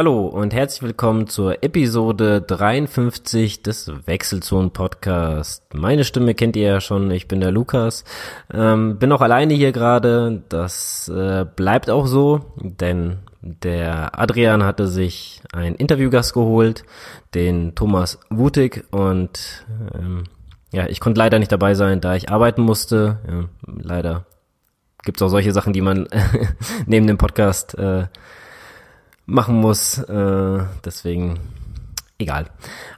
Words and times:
Hallo 0.00 0.24
und 0.28 0.54
herzlich 0.54 0.80
willkommen 0.80 1.26
zur 1.26 1.62
Episode 1.62 2.40
53 2.40 3.62
des 3.62 3.92
Wechselzonen 4.06 4.70
Podcast. 4.70 5.74
Meine 5.74 6.04
Stimme 6.04 6.34
kennt 6.34 6.56
ihr 6.56 6.66
ja 6.66 6.80
schon, 6.80 7.10
ich 7.10 7.28
bin 7.28 7.40
der 7.40 7.50
Lukas. 7.50 8.04
Ähm, 8.50 8.98
bin 8.98 9.12
auch 9.12 9.20
alleine 9.20 9.52
hier 9.52 9.72
gerade, 9.72 10.42
das 10.48 11.10
äh, 11.10 11.44
bleibt 11.54 11.90
auch 11.90 12.06
so, 12.06 12.40
denn 12.62 13.18
der 13.42 14.18
Adrian 14.18 14.64
hatte 14.64 14.86
sich 14.86 15.42
einen 15.52 15.74
Interviewgast 15.74 16.32
geholt, 16.32 16.84
den 17.34 17.74
Thomas 17.74 18.20
Wutig 18.30 18.84
und 18.92 19.66
ähm, 19.94 20.24
ja, 20.72 20.86
ich 20.86 21.00
konnte 21.00 21.18
leider 21.18 21.38
nicht 21.38 21.52
dabei 21.52 21.74
sein, 21.74 22.00
da 22.00 22.14
ich 22.14 22.30
arbeiten 22.30 22.62
musste. 22.62 23.18
Ja, 23.28 23.44
leider 23.66 24.24
gibt's 25.02 25.20
auch 25.20 25.28
solche 25.28 25.52
Sachen, 25.52 25.74
die 25.74 25.82
man 25.82 26.08
neben 26.86 27.06
dem 27.06 27.18
Podcast 27.18 27.74
äh, 27.74 28.06
machen 29.30 29.56
muss. 29.56 29.98
Äh, 29.98 30.58
deswegen, 30.84 31.38
egal. 32.18 32.46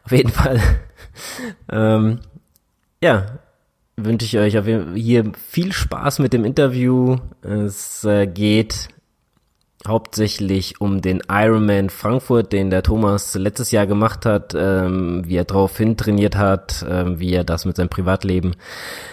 Auf 0.05 0.13
jeden 0.13 0.31
Fall. 0.31 0.61
ähm, 1.71 2.21
ja, 3.03 3.39
wünsche 3.97 4.27
ich 4.27 4.39
euch 4.39 4.57
hier 4.95 5.33
viel 5.49 5.73
Spaß 5.73 6.19
mit 6.19 6.33
dem 6.33 6.45
Interview. 6.45 7.19
Es 7.43 8.05
äh, 8.05 8.27
geht 8.27 8.89
hauptsächlich 9.87 10.81
um 10.81 11.03
den 11.03 11.23
Ironman 11.29 11.91
Frankfurt, 11.91 12.53
den 12.53 12.71
der 12.71 12.83
Thomas 12.83 13.35
letztes 13.35 13.71
Jahr 13.71 13.87
gemacht 13.87 14.27
hat, 14.27 14.55
ähm, 14.57 15.23
wie 15.27 15.37
er 15.37 15.45
daraufhin 15.45 15.97
trainiert 15.97 16.37
hat, 16.37 16.85
ähm, 16.89 17.19
wie 17.19 17.33
er 17.33 17.45
das 17.45 17.65
mit 17.65 17.77
seinem 17.77 17.89
Privatleben 17.89 18.55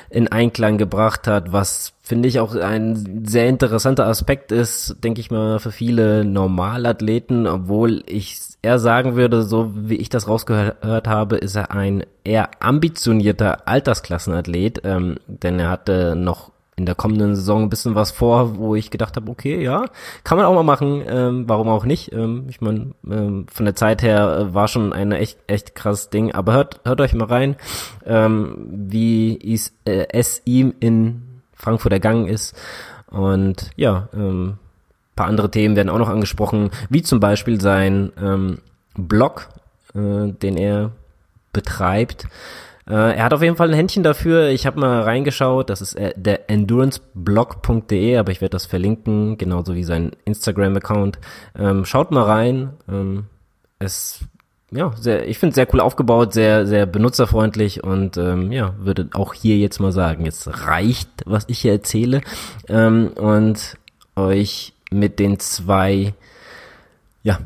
in 0.09 0.27
Einklang 0.27 0.77
gebracht 0.77 1.27
hat, 1.27 1.51
was 1.51 1.93
finde 2.01 2.27
ich 2.27 2.39
auch 2.39 2.55
ein 2.55 3.23
sehr 3.27 3.47
interessanter 3.47 4.07
Aspekt 4.07 4.51
ist, 4.51 4.95
denke 5.03 5.21
ich 5.21 5.29
mal, 5.29 5.59
für 5.59 5.71
viele 5.71 6.25
Normalathleten, 6.25 7.45
obwohl 7.45 8.03
ich 8.07 8.39
eher 8.61 8.79
sagen 8.79 9.15
würde, 9.15 9.43
so 9.43 9.71
wie 9.75 9.95
ich 9.95 10.09
das 10.09 10.27
rausgehört 10.27 11.07
habe, 11.07 11.37
ist 11.37 11.55
er 11.55 11.71
ein 11.71 12.03
eher 12.23 12.49
ambitionierter 12.59 13.67
Altersklassenathlet, 13.67 14.81
ähm, 14.83 15.17
denn 15.27 15.59
er 15.59 15.69
hatte 15.69 16.15
noch 16.15 16.51
in 16.79 16.85
der 16.85 16.95
kommenden 16.95 17.35
Saison 17.35 17.63
ein 17.63 17.69
bisschen 17.69 17.93
was 17.93 18.09
vor, 18.09 18.57
wo 18.57 18.73
ich 18.73 18.89
gedacht 18.89 19.17
habe, 19.17 19.29
okay, 19.29 19.61
ja, 19.61 19.85
kann 20.23 20.37
man 20.37 20.47
auch 20.47 20.55
mal 20.55 20.63
machen, 20.63 21.03
ähm, 21.05 21.43
warum 21.47 21.67
auch 21.67 21.85
nicht. 21.85 22.13
Ähm, 22.13 22.45
ich 22.47 22.61
meine, 22.61 22.91
ähm, 23.05 23.45
von 23.51 23.65
der 23.65 23.75
Zeit 23.75 24.01
her 24.01 24.37
äh, 24.49 24.53
war 24.53 24.67
schon 24.67 24.93
ein 24.93 25.11
echt, 25.11 25.39
echt 25.47 25.75
krasses 25.75 26.09
Ding, 26.09 26.33
aber 26.33 26.53
hört, 26.53 26.79
hört 26.85 27.01
euch 27.01 27.13
mal 27.13 27.25
rein, 27.25 27.57
ähm, 28.05 28.65
wie 28.69 29.37
äh, 29.85 30.07
es 30.09 30.41
ihm 30.45 30.73
in 30.79 31.41
Frankfurt 31.53 31.91
ergangen 31.91 32.27
ist. 32.27 32.55
Und 33.07 33.71
ja, 33.75 34.07
ähm, 34.13 34.57
paar 35.17 35.27
andere 35.27 35.51
Themen 35.51 35.75
werden 35.75 35.89
auch 35.89 35.97
noch 35.97 36.07
angesprochen, 36.07 36.71
wie 36.89 37.01
zum 37.01 37.19
Beispiel 37.19 37.59
sein 37.59 38.13
ähm, 38.21 38.59
Blog, 38.95 39.49
äh, 39.93 40.31
den 40.31 40.55
er 40.55 40.91
betreibt. 41.51 42.27
Äh, 42.89 43.17
er 43.17 43.23
hat 43.23 43.33
auf 43.33 43.43
jeden 43.43 43.55
Fall 43.55 43.69
ein 43.69 43.75
Händchen 43.75 44.03
dafür. 44.03 44.49
Ich 44.49 44.65
habe 44.65 44.79
mal 44.79 45.01
reingeschaut. 45.01 45.69
Das 45.69 45.81
ist 45.81 45.95
äh, 45.95 46.13
der 46.15 46.49
enduranceblog.de, 46.49 48.17
aber 48.17 48.31
ich 48.31 48.41
werde 48.41 48.51
das 48.51 48.65
verlinken, 48.65 49.37
genauso 49.37 49.75
wie 49.75 49.83
sein 49.83 50.11
Instagram-Account. 50.25 51.19
Ähm, 51.57 51.85
schaut 51.85 52.11
mal 52.11 52.23
rein. 52.23 52.71
Ähm, 52.89 53.25
es 53.77 54.21
ja, 54.71 54.93
sehr, 54.95 55.27
ich 55.27 55.39
finde 55.39 55.55
sehr 55.55 55.67
cool 55.73 55.79
aufgebaut, 55.79 56.33
sehr, 56.33 56.67
sehr 56.67 56.85
benutzerfreundlich 56.85 57.83
und 57.83 58.17
ähm, 58.17 58.51
ja, 58.51 58.75
würde 58.77 59.09
auch 59.13 59.33
hier 59.33 59.57
jetzt 59.57 59.79
mal 59.79 59.91
sagen, 59.91 60.25
jetzt 60.25 60.47
reicht, 60.67 61.09
was 61.25 61.45
ich 61.47 61.59
hier 61.59 61.71
erzähle 61.71 62.21
ähm, 62.67 63.11
und 63.15 63.77
euch 64.15 64.73
mit 64.91 65.17
den 65.17 65.39
zwei, 65.39 66.13
ja, 67.23 67.39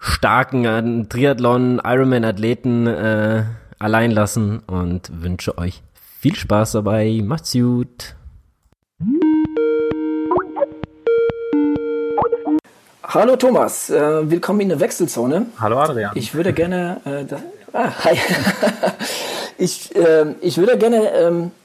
starken 0.00 0.64
äh, 0.64 1.04
Triathlon, 1.08 1.80
Ironman-Athleten 1.84 2.86
äh, 2.88 3.44
allein 3.80 4.10
lassen 4.10 4.60
und 4.66 5.10
wünsche 5.22 5.58
euch 5.58 5.82
viel 6.20 6.36
Spaß 6.36 6.72
dabei. 6.72 7.20
Macht's 7.24 7.52
gut. 7.52 8.14
Hallo 13.02 13.34
Thomas, 13.34 13.90
äh, 13.90 14.30
willkommen 14.30 14.60
in 14.60 14.68
der 14.68 14.78
Wechselzone. 14.78 15.46
Hallo 15.58 15.80
Adrian. 15.80 16.12
Ich 16.14 16.32
würde 16.32 16.52
gerne, 16.52 17.00
äh, 17.04 17.24
da, 17.24 17.42
ah, 17.72 17.90
hi. 18.04 18.16
ich, 19.58 19.96
äh, 19.96 20.26
ich 20.42 20.58
würde 20.58 20.78
gerne 20.78 21.10
ähm, 21.10 21.46
äh, 21.46 21.59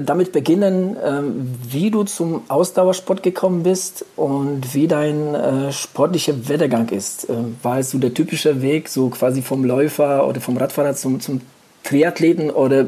damit 0.00 0.32
beginnen, 0.32 0.96
ähm, 1.02 1.54
wie 1.68 1.90
du 1.90 2.04
zum 2.04 2.42
Ausdauersport 2.48 3.22
gekommen 3.22 3.62
bist 3.62 4.04
und 4.16 4.74
wie 4.74 4.88
dein 4.88 5.34
äh, 5.34 5.72
sportlicher 5.72 6.48
Werdegang 6.48 6.88
ist. 6.88 7.28
Ähm, 7.28 7.56
war 7.62 7.78
es 7.78 7.90
so 7.90 7.98
der 7.98 8.14
typische 8.14 8.62
Weg, 8.62 8.88
so 8.88 9.08
quasi 9.10 9.42
vom 9.42 9.64
Läufer 9.64 10.26
oder 10.26 10.40
vom 10.40 10.56
Radfahrer 10.56 10.94
zum, 10.94 11.20
zum 11.20 11.40
Triathleten 11.84 12.50
oder 12.50 12.86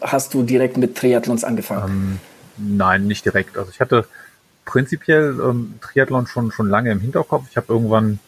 hast 0.00 0.34
du 0.34 0.42
direkt 0.42 0.76
mit 0.76 0.96
Triathlons 0.96 1.44
angefangen? 1.44 2.20
Ähm, 2.58 2.76
nein, 2.76 3.06
nicht 3.06 3.24
direkt. 3.24 3.56
Also 3.56 3.70
ich 3.70 3.80
hatte 3.80 4.06
prinzipiell 4.64 5.38
ähm, 5.42 5.74
Triathlon 5.80 6.26
schon 6.26 6.50
schon 6.52 6.68
lange 6.68 6.90
im 6.90 7.00
Hinterkopf. 7.00 7.46
Ich 7.50 7.56
habe 7.56 7.72
irgendwann, 7.72 8.18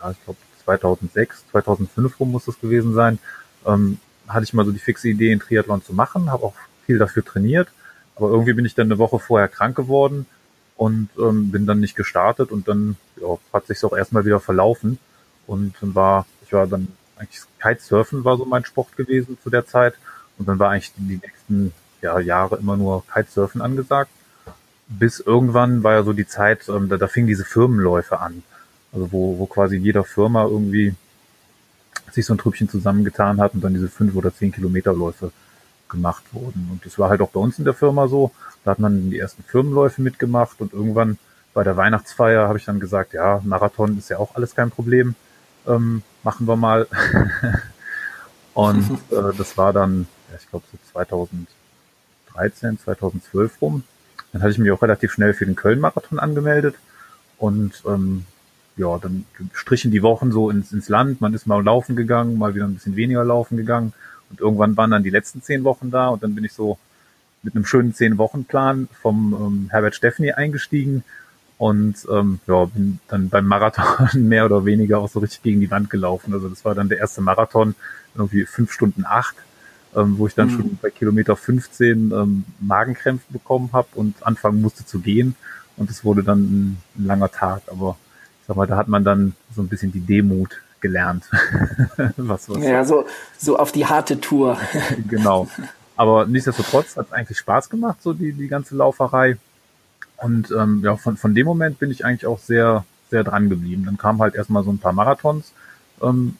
ja, 0.00 0.10
ich 0.10 0.24
glaube 0.24 0.38
2006, 0.64 1.44
2005 1.50 2.20
rum 2.20 2.32
muss 2.32 2.48
es 2.48 2.60
gewesen 2.60 2.94
sein, 2.94 3.18
ähm, 3.66 3.98
hatte 4.28 4.44
ich 4.44 4.52
mal 4.52 4.64
so 4.64 4.72
die 4.72 4.78
fixe 4.78 5.08
Idee, 5.08 5.30
einen 5.32 5.40
Triathlon 5.40 5.82
zu 5.84 5.92
machen, 5.92 6.30
habe 6.30 6.44
auch 6.44 6.54
viel 6.90 6.98
dafür 6.98 7.24
trainiert, 7.24 7.68
aber 8.16 8.30
irgendwie 8.30 8.54
bin 8.54 8.64
ich 8.64 8.74
dann 8.74 8.88
eine 8.88 8.98
Woche 8.98 9.20
vorher 9.20 9.46
krank 9.46 9.76
geworden 9.76 10.26
und 10.76 11.08
ähm, 11.18 11.52
bin 11.52 11.66
dann 11.66 11.78
nicht 11.78 11.94
gestartet 11.94 12.50
und 12.50 12.66
dann 12.66 12.96
ja, 13.20 13.38
hat 13.52 13.68
sich 13.68 13.84
auch 13.84 13.96
erstmal 13.96 14.24
wieder 14.24 14.40
verlaufen. 14.40 14.98
Und 15.46 15.74
dann 15.80 15.94
war 15.94 16.26
ich 16.44 16.52
war 16.52 16.66
dann 16.66 16.88
eigentlich 17.16 17.42
Kitesurfen 17.62 18.24
war 18.24 18.36
so 18.36 18.44
mein 18.44 18.64
Sport 18.64 18.96
gewesen 18.96 19.38
zu 19.40 19.50
der 19.50 19.66
Zeit. 19.66 19.94
Und 20.36 20.48
dann 20.48 20.58
war 20.58 20.70
eigentlich 20.70 20.92
die 20.96 21.20
nächsten 21.22 21.72
ja, 22.02 22.18
Jahre 22.18 22.56
immer 22.56 22.76
nur 22.76 23.04
Kitesurfen 23.06 23.60
angesagt. 23.60 24.10
Bis 24.88 25.20
irgendwann 25.20 25.84
war 25.84 25.92
ja 25.92 26.02
so 26.02 26.12
die 26.12 26.26
Zeit, 26.26 26.68
ähm, 26.68 26.88
da, 26.88 26.96
da 26.96 27.06
fingen 27.06 27.28
diese 27.28 27.44
Firmenläufe 27.44 28.18
an. 28.18 28.42
Also 28.92 29.12
wo, 29.12 29.38
wo 29.38 29.46
quasi 29.46 29.76
jeder 29.76 30.02
Firma 30.02 30.44
irgendwie 30.44 30.94
sich 32.10 32.26
so 32.26 32.34
ein 32.34 32.38
Trüppchen 32.38 32.68
zusammengetan 32.68 33.40
hat 33.40 33.54
und 33.54 33.62
dann 33.62 33.74
diese 33.74 33.88
fünf 33.88 34.16
oder 34.16 34.34
zehn 34.34 34.50
Kilometerläufe 34.50 35.30
gemacht 35.90 36.24
wurden. 36.32 36.68
Und 36.72 36.86
das 36.86 36.98
war 36.98 37.10
halt 37.10 37.20
auch 37.20 37.30
bei 37.30 37.40
uns 37.40 37.58
in 37.58 37.64
der 37.64 37.74
Firma 37.74 38.08
so. 38.08 38.32
Da 38.64 38.72
hat 38.72 38.78
man 38.78 39.10
die 39.10 39.18
ersten 39.18 39.42
Firmenläufe 39.42 40.00
mitgemacht 40.02 40.60
und 40.60 40.72
irgendwann 40.72 41.18
bei 41.52 41.64
der 41.64 41.76
Weihnachtsfeier 41.76 42.48
habe 42.48 42.58
ich 42.58 42.64
dann 42.64 42.80
gesagt, 42.80 43.12
ja, 43.12 43.40
Marathon 43.44 43.98
ist 43.98 44.08
ja 44.08 44.18
auch 44.18 44.34
alles 44.36 44.54
kein 44.54 44.70
Problem. 44.70 45.14
Ähm, 45.66 46.02
machen 46.22 46.46
wir 46.46 46.56
mal. 46.56 46.86
und 48.54 48.90
äh, 49.10 49.34
das 49.36 49.58
war 49.58 49.72
dann, 49.72 50.06
ja, 50.30 50.36
ich 50.38 50.48
glaube 50.48 50.64
so 50.70 50.78
2013, 50.92 52.78
2012 52.78 53.60
rum. 53.60 53.84
Dann 54.32 54.42
hatte 54.42 54.52
ich 54.52 54.58
mich 54.58 54.70
auch 54.70 54.82
relativ 54.82 55.12
schnell 55.12 55.34
für 55.34 55.46
den 55.46 55.56
Köln-Marathon 55.56 56.20
angemeldet 56.20 56.76
und 57.38 57.82
ähm, 57.86 58.26
ja, 58.76 58.96
dann 58.98 59.24
strichen 59.52 59.90
die 59.90 60.02
Wochen 60.02 60.30
so 60.30 60.50
ins, 60.50 60.72
ins 60.72 60.88
Land. 60.88 61.20
Man 61.20 61.34
ist 61.34 61.46
mal 61.46 61.62
laufen 61.62 61.96
gegangen, 61.96 62.38
mal 62.38 62.54
wieder 62.54 62.66
ein 62.66 62.74
bisschen 62.74 62.94
weniger 62.96 63.24
laufen 63.24 63.56
gegangen 63.56 63.92
und 64.30 64.40
irgendwann 64.40 64.76
waren 64.76 64.90
dann 64.90 65.02
die 65.02 65.10
letzten 65.10 65.42
zehn 65.42 65.64
Wochen 65.64 65.90
da 65.90 66.08
und 66.08 66.22
dann 66.22 66.34
bin 66.34 66.44
ich 66.44 66.52
so 66.52 66.78
mit 67.42 67.54
einem 67.54 67.64
schönen 67.64 67.94
zehn-Wochen-Plan 67.94 68.88
vom 69.00 69.34
ähm, 69.34 69.68
Herbert 69.70 69.94
Steffni 69.94 70.32
eingestiegen 70.32 71.04
und 71.58 72.06
ähm, 72.10 72.40
ja, 72.46 72.64
bin 72.66 73.00
dann 73.08 73.28
beim 73.28 73.46
Marathon 73.46 74.08
mehr 74.28 74.44
oder 74.44 74.64
weniger 74.64 74.98
auch 74.98 75.08
so 75.08 75.20
richtig 75.20 75.42
gegen 75.42 75.60
die 75.60 75.70
Wand 75.70 75.90
gelaufen. 75.90 76.34
Also 76.34 76.48
das 76.48 76.64
war 76.64 76.74
dann 76.74 76.88
der 76.88 76.98
erste 76.98 77.20
Marathon, 77.20 77.74
irgendwie 78.14 78.44
fünf 78.44 78.72
Stunden 78.72 79.04
acht 79.06 79.36
ähm, 79.94 80.18
wo 80.18 80.26
ich 80.26 80.34
dann 80.34 80.48
mhm. 80.48 80.56
schon 80.56 80.78
bei 80.80 80.90
Kilometer 80.90 81.36
15 81.36 82.12
ähm, 82.12 82.44
Magenkrämpfe 82.60 83.32
bekommen 83.32 83.70
habe 83.72 83.88
und 83.94 84.24
anfangen 84.26 84.60
musste 84.60 84.86
zu 84.86 85.00
gehen. 85.00 85.34
Und 85.76 85.90
es 85.90 86.04
wurde 86.04 86.22
dann 86.22 86.40
ein, 86.40 86.76
ein, 86.98 87.06
langer 87.06 87.30
Tag, 87.30 87.62
aber 87.68 87.96
ich 88.40 88.46
sag 88.46 88.56
mal, 88.56 88.66
da 88.66 88.76
hat 88.76 88.88
man 88.88 89.04
dann 89.04 89.34
so 89.54 89.62
ein 89.62 89.68
bisschen 89.68 89.92
die 89.92 90.00
Demut 90.00 90.60
gelernt. 90.80 91.24
was, 92.16 92.48
was 92.48 92.64
ja, 92.64 92.84
so, 92.84 93.06
so 93.38 93.58
auf 93.58 93.72
die 93.72 93.86
harte 93.86 94.20
Tour. 94.20 94.58
genau. 95.08 95.48
Aber 95.96 96.26
nichtsdestotrotz 96.26 96.96
hat 96.96 97.06
es 97.08 97.12
eigentlich 97.12 97.38
Spaß 97.38 97.68
gemacht, 97.68 98.02
so 98.02 98.12
die, 98.12 98.32
die 98.32 98.48
ganze 98.48 98.74
Lauferei. 98.74 99.36
Und 100.16 100.50
ähm, 100.50 100.80
ja, 100.82 100.96
von, 100.96 101.16
von 101.16 101.34
dem 101.34 101.46
Moment 101.46 101.78
bin 101.78 101.90
ich 101.90 102.04
eigentlich 102.04 102.26
auch 102.26 102.38
sehr, 102.38 102.84
sehr 103.10 103.24
dran 103.24 103.48
geblieben. 103.48 103.84
Dann 103.84 103.98
kamen 103.98 104.20
halt 104.20 104.34
erstmal 104.34 104.64
so 104.64 104.70
ein 104.70 104.78
paar 104.78 104.92
Marathons, 104.92 105.52
ähm, 106.02 106.36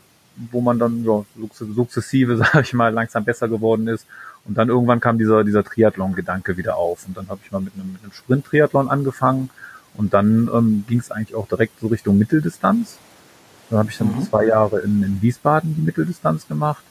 wo 0.51 0.61
man 0.61 0.79
dann 0.79 1.05
ja, 1.05 1.25
sukzessive, 1.53 2.37
sage 2.39 2.63
ich 2.63 2.73
mal, 2.73 2.93
langsam 2.93 3.25
besser 3.25 3.49
geworden 3.49 3.89
ist. 3.89 4.07
Und 4.47 4.57
dann 4.57 4.69
irgendwann 4.69 5.01
kam 5.01 5.19
dieser, 5.19 5.45
dieser 5.45 5.65
Triathlon-Gedanke 5.65 6.57
wieder 6.57 6.77
auf. 6.77 7.07
Und 7.07 7.17
dann 7.17 7.29
habe 7.29 7.41
ich 7.45 7.53
mal 7.53 7.61
mit 7.61 7.75
einem, 7.75 7.93
mit 7.93 8.03
einem 8.03 8.13
Sprint-Triathlon 8.13 8.89
angefangen. 8.89 9.51
Und 9.95 10.15
dann 10.15 10.49
ähm, 10.55 10.85
ging 10.89 11.01
es 11.01 11.11
eigentlich 11.11 11.35
auch 11.35 11.49
direkt 11.49 11.81
so 11.81 11.89
Richtung 11.89 12.17
Mitteldistanz. 12.17 12.97
Da 13.71 13.79
habe 13.79 13.91
ich 13.91 13.99
dann 13.99 14.15
mhm. 14.15 14.23
zwei 14.25 14.47
Jahre 14.47 14.81
in, 14.81 15.03
in 15.03 15.23
Wiesbaden 15.23 15.75
die 15.77 15.83
Mitteldistanz 15.83 16.47
gemacht. 16.49 16.83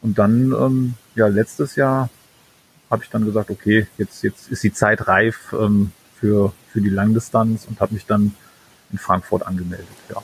Und 0.00 0.18
dann, 0.18 0.52
ähm, 0.52 0.94
ja, 1.14 1.28
letztes 1.28 1.76
Jahr 1.76 2.08
habe 2.90 3.04
ich 3.04 3.10
dann 3.10 3.24
gesagt, 3.24 3.50
okay, 3.50 3.86
jetzt, 3.98 4.22
jetzt 4.24 4.50
ist 4.50 4.62
die 4.62 4.72
Zeit 4.72 5.06
reif 5.06 5.54
ähm, 5.58 5.92
für, 6.18 6.52
für 6.72 6.80
die 6.80 6.90
Langdistanz 6.90 7.66
und 7.66 7.80
habe 7.80 7.94
mich 7.94 8.06
dann 8.06 8.34
in 8.90 8.98
Frankfurt 8.98 9.46
angemeldet. 9.46 9.86
Ja. 10.08 10.22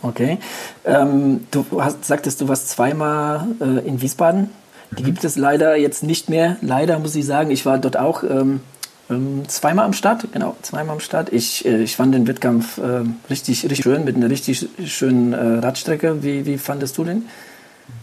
Okay. 0.00 0.38
Ähm, 0.84 1.46
du 1.50 1.64
hast, 1.82 2.04
sagtest, 2.04 2.40
du 2.40 2.46
warst 2.46 2.68
zweimal 2.68 3.48
äh, 3.60 3.86
in 3.86 4.00
Wiesbaden. 4.00 4.50
Die 4.96 5.02
mhm. 5.02 5.06
gibt 5.06 5.24
es 5.24 5.36
leider 5.36 5.76
jetzt 5.76 6.04
nicht 6.04 6.28
mehr. 6.28 6.56
Leider 6.60 6.98
muss 6.98 7.16
ich 7.16 7.26
sagen, 7.26 7.50
ich 7.50 7.66
war 7.66 7.78
dort 7.78 7.96
auch 7.96 8.22
ähm, 8.22 8.60
ähm, 9.10 9.48
zweimal 9.48 9.84
am 9.84 9.92
Start. 9.92 10.26
Genau, 10.32 10.56
zweimal 10.62 10.94
am 10.94 11.00
Start. 11.00 11.32
Ich, 11.32 11.64
äh, 11.64 11.82
ich 11.82 11.96
fand 11.96 12.14
den 12.14 12.26
Wettkampf 12.26 12.78
äh, 12.78 13.02
richtig, 13.30 13.64
richtig 13.64 13.82
schön 13.82 14.04
mit 14.04 14.16
einer 14.16 14.30
richtig 14.30 14.68
schönen 14.84 15.32
äh, 15.32 15.58
Radstrecke. 15.58 16.22
Wie, 16.22 16.46
wie 16.46 16.58
fandest 16.58 16.98
du 16.98 17.04
den? 17.04 17.24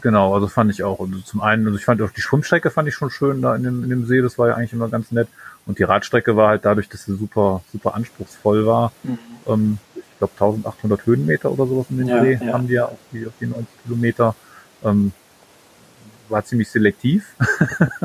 Genau, 0.02 0.34
also 0.34 0.48
fand 0.48 0.72
ich 0.72 0.84
auch. 0.84 1.00
Also 1.00 1.20
zum 1.20 1.42
einen, 1.42 1.66
also 1.66 1.78
ich 1.78 1.86
fand 1.86 2.02
auch 2.02 2.12
die 2.12 2.22
Schwimmstrecke 2.22 2.70
fand 2.70 2.88
ich 2.88 2.96
schon 2.96 3.10
schön 3.10 3.42
da 3.42 3.56
in 3.56 3.64
dem, 3.64 3.84
in 3.84 3.90
dem 3.90 4.06
See. 4.06 4.22
Das 4.22 4.38
war 4.38 4.50
ja 4.50 4.56
eigentlich 4.56 4.74
immer 4.74 4.90
ganz 4.90 5.12
nett. 5.12 5.28
Und 5.66 5.80
die 5.80 5.84
Radstrecke 5.84 6.36
war 6.36 6.50
halt 6.50 6.66
dadurch, 6.66 6.90
dass 6.90 7.06
sie 7.06 7.16
super, 7.16 7.62
super 7.72 7.96
anspruchsvoll 7.96 8.66
war. 8.66 8.92
Mhm. 9.04 9.20
Ähm, 9.48 9.78
ich 9.96 10.18
glaube 10.18 10.34
1800 10.34 11.06
Höhenmeter 11.06 11.52
oder 11.52 11.66
sowas 11.66 11.88
in 11.90 11.98
den 11.98 12.08
ja, 12.08 12.22
See 12.22 12.40
ja. 12.42 12.54
haben 12.54 12.68
die 12.68 12.74
ja 12.74 12.86
auf 12.86 12.98
die, 13.12 13.26
auf 13.26 13.34
die 13.40 13.48
90 13.48 13.68
Kilometer. 13.86 14.36
Ähm, 14.84 15.12
war 16.28 16.46
ziemlich 16.46 16.70
selektiv. 16.70 17.36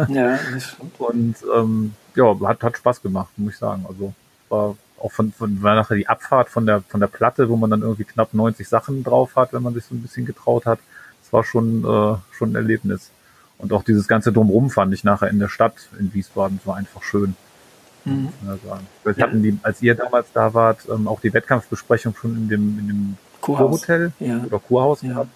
ja, 0.08 0.38
und 0.98 1.36
ähm, 1.54 1.92
ja, 2.16 2.36
hat, 2.44 2.62
hat 2.62 2.76
Spaß 2.76 3.02
gemacht, 3.02 3.30
muss 3.36 3.54
ich 3.54 3.58
sagen. 3.58 3.84
Also 3.88 4.12
war 4.48 4.76
auch 5.00 5.12
von, 5.12 5.32
von 5.32 5.62
war 5.62 5.74
nachher 5.74 5.96
die 5.96 6.08
Abfahrt 6.08 6.48
von 6.48 6.66
der 6.66 6.82
von 6.82 7.00
der 7.00 7.08
Platte, 7.08 7.48
wo 7.48 7.56
man 7.56 7.70
dann 7.70 7.82
irgendwie 7.82 8.04
knapp 8.04 8.32
90 8.32 8.68
Sachen 8.68 9.04
drauf 9.04 9.36
hat, 9.36 9.52
wenn 9.52 9.62
man 9.62 9.74
sich 9.74 9.84
so 9.84 9.94
ein 9.94 10.02
bisschen 10.02 10.26
getraut 10.26 10.66
hat. 10.66 10.78
Das 11.22 11.32
war 11.32 11.44
schon 11.44 11.84
äh, 11.84 12.16
schon 12.36 12.52
ein 12.52 12.54
Erlebnis. 12.54 13.10
Und 13.58 13.72
auch 13.72 13.82
dieses 13.82 14.08
ganze 14.08 14.32
Drumrum 14.32 14.70
fand 14.70 14.92
ich 14.92 15.04
nachher 15.04 15.28
in 15.28 15.38
der 15.38 15.48
Stadt 15.48 15.74
in 15.98 16.12
Wiesbaden, 16.12 16.58
das 16.58 16.66
war 16.66 16.76
einfach 16.76 17.02
schön. 17.02 17.36
Mhm. 18.04 18.28
Wir 19.04 19.16
hatten 19.16 19.42
die, 19.42 19.58
als 19.62 19.80
ihr 19.80 19.94
damals 19.94 20.26
da 20.34 20.52
wart, 20.52 20.86
ähm, 20.90 21.08
auch 21.08 21.20
die 21.20 21.32
Wettkampfbesprechung 21.32 22.14
schon 22.14 22.36
in 22.36 22.48
dem, 22.48 22.78
in 22.78 22.88
dem 22.88 23.16
Kurhotel 23.40 24.12
ja. 24.20 24.42
oder 24.44 24.58
Kurhaus 24.58 25.02
ja. 25.02 25.08
gehabt. 25.08 25.30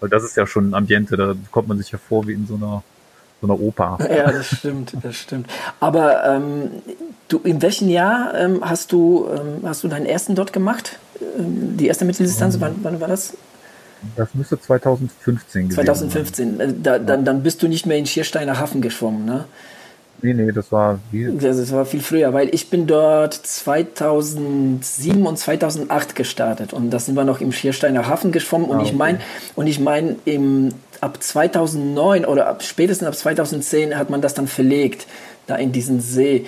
Weil 0.00 0.08
das 0.08 0.24
ist 0.24 0.36
ja 0.36 0.46
schon 0.46 0.70
ein 0.70 0.74
Ambiente, 0.74 1.16
da 1.16 1.34
kommt 1.50 1.68
man 1.68 1.78
sich 1.78 1.90
ja 1.90 1.98
vor 1.98 2.26
wie 2.26 2.32
in 2.32 2.46
so 2.46 2.56
einer, 2.56 2.82
so 3.40 3.46
einer 3.46 3.60
Oper. 3.60 3.98
Ja, 4.10 4.30
das 4.32 4.46
stimmt, 4.46 4.92
das 5.02 5.16
stimmt. 5.16 5.48
Aber 5.80 6.24
ähm, 6.24 6.70
du, 7.28 7.38
in 7.38 7.60
welchem 7.62 7.88
Jahr 7.88 8.34
ähm, 8.34 8.60
hast 8.62 8.92
du 8.92 9.28
ähm, 9.30 9.68
hast 9.68 9.84
du 9.84 9.88
deinen 9.88 10.06
ersten 10.06 10.34
dort 10.34 10.52
gemacht? 10.52 10.98
Ähm, 11.38 11.76
die 11.76 11.86
erste 11.86 12.04
Mitteldistanz, 12.04 12.60
wann, 12.60 12.76
wann 12.82 13.00
war 13.00 13.08
das? 13.08 13.34
Das 14.16 14.34
müsste 14.34 14.60
2015 14.60 15.68
gewesen 15.68 15.74
2015. 15.74 16.56
Sein. 16.56 16.68
Äh, 16.68 16.74
da, 16.82 16.98
dann, 16.98 17.24
dann 17.24 17.42
bist 17.42 17.62
du 17.62 17.68
nicht 17.68 17.86
mehr 17.86 17.98
in 17.98 18.06
Schiersteiner 18.06 18.58
Hafen 18.58 18.80
geschwommen, 18.80 19.24
ne? 19.24 19.44
Nee, 20.22 20.32
nee, 20.32 20.50
das 20.50 20.72
war 20.72 20.98
wie? 21.10 21.30
Das 21.36 21.70
war 21.72 21.84
viel 21.84 22.00
früher, 22.00 22.32
weil 22.32 22.54
ich 22.54 22.70
bin 22.70 22.86
dort 22.86 23.34
2007 23.34 25.26
und 25.26 25.36
2008 25.36 26.14
gestartet 26.14 26.72
und 26.72 26.90
da 26.90 26.98
sind 26.98 27.16
wir 27.16 27.24
noch 27.24 27.42
im 27.42 27.52
Schiersteiner 27.52 28.08
Hafen 28.08 28.32
geschwommen 28.32 28.68
und 28.68 28.76
ah, 28.76 28.80
okay. 28.80 28.88
ich 28.90 28.96
meine 28.96 29.18
und 29.56 29.66
ich 29.66 29.78
meine 29.78 30.16
im 30.24 30.70
ab 31.00 31.22
2009 31.22 32.24
oder 32.24 32.46
ab 32.46 32.62
spätestens 32.62 33.08
ab 33.08 33.14
2010 33.14 33.96
hat 33.96 34.10
man 34.10 34.20
das 34.20 34.34
dann 34.34 34.46
verlegt 34.46 35.06
da 35.46 35.56
in 35.56 35.72
diesen 35.72 36.00
See. 36.00 36.46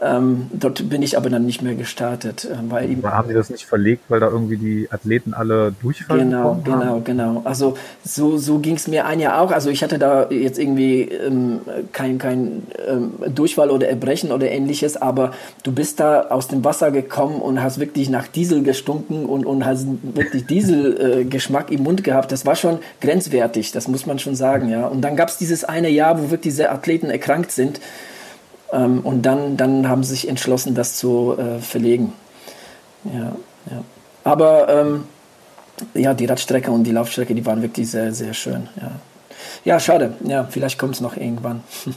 Ähm, 0.00 0.48
dort 0.52 0.88
bin 0.88 1.02
ich 1.02 1.16
aber 1.16 1.30
dann 1.30 1.46
nicht 1.46 1.62
mehr 1.62 1.74
gestartet, 1.74 2.44
äh, 2.44 2.56
weil 2.68 2.96
aber 2.98 3.12
haben 3.12 3.28
Sie 3.28 3.34
das 3.34 3.50
nicht 3.50 3.66
verlegt, 3.66 4.04
weil 4.08 4.20
da 4.20 4.28
irgendwie 4.28 4.56
die 4.56 4.88
Athleten 4.90 5.34
alle 5.34 5.72
durchfallen? 5.80 6.30
Genau, 6.30 6.60
genau, 6.64 6.84
haben? 6.84 7.04
genau. 7.04 7.42
Also 7.44 7.76
so, 8.04 8.38
so 8.38 8.58
ging 8.58 8.76
es 8.76 8.88
mir 8.88 9.06
ein 9.06 9.20
Jahr 9.20 9.40
auch. 9.40 9.52
Also 9.52 9.70
ich 9.70 9.82
hatte 9.82 9.98
da 9.98 10.30
jetzt 10.30 10.58
irgendwie 10.58 11.02
ähm, 11.02 11.60
kein, 11.92 12.18
kein 12.18 12.62
ähm, 12.88 13.12
Durchfall 13.34 13.70
oder 13.70 13.88
Erbrechen 13.88 14.32
oder 14.32 14.50
ähnliches, 14.50 14.96
aber 14.96 15.32
du 15.62 15.72
bist 15.72 16.00
da 16.00 16.22
aus 16.28 16.48
dem 16.48 16.64
Wasser 16.64 16.90
gekommen 16.90 17.40
und 17.40 17.62
hast 17.62 17.78
wirklich 17.78 18.08
nach 18.08 18.26
Diesel 18.26 18.62
gestunken 18.62 19.26
und, 19.26 19.46
und 19.46 19.64
hast 19.64 19.86
wirklich 20.02 20.46
Dieselgeschmack 20.46 21.70
äh, 21.70 21.74
im 21.74 21.82
Mund 21.82 22.02
gehabt. 22.02 22.32
Das 22.32 22.46
war 22.46 22.56
schon 22.56 22.78
grenzwertig, 23.00 23.72
das 23.72 23.86
muss 23.86 24.06
man 24.06 24.18
schon 24.18 24.34
sagen, 24.34 24.68
ja. 24.68 24.86
Und 24.86 25.02
dann 25.02 25.16
gab 25.16 25.28
es 25.28 25.38
dieses 25.38 25.64
eine 25.64 25.88
Jahr, 25.88 26.18
wo 26.18 26.30
wirklich 26.30 26.48
diese 26.48 26.70
Athleten 26.70 27.10
erkrankt 27.10 27.52
sind. 27.52 27.80
Ähm, 28.72 29.00
und 29.00 29.22
dann, 29.22 29.56
dann 29.56 29.88
haben 29.88 30.02
sie 30.04 30.10
sich 30.10 30.28
entschlossen, 30.28 30.74
das 30.74 30.96
zu 30.96 31.36
äh, 31.38 31.60
verlegen. 31.60 32.12
Ja, 33.04 33.32
ja. 33.70 33.84
Aber 34.24 34.68
ähm, 34.68 35.04
ja, 35.94 36.14
die 36.14 36.26
Radstrecke 36.26 36.70
und 36.70 36.84
die 36.84 36.92
Laufstrecke, 36.92 37.34
die 37.34 37.46
waren 37.46 37.62
wirklich 37.62 37.90
sehr, 37.90 38.12
sehr 38.12 38.34
schön. 38.34 38.68
Ja, 38.80 38.90
ja 39.64 39.80
schade. 39.80 40.14
Ja, 40.24 40.46
vielleicht 40.50 40.78
kommt 40.78 40.94
es 40.94 41.00
noch 41.00 41.16
irgendwann. 41.16 41.62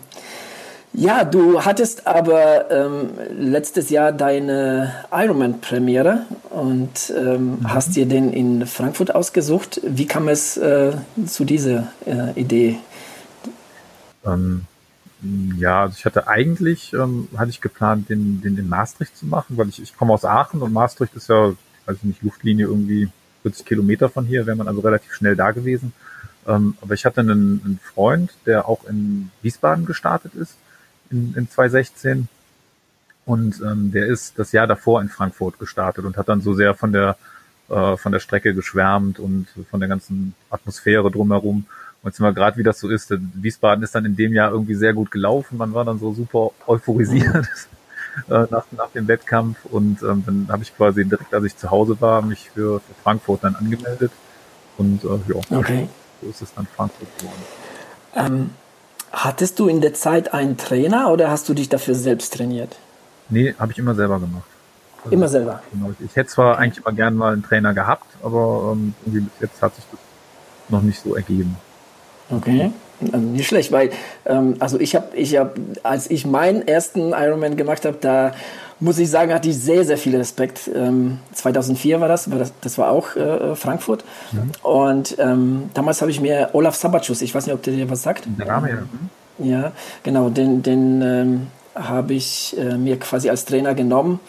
Ja, 0.94 1.24
du 1.24 1.64
hattest 1.64 2.06
aber 2.06 2.70
ähm, 2.70 3.12
letztes 3.34 3.90
Jahr 3.90 4.12
deine 4.12 4.94
Ironman-Premiere 5.10 6.26
und 6.50 7.14
ähm, 7.18 7.60
mhm. 7.60 7.74
hast 7.74 7.96
dir 7.96 8.06
den 8.06 8.34
in 8.34 8.66
Frankfurt 8.66 9.16
ausgesucht. 9.16 9.80
Wie 9.86 10.06
kam 10.06 10.28
es 10.28 10.58
äh, 10.58 10.92
zu 11.26 11.46
dieser 11.46 11.88
äh, 12.06 12.38
Idee? 12.38 12.78
Ähm, 14.26 14.66
ja, 15.58 15.82
also 15.84 15.96
ich 15.98 16.06
hatte 16.06 16.28
eigentlich, 16.28 16.94
ähm, 16.94 17.28
hatte 17.38 17.52
ich 17.52 17.62
geplant, 17.62 18.10
den, 18.10 18.42
den 18.42 18.58
in 18.58 18.68
Maastricht 18.68 19.16
zu 19.16 19.26
machen, 19.26 19.58
weil 19.58 19.70
ich, 19.70 19.82
ich 19.82 19.96
komme 19.96 20.14
aus 20.14 20.26
Aachen 20.26 20.62
und 20.62 20.74
Maastricht 20.74 21.14
ist 21.16 21.30
ja, 21.30 21.54
also 21.86 22.00
nicht 22.04 22.24
Luftlinie 22.24 22.66
irgendwie 22.66 23.10
40 23.44 23.66
Kilometer 23.66 24.10
von 24.10 24.26
hier, 24.26 24.46
wäre 24.46 24.58
man 24.58 24.68
also 24.68 24.82
relativ 24.82 25.14
schnell 25.14 25.36
da 25.36 25.52
gewesen. 25.52 25.94
Ähm, 26.48 26.76
aber 26.82 26.94
ich 26.96 27.06
hatte 27.06 27.22
einen, 27.22 27.62
einen 27.64 27.80
Freund, 27.84 28.34
der 28.46 28.68
auch 28.68 28.86
in 28.86 29.32
Wiesbaden 29.42 29.86
gestartet 29.86 30.34
ist, 30.34 30.58
in, 31.12 31.34
in 31.36 31.50
2016. 31.50 32.28
Und 33.26 33.62
ähm, 33.62 33.92
der 33.92 34.08
ist 34.08 34.40
das 34.40 34.52
Jahr 34.52 34.66
davor 34.66 35.02
in 35.02 35.10
Frankfurt 35.10 35.60
gestartet 35.60 36.06
und 36.06 36.18
hat 36.18 36.30
dann 36.30 36.42
so 36.42 36.54
sehr 36.54 36.74
von 36.74 36.92
der, 36.92 37.16
äh, 37.70 37.96
von 37.96 38.12
der 38.12 38.20
Strecke 38.20 38.56
geschwärmt 38.56 39.20
und 39.20 39.48
von 39.70 39.80
der 39.80 39.90
ganzen 39.90 40.34
Atmosphäre 40.50 41.12
drumherum. 41.12 41.66
Und 42.04 42.20
mal 42.20 42.34
gerade, 42.34 42.58
wie 42.58 42.64
das 42.64 42.80
so 42.80 42.90
ist, 42.90 43.14
Wiesbaden 43.36 43.84
ist 43.84 43.94
dann 43.94 44.06
in 44.06 44.16
dem 44.16 44.34
Jahr 44.34 44.52
irgendwie 44.52 44.74
sehr 44.74 44.94
gut 44.94 45.12
gelaufen. 45.12 45.58
Man 45.58 45.74
war 45.74 45.86
dann 45.86 46.00
so 46.00 46.14
super 46.14 46.52
euphorisiert 46.66 47.48
äh, 48.30 48.46
nach, 48.50 48.66
nach 48.72 48.90
dem 48.90 49.08
Wettkampf. 49.08 49.58
Und 49.66 50.02
ähm, 50.02 50.24
dann 50.26 50.48
habe 50.50 50.64
ich 50.64 50.76
quasi 50.76 51.06
direkt, 51.06 51.34
als 51.34 51.46
ich 51.46 51.58
zu 51.58 51.70
Hause 51.70 52.02
war, 52.02 52.24
mich 52.24 52.50
für, 52.50 52.80
für 52.80 52.94
Frankfurt 53.04 53.44
dann 53.44 53.56
angemeldet. 53.56 54.12
Und 54.78 55.04
äh, 55.04 55.08
ja, 55.28 55.58
okay. 55.58 55.88
so 56.22 56.30
ist 56.30 56.42
es 56.42 56.54
dann 56.56 56.66
Frankfurt 56.76 57.08
geworden. 57.20 57.44
Ähm, 58.16 58.50
hattest 59.12 59.60
du 59.60 59.68
in 59.68 59.82
der 59.82 59.94
Zeit 59.94 60.34
einen 60.34 60.58
Trainer 60.58 61.12
oder 61.12 61.30
hast 61.30 61.48
du 61.50 61.54
dich 61.54 61.70
dafür 61.70 61.94
selbst 61.94 62.34
trainiert? 62.34 62.78
Nee, 63.30 63.54
habe 63.60 63.72
ich 63.74 63.78
immer 63.78 63.94
selber 63.94 64.20
gemacht. 64.20 64.44
Also, 65.04 65.16
immer 65.16 65.28
selber? 65.28 65.62
Genau. 65.72 65.94
Ich 66.00 66.16
hätte 66.16 66.30
zwar 66.30 66.54
okay. 66.54 66.64
eigentlich 66.64 66.84
immer 66.84 66.96
gern 66.96 67.16
mal 67.16 67.34
einen 67.34 67.44
Trainer 67.44 67.76
gehabt, 67.76 68.08
aber 68.24 68.72
ähm, 68.74 68.96
irgendwie 69.06 69.22
bis 69.22 69.34
jetzt 69.40 69.62
hat 69.62 69.76
sich 69.76 69.86
das 69.92 70.00
noch 70.70 70.82
nicht 70.82 71.02
so 71.02 71.16
ergeben. 71.16 71.58
Okay. 72.32 72.72
Also 73.12 73.26
nicht 73.26 73.48
schlecht, 73.48 73.72
weil 73.72 73.90
ähm, 74.26 74.56
also 74.60 74.80
ich 74.80 74.96
habe, 74.96 75.16
ich 75.16 75.36
habe, 75.36 75.54
als 75.84 76.10
ich 76.10 76.26
meinen 76.26 76.68
ersten 76.68 77.14
Ironman 77.14 77.58
gemacht 77.58 77.86
habe, 77.86 77.98
da 78.00 78.34
muss 78.80 78.98
ich 78.98 79.10
sagen, 79.10 79.34
hatte 79.34 79.50
ich 79.50 79.58
sehr, 79.58 79.86
sehr 79.86 79.98
viel 79.98 80.16
Respekt. 80.16 80.70
Ähm, 80.74 81.20
2004 81.34 82.02
war 82.02 82.08
das, 82.08 82.30
war 82.32 82.40
das, 82.40 82.52
das 82.62 82.78
war 82.78 82.92
auch 82.92 83.16
äh, 83.16 83.56
Frankfurt. 83.56 84.04
Mhm. 84.32 84.52
Und 84.64 85.16
ähm, 85.20 85.70
damals 85.74 86.02
habe 86.02 86.12
ich 86.12 86.20
mir 86.20 86.50
Olaf 86.54 86.76
Sabatschus, 86.76 87.22
ich 87.22 87.34
weiß 87.34 87.46
nicht, 87.46 87.56
ob 87.56 87.64
der 87.64 87.74
dir 87.74 87.90
was 87.90 88.02
sagt. 88.04 88.24
Der 88.38 88.46
Name, 88.46 88.70
ja. 88.70 88.78
Ja, 89.44 89.72
genau, 90.04 90.30
den, 90.30 90.62
den 90.62 91.02
ähm, 91.02 91.48
habe 91.76 92.14
ich 92.14 92.56
äh, 92.60 92.78
mir 92.78 93.00
quasi 93.00 93.30
als 93.30 93.46
Trainer 93.46 93.74
genommen 93.74 94.20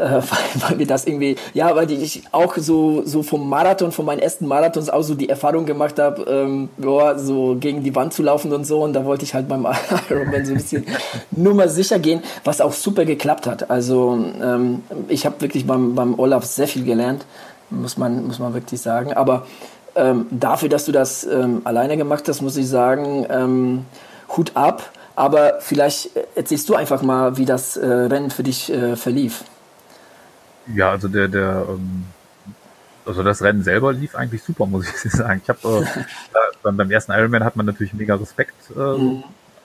äh, 0.00 0.14
weil, 0.14 0.22
weil 0.68 0.76
mir 0.76 0.86
das 0.86 1.06
irgendwie, 1.06 1.36
ja, 1.54 1.74
weil 1.76 1.90
ich 1.90 2.22
auch 2.32 2.56
so, 2.56 3.02
so 3.04 3.22
vom 3.22 3.48
Marathon, 3.48 3.92
von 3.92 4.04
meinen 4.04 4.20
ersten 4.20 4.46
Marathons 4.46 4.88
auch 4.88 5.02
so 5.02 5.14
die 5.14 5.28
Erfahrung 5.28 5.66
gemacht 5.66 5.98
habe, 5.98 6.22
ähm, 6.22 6.68
so 7.16 7.56
gegen 7.60 7.82
die 7.82 7.94
Wand 7.94 8.12
zu 8.12 8.22
laufen 8.22 8.52
und 8.52 8.64
so. 8.64 8.82
Und 8.82 8.94
da 8.94 9.04
wollte 9.04 9.24
ich 9.24 9.34
halt 9.34 9.48
beim 9.48 9.66
Ironman 10.10 10.44
so 10.44 10.52
ein 10.52 10.58
bisschen 10.58 10.86
Nummer 11.30 11.68
sicher 11.68 11.98
gehen, 11.98 12.22
was 12.44 12.60
auch 12.60 12.72
super 12.72 13.04
geklappt 13.04 13.46
hat. 13.46 13.70
Also 13.70 14.18
ähm, 14.42 14.82
ich 15.08 15.26
habe 15.26 15.40
wirklich 15.40 15.66
beim, 15.66 15.94
beim 15.94 16.18
Olaf 16.18 16.44
sehr 16.44 16.68
viel 16.68 16.84
gelernt, 16.84 17.24
muss 17.70 17.96
man, 17.96 18.26
muss 18.26 18.38
man 18.38 18.54
wirklich 18.54 18.80
sagen. 18.80 19.12
Aber 19.12 19.46
ähm, 19.94 20.26
dafür, 20.30 20.68
dass 20.68 20.84
du 20.84 20.92
das 20.92 21.24
ähm, 21.24 21.62
alleine 21.64 21.96
gemacht 21.96 22.24
hast, 22.28 22.40
muss 22.40 22.56
ich 22.56 22.68
sagen, 22.68 23.26
ähm, 23.28 23.84
Hut 24.36 24.52
ab. 24.54 24.90
Aber 25.16 25.54
vielleicht 25.60 26.10
erzählst 26.34 26.68
du 26.68 26.74
einfach 26.74 27.02
mal, 27.02 27.36
wie 27.36 27.44
das 27.44 27.76
äh, 27.76 27.86
Rennen 27.86 28.30
für 28.30 28.42
dich 28.42 28.72
äh, 28.72 28.96
verlief. 28.96 29.44
Ja, 30.74 30.90
also 30.90 31.08
der, 31.08 31.28
der, 31.28 31.66
ähm, 31.68 32.04
also 33.04 33.22
das 33.22 33.42
Rennen 33.42 33.62
selber 33.62 33.92
lief 33.92 34.14
eigentlich 34.14 34.42
super, 34.42 34.66
muss 34.66 34.86
ich 34.88 34.96
sagen. 35.12 35.40
Ich 35.42 35.48
habe 35.48 35.84
äh, 35.84 36.02
beim, 36.62 36.76
beim 36.76 36.90
ersten 36.90 37.12
Ironman 37.12 37.44
hat 37.44 37.56
man 37.56 37.66
natürlich 37.66 37.94
mega 37.94 38.14
Respekt 38.14 38.54
äh, 38.70 38.78
mhm. 38.78 39.24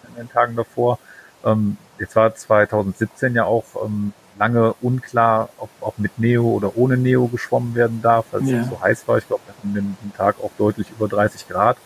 in 0.10 0.16
den 0.18 0.30
Tagen 0.30 0.56
davor. 0.56 1.00
Ähm, 1.44 1.78
jetzt 2.00 2.16
war 2.16 2.34
2017 2.34 3.36
ja 3.36 3.46
auch 3.46 3.66
ähm, 3.86 4.14
lange 4.38 4.74
unklar, 4.82 5.50
ob 5.58 5.70
auch 5.82 5.98
mit 5.98 6.20
Neo 6.20 6.44
oder 6.44 6.76
ohne 6.78 6.98
Neo 6.98 7.28
geschwommen 7.28 7.76
werden 7.76 8.02
darf, 8.02 8.26
weil 8.32 8.44
es 8.44 8.50
ja. 8.50 8.64
so 8.64 8.82
heiß 8.82 9.08
war. 9.08 9.18
Ich 9.18 9.28
glaube, 9.28 9.44
wir 9.46 9.54
hatten 9.56 9.74
den, 9.74 9.98
den 10.04 10.14
Tag 10.14 10.38
auch 10.44 10.52
deutlich 10.58 10.90
über 10.92 11.08
30 11.08 11.48
Grad. 11.48 11.78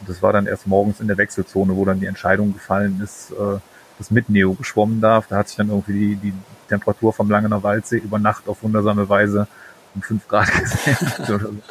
Und 0.00 0.08
das 0.08 0.22
war 0.22 0.32
dann 0.32 0.46
erst 0.46 0.66
morgens 0.66 1.00
in 1.00 1.08
der 1.08 1.16
Wechselzone, 1.16 1.74
wo 1.74 1.84
dann 1.84 2.00
die 2.00 2.06
Entscheidung 2.06 2.52
gefallen 2.52 3.00
ist, 3.02 3.30
äh, 3.32 3.58
dass 3.98 4.10
mit 4.10 4.28
Neo 4.28 4.54
geschwommen 4.54 5.00
darf. 5.00 5.26
Da 5.28 5.38
hat 5.38 5.48
sich 5.48 5.56
dann 5.56 5.70
irgendwie 5.70 6.16
die, 6.16 6.30
die 6.30 6.34
Temperatur 6.66 7.12
vom 7.12 7.30
Langener 7.30 7.62
Waldsee 7.62 7.98
über 7.98 8.18
Nacht 8.18 8.48
auf 8.48 8.62
wundersame 8.62 9.08
Weise 9.08 9.46
um 9.94 10.02
fünf 10.02 10.28
Grad 10.28 10.48
gesenkt. 10.60 11.62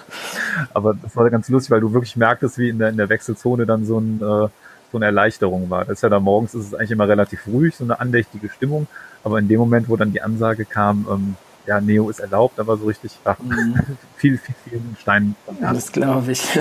Aber 0.74 0.96
das 0.96 1.16
war 1.16 1.30
ganz 1.30 1.48
lustig, 1.50 1.72
weil 1.72 1.82
du 1.82 1.94
wirklich 1.94 2.16
merktest, 2.16 2.58
wie 2.58 2.70
in 2.70 2.80
der, 2.80 2.90
in 2.90 2.98
der 2.98 3.10
Wechselzone 3.10 3.66
dann 3.66 3.86
so, 3.86 4.00
ein, 4.00 4.18
äh, 4.18 4.50
so 4.92 4.98
eine 4.98 5.06
Erleichterung 5.06 5.70
war. 5.70 5.86
Das 5.86 6.00
ist 6.00 6.02
ja 6.02 6.10
da 6.10 6.20
morgens 6.20 6.56
ist 6.56 6.68
es 6.68 6.74
eigentlich 6.74 6.92
immer 6.92 7.08
relativ 7.08 7.46
ruhig, 7.48 7.75
so 7.75 7.84
eine 7.84 8.00
andächtige 8.00 8.50
Stimmung. 8.50 8.88
Aber 9.24 9.40
in 9.40 9.48
dem 9.48 9.60
Moment, 9.60 9.90
wo 9.90 9.96
dann 9.96 10.12
die 10.12 10.22
Ansage 10.22 10.66
kam, 10.66 11.08
ähm, 11.10 11.36
ja, 11.68 11.82
Neo 11.82 12.10
ist 12.10 12.20
erlaubt, 12.20 12.60
aber 12.60 12.78
so 12.78 12.86
richtig 12.86 13.18
ach, 13.24 13.40
mhm. 13.40 13.80
viel, 14.18 14.38
viel, 14.38 14.56
viel 14.64 14.82
Stein. 15.00 15.36
Ja, 15.62 15.74
das 15.74 15.92
glaube 15.92 16.32
ich. 16.32 16.60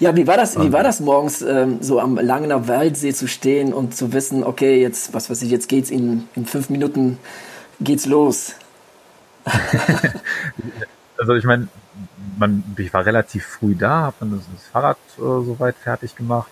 Ja, 0.00 0.16
wie 0.16 0.26
war 0.26 0.36
das, 0.36 0.58
wie 0.58 0.72
war 0.72 0.82
das 0.82 1.00
morgens, 1.00 1.42
ähm, 1.42 1.78
so 1.80 2.00
am 2.00 2.16
Langener 2.16 2.66
Waldsee 2.68 3.12
zu 3.12 3.28
stehen 3.28 3.72
und 3.72 3.94
zu 3.94 4.12
wissen, 4.12 4.44
okay, 4.44 4.80
jetzt, 4.80 5.14
was 5.14 5.30
weiß 5.30 5.42
ich, 5.42 5.50
jetzt 5.50 5.68
geht's 5.68 5.90
in, 5.90 6.28
in 6.34 6.46
fünf 6.46 6.70
Minuten 6.70 7.18
geht's 7.80 8.06
los? 8.06 8.54
also 11.18 11.34
ich 11.34 11.44
meine, 11.44 11.68
man, 12.38 12.64
ich 12.76 12.92
war 12.92 13.06
relativ 13.06 13.46
früh 13.46 13.74
da, 13.74 14.02
habe 14.02 14.16
dann 14.20 14.32
das, 14.32 14.40
das 14.52 14.66
Fahrrad 14.68 14.98
äh, 15.18 15.20
soweit 15.20 15.76
fertig 15.76 16.16
gemacht 16.16 16.48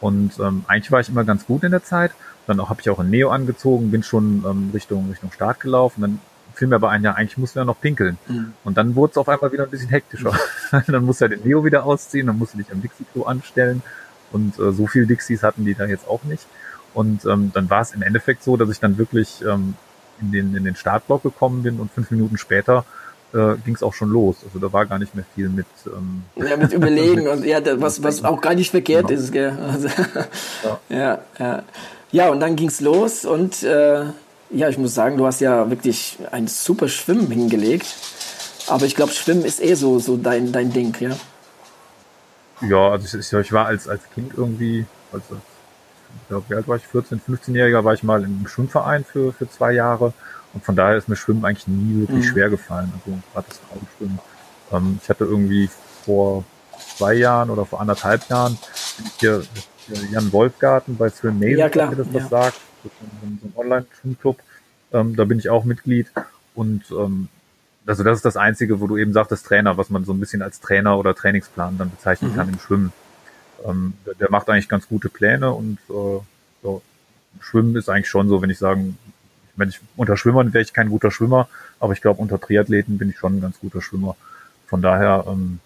und 0.00 0.38
ähm, 0.38 0.64
eigentlich 0.68 0.92
war 0.92 1.00
ich 1.00 1.08
immer 1.08 1.24
ganz 1.24 1.46
gut 1.46 1.64
in 1.64 1.70
der 1.70 1.84
Zeit. 1.84 2.12
Dann 2.46 2.66
habe 2.66 2.80
ich 2.80 2.88
auch 2.88 2.98
ein 2.98 3.10
Neo 3.10 3.30
angezogen, 3.30 3.90
bin 3.90 4.02
schon 4.02 4.44
ähm, 4.48 4.70
Richtung 4.72 5.10
Richtung 5.10 5.32
Start 5.32 5.60
gelaufen. 5.60 6.00
Dann 6.00 6.20
fiel 6.58 6.68
mir 6.68 6.74
aber 6.74 6.90
ein, 6.90 7.04
ja, 7.04 7.12
eigentlich 7.12 7.38
musst 7.38 7.54
du 7.54 7.60
ja 7.60 7.64
noch 7.64 7.80
pinkeln. 7.80 8.18
Mhm. 8.26 8.52
Und 8.64 8.76
dann 8.76 8.96
wurde 8.96 9.12
es 9.12 9.16
auf 9.16 9.28
einmal 9.28 9.52
wieder 9.52 9.64
ein 9.64 9.70
bisschen 9.70 9.88
hektischer. 9.88 10.32
Dann 10.86 11.04
musst 11.04 11.20
du 11.20 11.24
ja 11.24 11.28
den 11.28 11.46
Neo 11.46 11.64
wieder 11.64 11.84
ausziehen, 11.84 12.26
dann 12.26 12.36
musst 12.36 12.52
du 12.52 12.58
dich 12.58 12.70
am 12.70 12.82
Dixie-Klo 12.82 13.22
anstellen. 13.22 13.82
Und 14.32 14.58
äh, 14.58 14.72
so 14.72 14.86
viel 14.86 15.06
Dixies 15.06 15.42
hatten 15.42 15.64
die 15.64 15.74
da 15.74 15.86
jetzt 15.86 16.06
auch 16.06 16.24
nicht. 16.24 16.44
Und 16.92 17.24
ähm, 17.24 17.52
dann 17.54 17.70
war 17.70 17.80
es 17.80 17.92
im 17.92 18.02
Endeffekt 18.02 18.42
so, 18.42 18.56
dass 18.56 18.68
ich 18.70 18.80
dann 18.80 18.98
wirklich 18.98 19.42
ähm, 19.42 19.74
in, 20.20 20.32
den, 20.32 20.56
in 20.56 20.64
den 20.64 20.74
Startblock 20.74 21.22
gekommen 21.22 21.62
bin 21.62 21.80
und 21.80 21.90
fünf 21.92 22.10
Minuten 22.10 22.36
später 22.36 22.84
äh, 23.32 23.54
ging 23.64 23.74
es 23.74 23.82
auch 23.82 23.94
schon 23.94 24.10
los. 24.10 24.38
Also 24.44 24.58
da 24.58 24.72
war 24.72 24.86
gar 24.86 24.98
nicht 24.98 25.14
mehr 25.14 25.24
viel 25.34 25.48
mit 25.48 25.66
ähm, 25.86 26.24
ja 26.36 26.56
mit 26.56 26.72
Überlegen 26.72 27.28
und 27.28 27.44
ja 27.44 27.60
was 27.80 28.02
was 28.02 28.24
auch 28.24 28.40
gar 28.40 28.54
nicht 28.54 28.70
verkehrt 28.70 29.08
genau. 29.08 29.20
ist, 29.20 29.32
gell? 29.32 29.56
Also, 29.70 29.88
ja. 30.62 30.80
ja 30.88 31.18
ja 31.38 31.62
ja 32.10 32.28
und 32.30 32.40
dann 32.40 32.56
ging's 32.56 32.80
los 32.80 33.24
und 33.24 33.62
äh, 33.62 34.06
ja 34.50 34.68
ich 34.68 34.78
muss 34.78 34.94
sagen, 34.94 35.16
du 35.16 35.26
hast 35.26 35.40
ja 35.40 35.70
wirklich 35.70 36.18
ein 36.30 36.46
super 36.46 36.88
Schwimmen 36.88 37.30
hingelegt. 37.30 37.86
Aber 38.66 38.84
ich 38.84 38.94
glaube, 38.94 39.12
Schwimmen 39.12 39.44
ist 39.44 39.62
eh 39.62 39.74
so 39.74 39.98
so 39.98 40.16
dein 40.16 40.52
dein 40.52 40.72
Ding, 40.72 40.94
ja. 41.00 41.16
Ja, 42.60 42.90
also 42.90 43.18
ich, 43.18 43.32
ich 43.32 43.52
war 43.52 43.66
als 43.66 43.88
als 43.88 44.02
Kind 44.14 44.32
irgendwie 44.36 44.84
also 45.12 45.36
ich 46.22 46.28
glaube, 46.28 46.44
wie 46.48 46.54
alt 46.54 46.68
war 46.68 46.76
ich? 46.76 46.86
14, 46.86 47.20
15-Jähriger 47.20 47.84
war 47.84 47.94
ich 47.94 48.02
mal 48.02 48.22
im 48.22 48.46
Schwimmverein 48.46 49.04
für, 49.04 49.32
für 49.32 49.48
zwei 49.48 49.72
Jahre. 49.72 50.12
Und 50.54 50.64
von 50.64 50.76
daher 50.76 50.96
ist 50.96 51.08
mir 51.08 51.16
Schwimmen 51.16 51.44
eigentlich 51.44 51.68
nie 51.68 52.00
wirklich 52.00 52.24
mhm. 52.24 52.28
schwer 52.28 52.50
gefallen. 52.50 52.92
Also 52.94 53.18
gerade 53.32 53.46
das 53.48 53.58
Frauenschwimmen. 53.58 54.18
Ähm, 54.72 55.00
ich 55.02 55.08
hatte 55.08 55.24
irgendwie 55.24 55.68
vor 56.04 56.44
zwei 56.96 57.14
Jahren 57.14 57.50
oder 57.50 57.64
vor 57.64 57.80
anderthalb 57.80 58.28
Jahren 58.28 58.58
hier, 59.20 59.42
Jan 60.10 60.32
Wolfgarten 60.32 60.96
bei 60.96 61.08
Swim 61.08 61.38
Navy, 61.38 61.58
ja, 61.58 61.68
klar. 61.68 61.94
das 61.94 62.06
was 62.12 62.22
ja. 62.22 62.28
sagt. 62.28 62.60
So 62.82 62.90
ein, 63.24 63.38
so 63.42 63.48
ein 63.48 63.52
Online-Schwimmclub. 63.56 64.40
Ähm, 64.92 65.16
da 65.16 65.24
bin 65.24 65.38
ich 65.38 65.50
auch 65.50 65.64
Mitglied. 65.64 66.10
Und 66.54 66.84
ähm, 66.90 67.28
also 67.86 68.04
das 68.04 68.18
ist 68.18 68.24
das 68.24 68.36
Einzige, 68.36 68.80
wo 68.80 68.86
du 68.86 68.96
eben 68.96 69.12
sagtest, 69.12 69.46
Trainer, 69.46 69.76
was 69.76 69.90
man 69.90 70.04
so 70.04 70.12
ein 70.12 70.20
bisschen 70.20 70.42
als 70.42 70.60
Trainer 70.60 70.98
oder 70.98 71.14
Trainingsplan 71.14 71.78
dann 71.78 71.90
bezeichnen 71.90 72.32
mhm. 72.32 72.36
kann 72.36 72.48
im 72.48 72.58
Schwimmen. 72.58 72.92
Ähm, 73.64 73.94
der, 74.06 74.14
der, 74.14 74.30
macht 74.30 74.48
eigentlich 74.48 74.68
ganz 74.68 74.86
gute 74.88 75.08
Pläne 75.08 75.52
und 75.52 75.78
äh, 75.88 76.20
so, 76.62 76.82
Schwimmen 77.40 77.74
ist 77.76 77.88
eigentlich 77.88 78.08
schon 78.08 78.28
so, 78.28 78.42
wenn 78.42 78.50
ich 78.50 78.58
sagen, 78.58 78.98
wenn 79.56 79.68
ich 79.68 79.80
unter 79.96 80.16
Schwimmern 80.16 80.52
wäre 80.52 80.62
ich 80.62 80.72
kein 80.72 80.90
guter 80.90 81.10
Schwimmer, 81.10 81.48
aber 81.80 81.92
ich 81.92 82.00
glaube 82.00 82.20
unter 82.20 82.40
Triathleten 82.40 82.98
bin 82.98 83.10
ich 83.10 83.18
schon 83.18 83.38
ein 83.38 83.40
ganz 83.40 83.58
guter 83.58 83.82
Schwimmer. 83.82 84.16
Von 84.66 84.82
daher 84.82 85.24
ähm, 85.26 85.60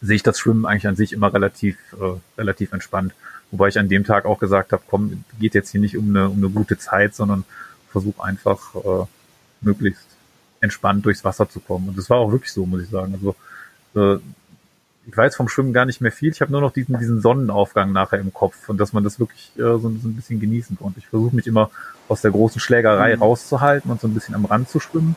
sehe 0.00 0.16
ich 0.16 0.22
das 0.22 0.38
Schwimmen 0.38 0.66
eigentlich 0.66 0.86
an 0.86 0.96
sich 0.96 1.12
immer 1.12 1.32
relativ 1.32 1.76
äh, 1.92 2.18
relativ 2.38 2.72
entspannt. 2.72 3.12
Wobei 3.50 3.68
ich 3.68 3.78
an 3.78 3.88
dem 3.88 4.04
Tag 4.04 4.26
auch 4.26 4.38
gesagt 4.38 4.72
habe, 4.72 4.82
komm, 4.88 5.24
geht 5.40 5.54
jetzt 5.54 5.70
hier 5.70 5.80
nicht 5.80 5.96
um 5.96 6.10
eine, 6.10 6.28
um 6.28 6.36
eine 6.36 6.48
gute 6.48 6.78
Zeit, 6.78 7.14
sondern 7.14 7.44
versuch 7.90 8.18
einfach 8.20 8.74
äh, 8.76 9.06
möglichst 9.60 10.06
entspannt 10.60 11.04
durchs 11.04 11.24
Wasser 11.24 11.48
zu 11.48 11.60
kommen. 11.60 11.88
Und 11.88 11.98
das 11.98 12.08
war 12.10 12.18
auch 12.18 12.30
wirklich 12.30 12.52
so, 12.52 12.66
muss 12.66 12.82
ich 12.82 12.90
sagen. 12.90 13.14
Also 13.14 13.34
äh, 14.00 14.20
ich 15.06 15.16
weiß 15.16 15.34
vom 15.34 15.48
Schwimmen 15.48 15.72
gar 15.72 15.86
nicht 15.86 16.00
mehr 16.00 16.12
viel. 16.12 16.30
Ich 16.30 16.40
habe 16.40 16.52
nur 16.52 16.60
noch 16.60 16.72
diesen, 16.72 16.98
diesen 16.98 17.20
Sonnenaufgang 17.20 17.92
nachher 17.92 18.20
im 18.20 18.32
Kopf 18.32 18.68
und 18.68 18.78
dass 18.78 18.92
man 18.92 19.02
das 19.02 19.18
wirklich 19.18 19.50
äh, 19.56 19.62
so, 19.62 19.78
so 19.78 19.88
ein 19.88 20.14
bisschen 20.14 20.38
genießen 20.38 20.76
konnte. 20.78 21.00
Ich 21.00 21.08
versuche 21.08 21.34
mich 21.34 21.46
immer 21.46 21.70
aus 22.08 22.20
der 22.20 22.30
großen 22.30 22.60
Schlägerei 22.60 23.16
mhm. 23.16 23.22
rauszuhalten 23.22 23.90
und 23.90 24.00
so 24.00 24.06
ein 24.06 24.14
bisschen 24.14 24.34
am 24.34 24.44
Rand 24.44 24.68
zu 24.68 24.78
schwimmen. 24.78 25.16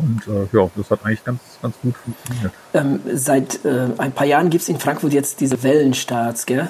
Und 0.00 0.22
äh, 0.26 0.56
ja, 0.56 0.70
das 0.76 0.90
hat 0.90 1.04
eigentlich 1.04 1.24
ganz, 1.24 1.40
ganz 1.62 1.74
gut 1.82 1.94
funktioniert. 1.96 2.52
Ähm, 2.74 3.00
seit 3.14 3.64
äh, 3.64 3.88
ein 3.98 4.12
paar 4.12 4.26
Jahren 4.26 4.50
gibt 4.50 4.62
es 4.62 4.68
in 4.68 4.78
Frankfurt 4.78 5.12
jetzt 5.12 5.40
diese 5.40 5.62
Wellenstarts, 5.62 6.46
gell? 6.46 6.68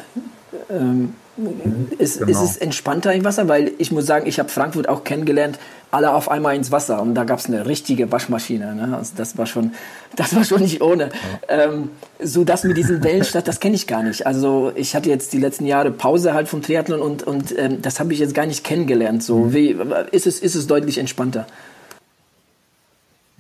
Ähm, 0.68 1.14
mhm, 1.36 1.88
ist, 1.98 2.18
genau. 2.18 2.30
ist 2.30 2.42
es 2.42 2.56
entspannter 2.56 3.12
im 3.12 3.24
Wasser? 3.24 3.48
Weil 3.48 3.72
ich 3.78 3.92
muss 3.92 4.06
sagen, 4.06 4.26
ich 4.26 4.38
habe 4.38 4.48
Frankfurt 4.48 4.88
auch 4.88 5.04
kennengelernt 5.04 5.58
alle 5.90 6.14
auf 6.14 6.30
einmal 6.30 6.54
ins 6.54 6.70
Wasser 6.70 7.02
und 7.02 7.14
da 7.14 7.24
gab 7.24 7.40
es 7.40 7.46
eine 7.46 7.66
richtige 7.66 8.10
Waschmaschine. 8.12 8.74
Ne? 8.74 8.96
Also 8.96 9.12
das 9.16 9.36
war 9.38 9.46
schon, 9.46 9.72
das 10.16 10.34
war 10.34 10.44
schon 10.44 10.62
nicht 10.62 10.82
ohne. 10.82 11.10
Ja. 11.48 11.64
Ähm, 11.64 11.90
so 12.22 12.44
das 12.44 12.64
mit 12.64 12.76
diesen 12.76 13.02
Wellenstadt, 13.02 13.48
das 13.48 13.60
kenne 13.60 13.74
ich 13.74 13.86
gar 13.86 14.02
nicht. 14.02 14.26
Also 14.26 14.72
ich 14.74 14.94
hatte 14.94 15.08
jetzt 15.08 15.32
die 15.32 15.38
letzten 15.38 15.66
Jahre 15.66 15.90
Pause 15.90 16.32
halt 16.32 16.48
vom 16.48 16.62
Triathlon 16.62 17.00
und 17.00 17.22
und 17.24 17.56
ähm, 17.58 17.82
das 17.82 17.98
habe 17.98 18.12
ich 18.12 18.20
jetzt 18.20 18.34
gar 18.34 18.46
nicht 18.46 18.62
kennengelernt. 18.62 19.22
So 19.22 19.38
mhm. 19.38 19.52
wie 19.52 19.76
ist 20.12 20.26
es 20.26 20.38
ist 20.38 20.54
es 20.54 20.66
deutlich 20.66 20.98
entspannter? 20.98 21.46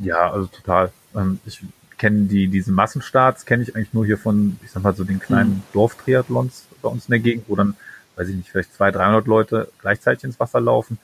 Ja, 0.00 0.30
also 0.30 0.46
total. 0.46 0.92
Ähm, 1.14 1.40
ich 1.44 1.60
kenne 1.98 2.22
die 2.22 2.48
diese 2.48 2.72
Massenstarts 2.72 3.44
kenne 3.44 3.62
ich 3.62 3.76
eigentlich 3.76 3.92
nur 3.92 4.06
hier 4.06 4.16
von 4.16 4.58
ich 4.64 4.70
sag 4.70 4.82
mal 4.82 4.94
so 4.94 5.04
den 5.04 5.20
kleinen 5.20 5.50
mhm. 5.50 5.62
Dorftriathlons 5.74 6.64
bei 6.80 6.88
uns 6.88 7.06
in 7.06 7.12
der 7.12 7.20
Gegend, 7.20 7.44
wo 7.48 7.56
dann 7.56 7.76
weiß 8.16 8.28
ich 8.28 8.36
nicht 8.36 8.48
vielleicht 8.50 8.74
200, 8.74 9.00
300 9.00 9.26
Leute 9.26 9.68
gleichzeitig 9.80 10.24
ins 10.24 10.40
Wasser 10.40 10.60
laufen. 10.60 10.98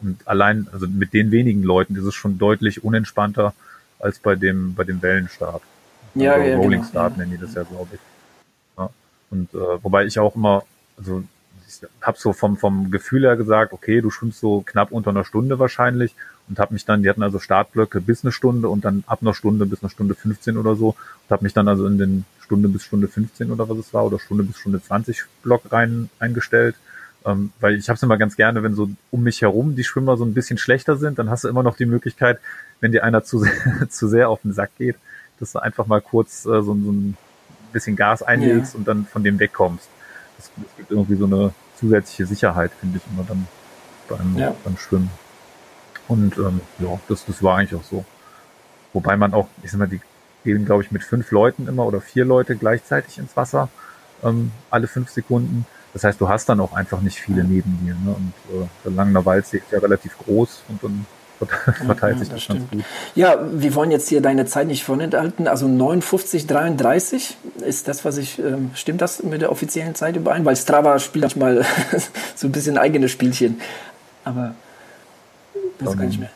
Und 0.00 0.26
allein, 0.26 0.66
also 0.72 0.86
mit 0.86 1.14
den 1.14 1.30
wenigen 1.30 1.62
Leuten 1.62 1.96
ist 1.96 2.04
es 2.04 2.14
schon 2.14 2.38
deutlich 2.38 2.84
unentspannter 2.84 3.54
als 3.98 4.18
bei 4.18 4.34
dem, 4.34 4.74
bei 4.74 4.84
dem 4.84 5.00
Wellenstart. 5.00 5.62
Ja, 6.14 6.34
also 6.34 6.46
ja, 6.46 6.56
Rolling 6.56 6.80
genau. 6.80 6.90
Start 6.90 7.16
nennen 7.16 7.30
die 7.30 7.38
das 7.38 7.54
ja, 7.54 7.62
glaube 7.62 7.94
ich. 7.94 8.00
Ja. 8.76 8.90
Und 9.30 9.52
äh, 9.54 9.82
wobei 9.82 10.04
ich 10.04 10.18
auch 10.18 10.36
immer, 10.36 10.64
also 10.96 11.24
habe 12.02 12.18
so 12.18 12.32
vom, 12.32 12.56
vom 12.56 12.90
Gefühl 12.90 13.22
her 13.22 13.36
gesagt, 13.36 13.72
okay, 13.72 14.00
du 14.00 14.10
schwimmst 14.10 14.40
so 14.40 14.62
knapp 14.64 14.92
unter 14.92 15.10
einer 15.10 15.24
Stunde 15.24 15.58
wahrscheinlich 15.58 16.14
und 16.48 16.58
habe 16.58 16.74
mich 16.74 16.84
dann, 16.84 17.02
die 17.02 17.08
hatten 17.08 17.22
also 17.22 17.38
Startblöcke 17.38 18.00
bis 18.00 18.24
eine 18.24 18.32
Stunde 18.32 18.68
und 18.68 18.84
dann 18.84 19.04
ab 19.06 19.20
einer 19.22 19.34
Stunde 19.34 19.66
bis 19.66 19.82
eine 19.82 19.90
Stunde 19.90 20.14
15 20.14 20.56
oder 20.56 20.76
so 20.76 20.88
und 20.88 21.30
habe 21.30 21.44
mich 21.44 21.54
dann 21.54 21.68
also 21.68 21.86
in 21.86 21.98
den 21.98 22.24
Stunde 22.40 22.68
bis 22.68 22.84
Stunde 22.84 23.08
15 23.08 23.50
oder 23.50 23.68
was 23.68 23.78
es 23.78 23.94
war 23.94 24.04
oder 24.04 24.18
Stunde 24.18 24.44
bis 24.44 24.58
Stunde 24.58 24.82
20 24.82 25.24
Block 25.42 25.72
rein 25.72 26.10
eingestellt 26.18 26.76
ähm, 27.24 27.52
weil 27.60 27.76
ich 27.76 27.88
habe 27.88 27.96
es 27.96 28.02
immer 28.02 28.18
ganz 28.18 28.36
gerne, 28.36 28.62
wenn 28.62 28.74
so 28.74 28.90
um 29.10 29.22
mich 29.22 29.40
herum 29.40 29.74
die 29.74 29.84
Schwimmer 29.84 30.16
so 30.16 30.24
ein 30.24 30.34
bisschen 30.34 30.58
schlechter 30.58 30.96
sind, 30.96 31.18
dann 31.18 31.30
hast 31.30 31.44
du 31.44 31.48
immer 31.48 31.62
noch 31.62 31.76
die 31.76 31.86
Möglichkeit, 31.86 32.38
wenn 32.80 32.92
dir 32.92 33.02
einer 33.04 33.24
zu, 33.24 33.38
sehr, 33.38 33.52
zu 33.88 34.08
sehr 34.08 34.28
auf 34.28 34.42
den 34.42 34.52
Sack 34.52 34.70
geht, 34.76 34.96
dass 35.40 35.52
du 35.52 35.58
einfach 35.62 35.86
mal 35.86 36.00
kurz 36.00 36.44
äh, 36.44 36.62
so, 36.62 36.64
so 36.64 36.92
ein 36.92 37.16
bisschen 37.72 37.96
Gas 37.96 38.22
einlegst 38.22 38.74
ja. 38.74 38.78
und 38.78 38.88
dann 38.88 39.06
von 39.06 39.24
dem 39.24 39.38
wegkommst. 39.38 39.88
Das 40.36 40.50
gibt 40.76 40.90
irgendwie 40.90 41.16
so 41.16 41.24
eine 41.24 41.54
zusätzliche 41.76 42.26
Sicherheit, 42.26 42.72
finde 42.78 42.98
ich 42.98 43.12
immer 43.12 43.24
dann 43.26 43.46
beim, 44.08 44.36
ja. 44.36 44.54
beim 44.64 44.76
Schwimmen. 44.76 45.10
Und 46.08 46.36
ähm, 46.38 46.60
ja, 46.78 46.98
das, 47.08 47.24
das 47.24 47.42
war 47.42 47.58
eigentlich 47.58 47.78
auch 47.78 47.84
so. 47.84 48.04
Wobei 48.92 49.16
man 49.16 49.34
auch, 49.34 49.48
ich 49.62 49.70
sag 49.70 49.78
mal, 49.78 49.88
die 49.88 50.00
gehen, 50.44 50.64
glaube 50.66 50.82
ich, 50.82 50.92
mit 50.92 51.02
fünf 51.02 51.30
Leuten 51.30 51.66
immer 51.66 51.86
oder 51.86 52.00
vier 52.00 52.24
Leute 52.24 52.56
gleichzeitig 52.56 53.18
ins 53.18 53.36
Wasser, 53.36 53.68
ähm, 54.22 54.52
alle 54.70 54.86
fünf 54.86 55.10
Sekunden. 55.10 55.66
Das 55.92 56.04
heißt, 56.04 56.20
du 56.20 56.28
hast 56.28 56.48
dann 56.48 56.60
auch 56.60 56.74
einfach 56.74 57.00
nicht 57.00 57.18
viele 57.18 57.44
neben 57.44 57.78
dir. 57.84 57.94
Ne? 57.94 58.14
Und 58.14 58.32
äh, 58.50 58.66
der 58.84 58.92
Langener 58.92 59.24
Waldsee 59.24 59.58
ist 59.58 59.72
ja 59.72 59.78
relativ 59.78 60.18
groß 60.18 60.62
und 60.68 60.82
dann 60.82 61.06
verteilt 61.86 62.14
ja, 62.14 62.18
sich 62.18 62.28
das, 62.28 62.46
das 62.46 62.56
ganz 62.56 62.70
gut. 62.70 62.84
Ja, 63.14 63.38
wir 63.52 63.74
wollen 63.74 63.90
jetzt 63.90 64.08
hier 64.08 64.20
deine 64.20 64.46
Zeit 64.46 64.66
nicht 64.66 64.84
vorenthalten. 64.84 65.48
Also 65.48 65.66
59,33 65.66 67.34
ist 67.66 67.88
das, 67.88 68.04
was 68.04 68.16
ich, 68.16 68.38
ähm, 68.38 68.70
stimmt 68.74 69.00
das 69.00 69.22
mit 69.22 69.40
der 69.40 69.50
offiziellen 69.50 69.94
Zeit 69.94 70.16
überein? 70.16 70.44
Weil 70.44 70.56
Strava 70.56 70.98
spielt 70.98 71.22
manchmal 71.22 71.64
so 72.34 72.46
ein 72.46 72.52
bisschen 72.52 72.78
eigene 72.78 73.08
Spielchen. 73.08 73.60
Aber 74.24 74.54
das 75.78 75.88
um, 75.88 75.98
gar 75.98 76.06
nicht 76.06 76.20
mehr. 76.20 76.30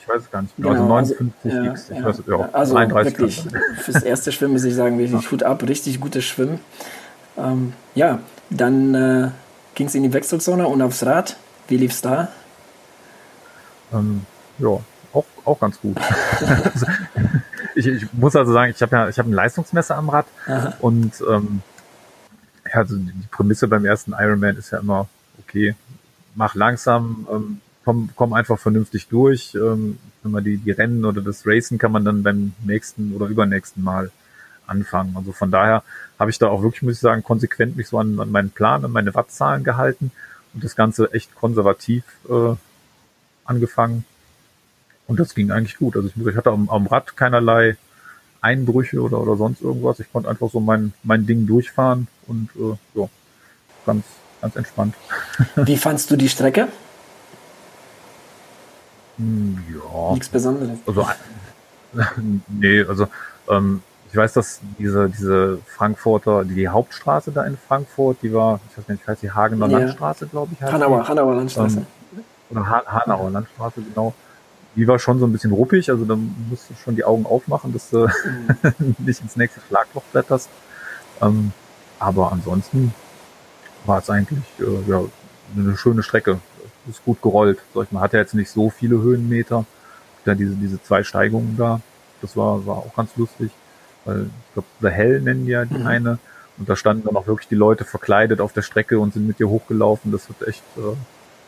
Ich 0.00 0.08
weiß 0.08 0.22
es 0.22 0.30
gar 0.30 0.42
nicht 0.42 0.58
mehr. 0.58 0.70
Genau, 0.70 0.94
also 0.94 1.14
59 1.14 1.52
also, 1.52 1.70
X, 1.70 1.88
ja, 1.88 2.04
weiß, 2.04 2.22
ja, 2.26 2.48
also 2.52 2.74
33 2.74 3.18
wirklich, 3.18 3.44
fürs 3.82 4.02
erste 4.02 4.32
Schwimmen 4.32 4.52
muss 4.52 4.64
ich 4.64 4.74
sagen, 4.74 4.98
wirklich 4.98 5.30
Hut 5.30 5.42
ab, 5.42 5.62
richtig 5.66 6.00
gutes 6.00 6.24
Schwimmen. 6.24 6.60
Ähm, 7.36 7.72
ja, 7.94 8.20
dann 8.50 8.94
äh, 8.94 9.30
ging 9.74 9.88
es 9.88 9.94
in 9.94 10.04
die 10.04 10.12
Wechselzone 10.12 10.66
und 10.68 10.80
aufs 10.80 11.04
Rad. 11.04 11.36
Wie 11.68 11.76
lief's 11.76 12.00
da? 12.00 12.28
Ähm, 13.92 14.22
ja, 14.58 14.78
auch, 15.12 15.24
auch 15.44 15.60
ganz 15.60 15.80
gut. 15.80 15.96
ich, 17.74 17.86
ich 17.86 18.12
muss 18.12 18.36
also 18.36 18.52
sagen, 18.52 18.72
ich 18.74 18.82
habe 18.82 18.96
ja, 18.96 19.08
ich 19.08 19.18
habe 19.18 19.30
ein 19.30 19.32
Leistungsmesser 19.32 19.96
am 19.96 20.08
Rad 20.08 20.26
Aha. 20.46 20.74
und 20.80 21.22
ähm, 21.28 21.62
ja, 22.66 22.80
also 22.80 22.96
die 22.96 23.12
Prämisse 23.30 23.68
beim 23.68 23.84
ersten 23.84 24.12
Ironman 24.12 24.56
ist 24.56 24.70
ja 24.72 24.78
immer, 24.78 25.08
okay, 25.38 25.74
mach 26.34 26.54
langsam, 26.54 27.26
ähm, 27.30 27.60
komm, 27.84 28.10
komm 28.16 28.32
einfach 28.32 28.58
vernünftig 28.58 29.08
durch. 29.08 29.54
Ähm, 29.54 29.98
wenn 30.22 30.32
man 30.32 30.44
die, 30.44 30.58
die 30.58 30.72
Rennen 30.72 31.04
oder 31.04 31.22
das 31.22 31.46
Racen 31.46 31.78
kann 31.78 31.92
man 31.92 32.04
dann 32.04 32.22
beim 32.22 32.52
nächsten 32.64 33.12
oder 33.14 33.26
übernächsten 33.26 33.82
Mal 33.82 34.10
anfangen. 34.66 35.14
Also 35.16 35.32
von 35.32 35.50
daher 35.50 35.82
habe 36.18 36.30
ich 36.30 36.38
da 36.38 36.48
auch 36.48 36.62
wirklich, 36.62 36.82
muss 36.82 36.94
ich 36.94 37.00
sagen, 37.00 37.22
konsequent 37.22 37.76
mich 37.76 37.88
so 37.88 37.98
an, 37.98 38.18
an 38.18 38.30
meinen 38.30 38.50
Plan, 38.50 38.84
an 38.84 38.90
meine 38.90 39.14
Wattzahlen 39.14 39.62
gehalten 39.64 40.10
und 40.52 40.64
das 40.64 40.74
Ganze 40.74 41.12
echt 41.12 41.34
konservativ 41.36 42.02
äh, 42.28 42.54
angefangen. 43.44 44.04
Und 45.06 45.20
das 45.20 45.34
ging 45.34 45.50
eigentlich 45.50 45.76
gut. 45.76 45.96
Also 45.96 46.08
ich, 46.08 46.26
ich 46.26 46.36
hatte 46.36 46.50
am, 46.50 46.68
am 46.68 46.86
Rad 46.86 47.16
keinerlei 47.16 47.76
Einbrüche 48.40 49.00
oder, 49.00 49.20
oder 49.20 49.36
sonst 49.36 49.62
irgendwas. 49.62 50.00
Ich 50.00 50.10
konnte 50.12 50.28
einfach 50.28 50.50
so 50.50 50.60
mein, 50.60 50.92
mein 51.02 51.26
Ding 51.26 51.46
durchfahren 51.46 52.08
und 52.26 52.50
äh, 52.56 52.76
so 52.94 53.10
ganz, 53.84 54.04
ganz 54.40 54.56
entspannt. 54.56 54.94
Wie 55.56 55.76
fandst 55.76 56.10
du 56.10 56.16
die 56.16 56.28
Strecke? 56.28 56.68
Hm, 59.16 59.62
ja. 59.72 60.12
Nichts 60.12 60.28
Besonderes. 60.28 60.78
Also, 60.86 61.06
nee, 62.48 62.82
also 62.82 63.08
ähm, 63.48 63.82
ich 64.10 64.16
weiß, 64.16 64.32
dass 64.34 64.60
diese, 64.78 65.08
diese 65.08 65.58
Frankfurter, 65.66 66.44
die 66.44 66.68
Hauptstraße 66.68 67.32
da 67.32 67.44
in 67.44 67.56
Frankfurt, 67.56 68.18
die 68.22 68.32
war, 68.32 68.60
ich 68.70 68.78
weiß 68.78 68.88
nicht, 68.88 69.02
ich 69.02 69.08
weiß 69.08 69.20
die 69.20 69.30
Hagener 69.30 69.66
ja. 69.68 69.78
Landstraße, 69.78 70.26
glaube 70.26 70.52
ich. 70.52 70.62
Hanauer, 70.62 71.06
Hanauer 71.08 71.34
Landstraße. 71.34 71.78
Ähm, 71.78 72.24
oder 72.50 72.68
ha 72.68 72.82
Hanauer 72.86 73.30
Landstraße, 73.30 73.82
genau. 73.82 74.14
Die 74.76 74.86
war 74.86 74.98
schon 74.98 75.18
so 75.18 75.26
ein 75.26 75.32
bisschen 75.32 75.52
ruppig, 75.52 75.90
also 75.90 76.04
da 76.04 76.16
musst 76.16 76.70
du 76.70 76.74
schon 76.74 76.96
die 76.96 77.04
Augen 77.04 77.26
aufmachen, 77.26 77.72
dass 77.72 77.90
du 77.90 78.06
mhm. 78.06 78.94
nicht 78.98 79.20
ins 79.22 79.36
nächste 79.36 79.60
Schlagloch 79.68 80.02
blätterst. 80.12 80.50
Ähm, 81.22 81.52
aber 81.98 82.32
ansonsten 82.32 82.92
war 83.86 83.98
es 83.98 84.10
eigentlich 84.10 84.44
äh, 84.60 84.90
ja, 84.90 85.02
eine 85.56 85.76
schöne 85.76 86.02
Strecke. 86.02 86.40
Ist 86.88 87.04
gut 87.04 87.20
gerollt. 87.22 87.58
Sag 87.74 87.84
ich 87.84 87.92
mal, 87.92 88.00
hat 88.00 88.12
ja 88.12 88.20
jetzt 88.20 88.34
nicht 88.34 88.50
so 88.50 88.70
viele 88.70 89.00
Höhenmeter. 89.00 89.64
Ja, 90.24 90.34
diese, 90.34 90.54
diese 90.54 90.80
zwei 90.82 91.02
Steigungen 91.02 91.56
da. 91.56 91.80
Das 92.20 92.36
war, 92.36 92.64
war 92.66 92.76
auch 92.78 92.94
ganz 92.94 93.16
lustig. 93.16 93.50
Weil 94.04 94.24
ich 94.24 94.52
glaube, 94.54 94.68
The 94.80 94.88
Hell 94.88 95.20
nennen 95.20 95.46
die 95.46 95.52
ja 95.52 95.64
die 95.64 95.78
mhm. 95.78 95.86
eine. 95.86 96.18
Und 96.58 96.68
da 96.68 96.76
standen 96.76 97.04
dann 97.04 97.16
auch 97.16 97.26
wirklich 97.26 97.48
die 97.48 97.54
Leute 97.54 97.84
verkleidet 97.84 98.40
auf 98.40 98.52
der 98.52 98.62
Strecke 98.62 98.98
und 98.98 99.14
sind 99.14 99.26
mit 99.26 99.38
dir 99.38 99.48
hochgelaufen. 99.48 100.12
Das 100.12 100.28
hat 100.28 100.46
echt, 100.46 100.62
äh, 100.76 100.96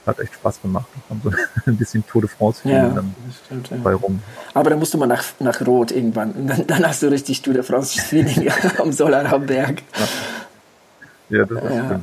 hat 0.09 0.19
echt 0.19 0.35
Spaß 0.35 0.63
gemacht. 0.63 0.87
Da 0.95 1.01
kam 1.09 1.21
so 1.23 1.31
ein 1.67 1.77
bisschen 1.77 2.05
Tour 2.07 2.23
de 2.23 2.31
France 2.31 2.69
ja, 2.69 2.89
dann 2.89 3.15
stimmt, 3.45 3.85
bei 3.85 3.95
rum. 3.95 4.21
Aber 4.55 4.71
dann 4.71 4.79
musst 4.79 4.95
du 4.95 4.99
mal 4.99 5.07
nach, 5.07 5.23
nach 5.39 5.61
Rot 5.67 5.93
irgendwann. 5.93 6.49
Dann, 6.49 6.67
dann 6.67 6.87
hast 6.87 7.03
du 7.03 7.09
richtig 7.09 7.43
Tour 7.43 7.55
de 7.55 7.63
France 7.63 8.01
Feeling 8.01 8.51
am 8.79 8.93
Solarhamberg. 8.93 9.83
Ja. 9.99 10.07
Ja, 11.31 11.45
das 11.45 11.63
ist 11.63 11.71
ja. 11.71 12.01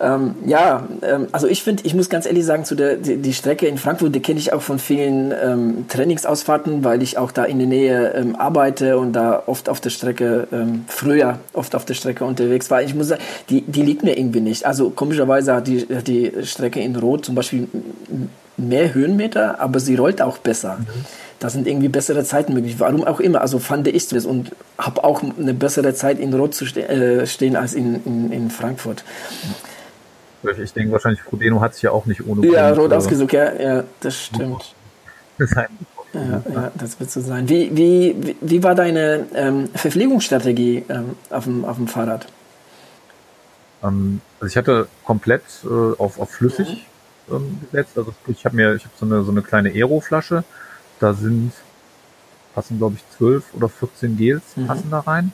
Ähm, 0.00 0.34
ja, 0.46 0.88
ähm, 1.02 1.28
also 1.32 1.46
ich 1.46 1.62
finde, 1.62 1.82
ich 1.84 1.94
muss 1.94 2.08
ganz 2.08 2.26
ehrlich 2.26 2.44
sagen, 2.44 2.64
zu 2.64 2.74
der 2.74 2.96
die, 2.96 3.18
die 3.18 3.34
Strecke 3.34 3.66
in 3.66 3.76
Frankfurt, 3.76 4.14
die 4.14 4.20
kenne 4.20 4.38
ich 4.38 4.52
auch 4.52 4.62
von 4.62 4.78
vielen 4.78 5.32
ähm, 5.32 5.84
Trainingsausfahrten, 5.88 6.82
weil 6.82 7.02
ich 7.02 7.18
auch 7.18 7.32
da 7.32 7.44
in 7.44 7.58
der 7.58 7.68
Nähe 7.68 8.12
ähm, 8.14 8.34
arbeite 8.36 8.98
und 8.98 9.12
da 9.12 9.42
oft 9.46 9.68
auf 9.68 9.80
der 9.80 9.90
Strecke, 9.90 10.48
ähm, 10.52 10.84
früher 10.88 11.38
oft 11.52 11.74
auf 11.74 11.84
der 11.84 11.94
Strecke 11.94 12.24
unterwegs 12.24 12.70
war. 12.70 12.82
Ich 12.82 12.94
muss 12.94 13.08
sagen, 13.08 13.22
die, 13.50 13.60
die 13.62 13.82
liegt 13.82 14.04
mir 14.04 14.18
irgendwie 14.18 14.40
nicht. 14.40 14.64
Also 14.64 14.90
komischerweise 14.90 15.54
hat 15.54 15.66
die, 15.66 15.86
die 15.86 16.32
Strecke 16.44 16.80
in 16.80 16.96
Rot 16.96 17.26
zum 17.26 17.34
Beispiel 17.34 17.68
mehr 18.56 18.94
Höhenmeter, 18.94 19.60
aber 19.60 19.80
sie 19.80 19.94
rollt 19.94 20.22
auch 20.22 20.38
besser. 20.38 20.78
Mhm 20.78 21.04
da 21.42 21.50
sind 21.50 21.66
irgendwie 21.66 21.88
bessere 21.88 22.22
Zeiten 22.22 22.54
möglich. 22.54 22.78
Warum 22.78 23.04
auch 23.04 23.18
immer. 23.18 23.40
Also 23.40 23.58
fand 23.58 23.88
ich 23.88 24.06
das 24.06 24.26
und 24.26 24.52
habe 24.78 25.02
auch 25.02 25.22
eine 25.22 25.54
bessere 25.54 25.92
Zeit 25.92 26.20
in 26.20 26.32
Rot 26.34 26.54
zu 26.54 26.66
ste 26.66 26.88
äh, 26.88 27.26
stehen 27.26 27.56
als 27.56 27.74
in, 27.74 28.04
in, 28.04 28.30
in 28.30 28.50
Frankfurt. 28.50 29.02
Ich 30.62 30.72
denke 30.72 30.92
wahrscheinlich, 30.92 31.20
Frodeno 31.22 31.60
hat 31.60 31.74
sich 31.74 31.82
ja 31.82 31.90
auch 31.90 32.06
nicht 32.06 32.24
ohne 32.26 32.46
Ja, 32.46 32.72
Rot 32.72 32.92
ausgesucht, 32.92 33.32
ja, 33.32 33.52
ja, 33.54 33.84
das 34.00 34.16
stimmt. 34.16 34.74
Ja, 35.38 35.66
ja, 36.14 36.72
das 36.74 37.00
wird 37.00 37.10
so 37.10 37.20
sein. 37.20 37.48
Wie, 37.48 37.74
wie, 37.76 38.36
wie 38.40 38.62
war 38.62 38.74
deine 38.74 39.26
ähm, 39.34 39.68
Verpflegungsstrategie 39.74 40.84
ähm, 40.88 41.16
auf, 41.30 41.44
dem, 41.44 41.64
auf 41.64 41.76
dem 41.76 41.88
Fahrrad? 41.88 42.26
Ähm, 43.82 44.20
also 44.38 44.50
ich 44.50 44.56
hatte 44.56 44.88
komplett 45.04 45.42
äh, 45.64 45.68
auf, 45.68 46.20
auf 46.20 46.30
flüssig 46.30 46.68
mhm. 46.68 46.91
Ähm, 47.30 47.60
gesetzt. 47.62 47.96
Also 47.96 48.14
ich 48.26 48.44
habe 48.44 48.56
mir, 48.56 48.74
ich 48.74 48.84
habe 48.84 48.94
so 48.98 49.06
eine, 49.06 49.22
so 49.22 49.30
eine 49.30 49.42
kleine 49.42 49.70
Aero-Flasche 49.70 50.44
da 51.00 51.14
sind, 51.14 51.52
passen 52.54 52.78
glaube 52.78 52.96
ich 52.96 53.18
12 53.18 53.54
oder 53.54 53.68
14 53.68 54.16
Gels 54.16 54.42
mhm. 54.56 54.66
passen 54.66 54.90
da 54.90 55.00
rein. 55.00 55.32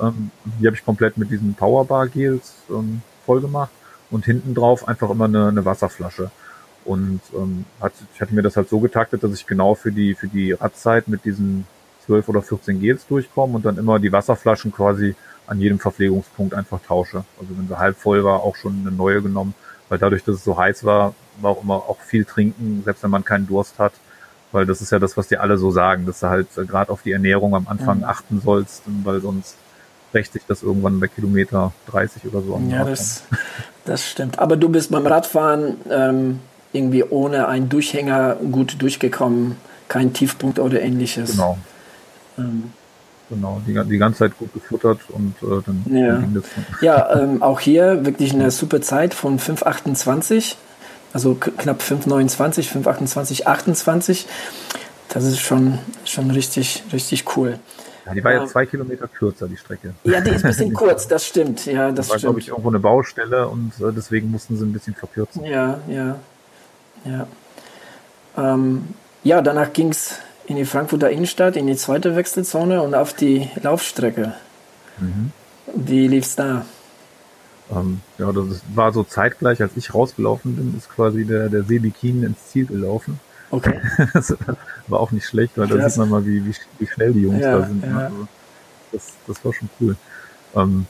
Ähm, 0.00 0.30
die 0.44 0.66
habe 0.66 0.76
ich 0.76 0.84
komplett 0.84 1.16
mit 1.16 1.30
diesen 1.30 1.54
Powerbar 1.54 2.08
Gels 2.08 2.54
ähm, 2.70 3.02
voll 3.24 3.40
gemacht 3.40 3.70
und 4.10 4.24
hinten 4.24 4.54
drauf 4.54 4.88
einfach 4.88 5.10
immer 5.10 5.26
eine, 5.26 5.48
eine 5.48 5.64
Wasserflasche. 5.64 6.30
Und 6.84 7.20
ähm, 7.34 7.64
hat, 7.80 7.92
ich 8.14 8.20
hatte 8.20 8.34
mir 8.34 8.42
das 8.42 8.56
halt 8.56 8.68
so 8.68 8.80
getaktet, 8.80 9.22
dass 9.22 9.34
ich 9.34 9.46
genau 9.46 9.74
für 9.74 9.92
die 9.92 10.14
für 10.14 10.28
die 10.28 10.52
Radzeit 10.52 11.08
mit 11.08 11.24
diesen 11.24 11.66
12 12.06 12.28
oder 12.28 12.42
14 12.42 12.80
Gels 12.80 13.06
durchkomme 13.06 13.56
und 13.56 13.64
dann 13.66 13.76
immer 13.76 13.98
die 13.98 14.10
Wasserflaschen 14.10 14.72
quasi 14.72 15.14
an 15.46 15.60
jedem 15.60 15.78
Verpflegungspunkt 15.78 16.54
einfach 16.54 16.80
tausche. 16.86 17.24
Also 17.38 17.56
wenn 17.56 17.68
sie 17.68 17.78
halb 17.78 17.96
voll 17.96 18.24
war, 18.24 18.42
auch 18.42 18.56
schon 18.56 18.80
eine 18.80 18.94
neue 18.94 19.22
genommen, 19.22 19.54
weil 19.88 19.98
dadurch, 19.98 20.24
dass 20.24 20.36
es 20.36 20.44
so 20.44 20.56
heiß 20.56 20.84
war, 20.84 21.14
war 21.40 21.52
auch 21.52 21.62
immer 21.62 21.74
auch 21.74 21.98
viel 22.00 22.24
trinken, 22.24 22.82
selbst 22.84 23.02
wenn 23.02 23.10
man 23.10 23.24
keinen 23.24 23.46
Durst 23.46 23.78
hat. 23.78 23.92
Weil 24.50 24.64
das 24.64 24.80
ist 24.80 24.90
ja 24.90 24.98
das, 24.98 25.16
was 25.16 25.28
dir 25.28 25.42
alle 25.42 25.58
so 25.58 25.70
sagen, 25.70 26.06
dass 26.06 26.20
du 26.20 26.28
halt 26.28 26.48
äh, 26.56 26.64
gerade 26.64 26.90
auf 26.90 27.02
die 27.02 27.12
Ernährung 27.12 27.54
am 27.54 27.68
Anfang 27.68 27.98
mhm. 27.98 28.04
achten 28.04 28.40
sollst, 28.40 28.82
weil 29.04 29.20
sonst 29.20 29.56
rächt 30.14 30.32
sich 30.32 30.42
das 30.48 30.62
irgendwann 30.62 31.00
bei 31.00 31.08
Kilometer 31.08 31.72
30 31.90 32.24
oder 32.24 32.40
so. 32.40 32.60
ja, 32.70 32.84
das, 32.84 33.24
das 33.84 34.06
stimmt. 34.06 34.38
Aber 34.38 34.56
du 34.56 34.70
bist 34.70 34.90
beim 34.90 35.06
Radfahren 35.06 35.76
ähm, 35.90 36.40
irgendwie 36.72 37.04
ohne 37.04 37.48
einen 37.48 37.68
Durchhänger 37.68 38.36
gut 38.36 38.80
durchgekommen, 38.80 39.56
kein 39.88 40.14
Tiefpunkt 40.14 40.58
oder 40.58 40.80
ähnliches. 40.80 41.32
Genau. 41.32 41.58
Ähm. 42.38 42.72
Genau, 43.30 43.60
die, 43.66 43.78
die 43.88 43.98
ganze 43.98 44.20
Zeit 44.20 44.38
gut 44.38 44.52
gefuttert 44.54 45.00
und 45.08 45.34
äh, 45.42 45.62
dann 45.64 45.84
ja. 45.90 46.16
ging 46.16 46.34
das. 46.34 46.44
Ja, 46.80 47.20
ähm, 47.20 47.42
auch 47.42 47.60
hier 47.60 48.06
wirklich 48.06 48.32
eine 48.32 48.50
super 48.50 48.80
Zeit 48.80 49.12
von 49.12 49.38
5,28 49.38 50.56
also 51.12 51.34
knapp 51.34 51.80
5,29, 51.80 52.70
5,28, 52.84 53.46
28. 53.46 54.26
Das 55.08 55.24
ist 55.24 55.40
schon, 55.40 55.78
schon 56.04 56.30
richtig, 56.30 56.84
richtig 56.92 57.36
cool. 57.36 57.58
Ja, 58.04 58.14
die 58.14 58.24
war 58.24 58.32
ja 58.32 58.46
zwei 58.46 58.66
Kilometer 58.66 59.08
kürzer, 59.08 59.48
die 59.48 59.56
Strecke. 59.56 59.94
Ja, 60.04 60.20
die 60.20 60.30
ist 60.30 60.44
ein 60.44 60.50
bisschen 60.50 60.74
kurz, 60.74 61.08
das 61.08 61.26
stimmt. 61.26 61.66
Ja, 61.66 61.88
das, 61.88 62.08
das 62.08 62.10
war, 62.10 62.18
glaube 62.18 62.40
ich, 62.40 62.48
irgendwo 62.48 62.68
eine 62.68 62.78
Baustelle 62.78 63.48
und 63.48 63.72
äh, 63.80 63.92
deswegen 63.94 64.30
mussten 64.30 64.56
sie 64.56 64.64
ein 64.64 64.72
bisschen 64.72 64.94
verkürzen. 64.94 65.44
Ja, 65.44 65.80
ja, 65.88 66.18
ja. 67.04 67.26
Ähm, 68.36 68.88
ja, 69.24 69.42
danach 69.42 69.72
ging 69.72 69.88
es 69.88 70.18
in 70.48 70.56
die 70.56 70.64
Frankfurter 70.64 71.10
Innenstadt, 71.10 71.56
in 71.56 71.66
die 71.66 71.76
zweite 71.76 72.16
Wechselzone 72.16 72.82
und 72.82 72.94
auf 72.94 73.12
die 73.12 73.50
Laufstrecke. 73.62 74.34
Mhm. 74.98 75.32
Wie 75.74 76.08
lief 76.08 76.24
es 76.24 76.36
da? 76.36 76.64
Ähm, 77.70 78.00
ja, 78.16 78.32
das 78.32 78.62
war 78.74 78.92
so 78.92 79.04
zeitgleich, 79.04 79.60
als 79.60 79.76
ich 79.76 79.94
rausgelaufen 79.94 80.56
bin, 80.56 80.74
ist 80.76 80.88
quasi 80.88 81.26
der, 81.26 81.50
der 81.50 81.64
Sebikin 81.64 82.24
ins 82.24 82.48
Ziel 82.48 82.64
gelaufen. 82.64 83.20
Okay. 83.50 83.78
das 84.14 84.34
war 84.86 85.00
auch 85.00 85.10
nicht 85.10 85.26
schlecht, 85.26 85.58
weil 85.58 85.68
da 85.68 85.88
sieht 85.88 85.98
man 85.98 86.08
mal, 86.08 86.24
wie, 86.24 86.44
wie, 86.46 86.54
wie 86.78 86.86
schnell 86.86 87.12
die 87.12 87.22
Jungs 87.22 87.42
ja, 87.42 87.58
da 87.58 87.66
sind. 87.66 87.84
Ja. 87.84 87.98
Also 87.98 88.28
das, 88.92 89.12
das 89.26 89.44
war 89.44 89.52
schon 89.52 89.68
cool. 89.80 89.96
Ähm, 90.56 90.86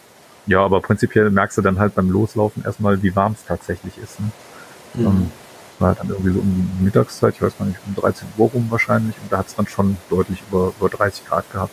ja, 0.47 0.61
aber 0.65 0.81
prinzipiell 0.81 1.31
merkst 1.31 1.59
du 1.59 1.63
dann 1.63 1.81
halt 1.81 1.97
beim 1.97 2.11
Loslaufen 2.11 2.65
erstmal, 2.65 3.03
wie 3.03 3.15
warm 3.15 3.33
es 3.33 3.45
tatsächlich 3.45 3.99
ist. 3.99 4.21
Ne? 4.21 4.31
Mhm. 4.95 5.07
Ähm, 5.07 5.31
war 5.79 5.95
dann 5.95 6.09
irgendwie 6.09 6.33
so 6.33 6.41
um 6.41 6.71
die 6.79 6.85
Mittagszeit, 6.85 7.35
ich 7.35 7.43
weiß 7.43 7.59
gar 7.59 7.67
nicht, 7.67 7.79
um 7.87 7.95
13 7.95 8.29
Uhr 8.37 8.51
rum 8.51 8.67
wahrscheinlich, 8.71 9.17
und 9.23 9.33
da 9.33 9.39
hat 9.39 9.47
es 9.47 9.55
dann 9.55 9.67
schon 9.67 9.97
deutlich 10.11 10.43
über, 10.49 10.73
über 10.79 10.89
30 10.89 11.27
Grad 11.27 11.51
gehabt. 11.53 11.73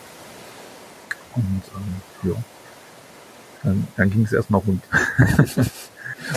Und 1.34 1.62
ähm, 1.74 2.30
ja, 2.30 2.36
dann, 3.62 3.88
dann 3.96 4.10
ging 4.10 4.22
es 4.24 4.32
erstmal 4.32 4.60
rund. 4.60 4.82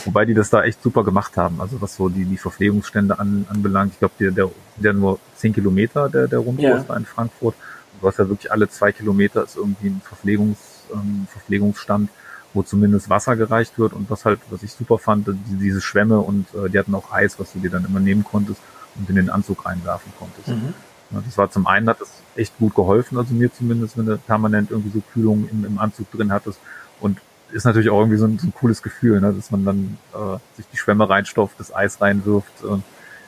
Wobei 0.06 0.26
die 0.26 0.34
das 0.34 0.50
da 0.50 0.64
echt 0.64 0.82
super 0.84 1.04
gemacht 1.04 1.38
haben. 1.38 1.62
Also 1.62 1.82
was 1.82 1.96
so 1.96 2.10
die, 2.10 2.26
die 2.26 2.38
Verpflegungsstände 2.38 3.18
an, 3.18 3.46
anbelangt. 3.50 3.94
Ich 3.94 4.00
glaube, 4.00 4.14
der, 4.20 4.32
der, 4.32 4.52
der 4.76 4.94
nur 4.94 5.20
zehn 5.36 5.54
Kilometer, 5.54 6.10
der, 6.10 6.28
der 6.28 6.40
Rundkurs 6.40 6.82
ja. 6.82 6.86
da 6.88 6.96
in 6.98 7.06
Frankfurt. 7.06 7.56
Du 8.00 8.08
hast 8.08 8.20
ja 8.20 8.28
wirklich 8.28 8.52
alle 8.52 8.70
zwei 8.70 8.92
Kilometer 8.92 9.44
ist 9.44 9.58
irgendwie 9.58 9.88
ein 9.88 10.02
Verpflegungs, 10.04 10.58
ähm, 10.94 11.28
Verpflegungsstand, 11.30 12.10
wo 12.54 12.64
zumindest 12.64 13.10
Wasser 13.10 13.36
gereicht 13.36 13.78
wird. 13.78 13.94
Und 13.94 14.10
was 14.10 14.26
halt, 14.26 14.40
was 14.50 14.64
ich 14.64 14.72
super 14.72 14.98
fand, 14.98 15.28
die, 15.28 15.56
diese 15.60 15.82
Schwämme 15.82 16.20
und 16.20 16.48
äh, 16.54 16.70
die 16.70 16.80
hatten 16.80 16.96
auch 16.96 17.12
Eis, 17.12 17.40
was 17.40 17.54
du 17.54 17.60
dir 17.60 17.70
dann 17.70 17.86
immer 17.86 18.00
nehmen 18.00 18.24
konntest 18.24 18.60
und 18.96 19.10
in 19.10 19.16
den 19.16 19.30
Anzug 19.30 19.66
reinwerfen 19.66 20.12
konntest. 20.18 20.48
Mhm. 20.48 20.74
Ja, 21.12 21.22
das 21.26 21.38
war 21.38 21.50
zum 21.50 21.66
einen 21.68 21.90
hat 21.90 22.02
das 22.02 22.12
echt 22.36 22.58
gut 22.58 22.76
geholfen, 22.76 23.18
also 23.18 23.34
mir 23.34 23.52
zumindest, 23.52 23.98
wenn 23.98 24.06
du 24.06 24.18
permanent 24.18 24.70
irgendwie 24.70 24.92
so 24.92 25.02
Kühlung 25.14 25.50
im, 25.52 25.66
im 25.66 25.80
Anzug 25.80 26.12
drin 26.12 26.32
hattest 26.32 26.60
und 27.00 27.20
ist 27.52 27.66
natürlich 27.66 27.90
auch 27.90 28.00
irgendwie 28.00 28.18
so 28.18 28.26
ein, 28.26 28.38
so 28.38 28.48
ein 28.48 28.54
cooles 28.54 28.84
Gefühl, 28.84 29.20
ne? 29.20 29.34
dass 29.34 29.50
man 29.50 29.66
dann 29.66 29.98
äh, 30.14 30.38
sich 30.56 30.68
die 30.72 30.78
Schwämme 30.78 31.10
reinstopft, 31.10 31.60
das 31.60 31.74
Eis 31.74 32.00
reinwirft 32.00 32.64
und 32.64 32.84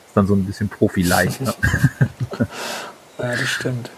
ist 0.05 0.15
dann 0.15 0.27
so 0.27 0.35
ein 0.35 0.45
bisschen 0.45 0.69
Profi-leicht. 0.69 1.41
Ne? 1.41 1.53
ja, 3.17 3.31
das 3.31 3.49
stimmt. 3.49 3.89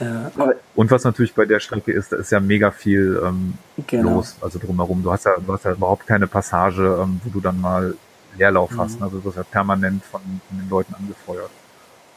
Ja. 0.00 0.30
Und 0.74 0.90
was 0.90 1.04
natürlich 1.04 1.34
bei 1.34 1.44
der 1.44 1.60
Strecke 1.60 1.92
ist, 1.92 2.12
da 2.12 2.16
ist 2.16 2.30
ja 2.30 2.40
mega 2.40 2.70
viel 2.70 3.20
ähm, 3.24 3.54
genau. 3.86 4.16
los, 4.16 4.36
also 4.40 4.58
drumherum. 4.58 5.02
Du 5.02 5.12
hast 5.12 5.24
ja, 5.24 5.34
du 5.44 5.52
hast 5.52 5.64
ja 5.64 5.72
überhaupt 5.72 6.06
keine 6.06 6.26
Passage, 6.26 7.00
ähm, 7.02 7.20
wo 7.24 7.30
du 7.30 7.40
dann 7.40 7.60
mal 7.60 7.94
Leerlauf 8.36 8.70
mhm. 8.72 8.80
hast. 8.80 8.98
Ne? 8.98 9.06
Also 9.06 9.18
du 9.18 9.24
wirst 9.24 9.36
ja 9.36 9.44
permanent 9.44 10.04
von, 10.04 10.20
von, 10.20 10.58
den 10.58 10.68
Leuten 10.68 10.94
angefeuert. 10.94 11.50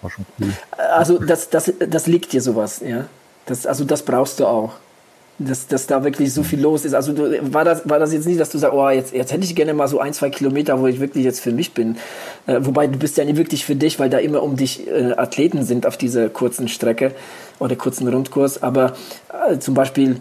War 0.01 0.09
schon 0.09 0.25
cool. 0.39 0.51
Also 0.77 1.19
das, 1.19 1.49
das, 1.49 1.73
das 1.79 2.07
liegt 2.07 2.33
dir 2.33 2.41
sowas, 2.41 2.81
ja. 2.85 3.05
Das, 3.45 3.65
also 3.65 3.85
das 3.85 4.03
brauchst 4.03 4.39
du 4.39 4.45
auch. 4.45 4.73
Dass, 5.39 5.67
dass 5.67 5.87
da 5.87 6.03
wirklich 6.03 6.33
so 6.33 6.43
viel 6.43 6.59
los 6.61 6.85
ist. 6.85 6.93
Also 6.93 7.13
du, 7.13 7.53
war 7.53 7.63
das 7.63 7.87
war 7.87 7.99
das 7.99 8.13
jetzt 8.13 8.25
nicht, 8.25 8.39
dass 8.39 8.49
du 8.49 8.57
sagst, 8.57 8.75
oh 8.75 8.89
jetzt 8.89 9.13
jetzt 9.13 9.31
hätte 9.31 9.43
ich 9.43 9.55
gerne 9.55 9.73
mal 9.73 9.87
so 9.87 9.99
ein 9.99 10.13
zwei 10.13 10.29
Kilometer, 10.29 10.79
wo 10.79 10.87
ich 10.87 10.99
wirklich 10.99 11.23
jetzt 11.23 11.39
für 11.39 11.51
mich 11.51 11.73
bin. 11.73 11.97
Äh, 12.47 12.59
wobei 12.61 12.87
du 12.87 12.97
bist 12.97 13.17
ja 13.17 13.25
nicht 13.25 13.37
wirklich 13.37 13.65
für 13.65 13.75
dich, 13.75 13.99
weil 13.99 14.09
da 14.09 14.17
immer 14.17 14.41
um 14.41 14.55
dich 14.55 14.87
äh, 14.87 15.13
Athleten 15.13 15.63
sind 15.63 15.85
auf 15.85 15.97
dieser 15.97 16.29
kurzen 16.29 16.67
Strecke 16.67 17.13
oder 17.59 17.75
kurzen 17.75 18.07
Rundkurs. 18.07 18.63
Aber 18.63 18.93
äh, 19.49 19.59
zum 19.59 19.73
Beispiel 19.73 20.17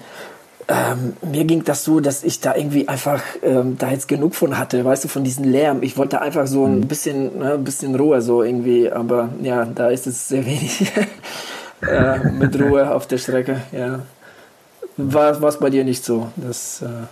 ähm, 0.68 1.16
mir 1.22 1.44
ging 1.44 1.62
das 1.64 1.84
so, 1.84 2.00
dass 2.00 2.24
ich 2.24 2.40
da 2.40 2.56
irgendwie 2.56 2.88
einfach 2.88 3.22
ähm, 3.42 3.76
da 3.78 3.90
jetzt 3.90 4.08
genug 4.08 4.34
von 4.34 4.58
hatte, 4.58 4.84
weißt 4.84 5.04
du, 5.04 5.08
von 5.08 5.22
diesem 5.22 5.44
Lärm. 5.44 5.82
Ich 5.82 5.96
wollte 5.96 6.20
einfach 6.20 6.46
so 6.48 6.64
ein 6.64 6.80
mhm. 6.80 6.88
bisschen, 6.88 7.38
ne, 7.38 7.54
ein 7.54 7.64
bisschen 7.64 7.94
Ruhe 7.94 8.20
so 8.20 8.42
irgendwie, 8.42 8.90
aber 8.90 9.28
ja, 9.42 9.64
da 9.64 9.90
ist 9.90 10.08
es 10.08 10.28
sehr 10.28 10.44
wenig 10.44 10.92
äh, 11.88 12.18
mit 12.30 12.60
Ruhe 12.60 12.92
auf 12.92 13.06
der 13.06 13.18
Strecke. 13.18 13.62
Ja, 13.70 14.00
war 14.96 15.42
es 15.42 15.58
bei 15.58 15.70
dir 15.70 15.84
nicht 15.84 16.04
so? 16.04 16.30
Das, 16.36 16.82
äh 16.82 17.06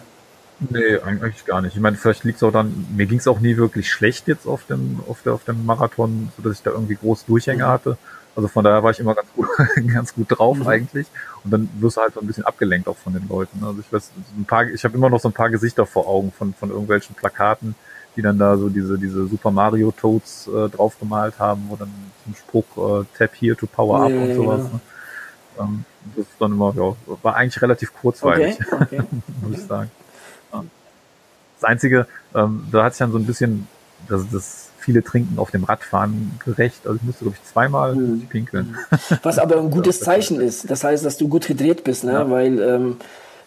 Nee, 0.60 0.98
eigentlich 0.98 1.44
gar 1.44 1.60
nicht. 1.60 1.74
Ich 1.74 1.80
meine, 1.80 1.96
vielleicht 1.96 2.24
liegt 2.24 2.36
es 2.36 2.42
auch 2.42 2.52
dann, 2.52 2.86
mir 2.94 3.06
ging 3.06 3.18
es 3.18 3.26
auch 3.26 3.40
nie 3.40 3.56
wirklich 3.56 3.90
schlecht 3.90 4.28
jetzt 4.28 4.46
auf 4.46 4.64
dem, 4.66 5.00
auf 5.08 5.22
der, 5.22 5.34
auf 5.34 5.44
dem 5.44 5.66
Marathon, 5.66 6.30
so 6.36 6.42
dass 6.42 6.58
ich 6.58 6.62
da 6.62 6.70
irgendwie 6.70 6.94
groß 6.94 7.26
Durchhänge 7.26 7.64
mhm. 7.64 7.68
hatte. 7.68 7.98
Also 8.36 8.48
von 8.48 8.64
daher 8.64 8.82
war 8.82 8.90
ich 8.90 9.00
immer 9.00 9.14
ganz 9.14 9.28
gut, 9.34 9.48
ganz 9.92 10.14
gut 10.14 10.26
drauf 10.30 10.58
mhm. 10.58 10.66
eigentlich. 10.66 11.06
Und 11.44 11.52
dann 11.52 11.68
wirst 11.80 11.96
du 11.96 12.02
halt 12.02 12.14
so 12.14 12.20
ein 12.20 12.26
bisschen 12.26 12.44
abgelenkt 12.44 12.88
auch 12.88 12.96
von 12.96 13.12
den 13.12 13.28
Leuten. 13.28 13.62
Also 13.64 13.80
ich 13.80 13.92
weiß, 13.92 14.10
ein 14.38 14.44
paar, 14.44 14.66
ich 14.68 14.84
habe 14.84 14.96
immer 14.96 15.10
noch 15.10 15.20
so 15.20 15.28
ein 15.28 15.34
paar 15.34 15.50
Gesichter 15.50 15.86
vor 15.86 16.06
Augen 16.06 16.32
von, 16.32 16.54
von 16.54 16.70
irgendwelchen 16.70 17.14
Plakaten, 17.14 17.74
die 18.16 18.22
dann 18.22 18.38
da 18.38 18.56
so 18.56 18.68
diese, 18.68 18.96
diese 18.98 19.26
Super 19.26 19.50
Mario 19.50 19.92
Toads 19.92 20.48
äh, 20.48 20.68
draufgemalt 20.68 21.38
haben, 21.38 21.66
wo 21.68 21.76
dann 21.76 21.90
zum 22.24 22.34
Spruch 22.36 23.02
äh, 23.02 23.04
Tap 23.18 23.32
here 23.40 23.56
to 23.56 23.66
power 23.66 24.04
up 24.04 24.10
ja, 24.10 24.22
und 24.22 24.34
sowas. 24.34 24.60
Ja. 24.60 24.72
Ne? 24.72 24.80
Ähm, 25.60 25.84
das 26.16 26.26
ist 26.26 26.40
dann 26.40 26.52
immer, 26.52 26.74
ja, 26.76 27.16
war 27.22 27.36
eigentlich 27.36 27.60
relativ 27.62 27.92
kurzweilig, 27.94 28.58
okay, 28.60 29.00
okay. 29.00 29.02
muss 29.42 29.58
ich 29.58 29.66
sagen. 29.66 29.90
Das 31.60 31.70
Einzige, 31.70 32.06
ähm, 32.34 32.66
da 32.70 32.84
hat 32.84 32.94
sich 32.94 32.98
dann 32.98 33.12
so 33.12 33.18
ein 33.18 33.26
bisschen 33.26 33.66
das, 34.08 34.28
das 34.30 34.70
viele 34.78 35.02
trinken 35.02 35.38
auf 35.38 35.50
dem 35.50 35.64
Radfahren 35.64 36.38
gerecht. 36.44 36.86
Also 36.86 36.96
ich 36.96 37.02
musste, 37.02 37.24
glaube 37.24 37.38
ich, 37.42 37.50
zweimal 37.50 37.94
mhm. 37.94 38.26
pinkeln. 38.26 38.76
Was 39.22 39.38
aber 39.38 39.58
ein 39.58 39.70
gutes 39.70 40.00
Zeichen 40.00 40.40
ist. 40.40 40.70
Das 40.70 40.84
heißt, 40.84 41.04
dass 41.04 41.16
du 41.16 41.28
gut 41.28 41.48
hydriert 41.48 41.84
bist, 41.84 42.04
ne? 42.04 42.12
Ja. 42.12 42.30
weil 42.30 42.60
ähm, 42.60 42.96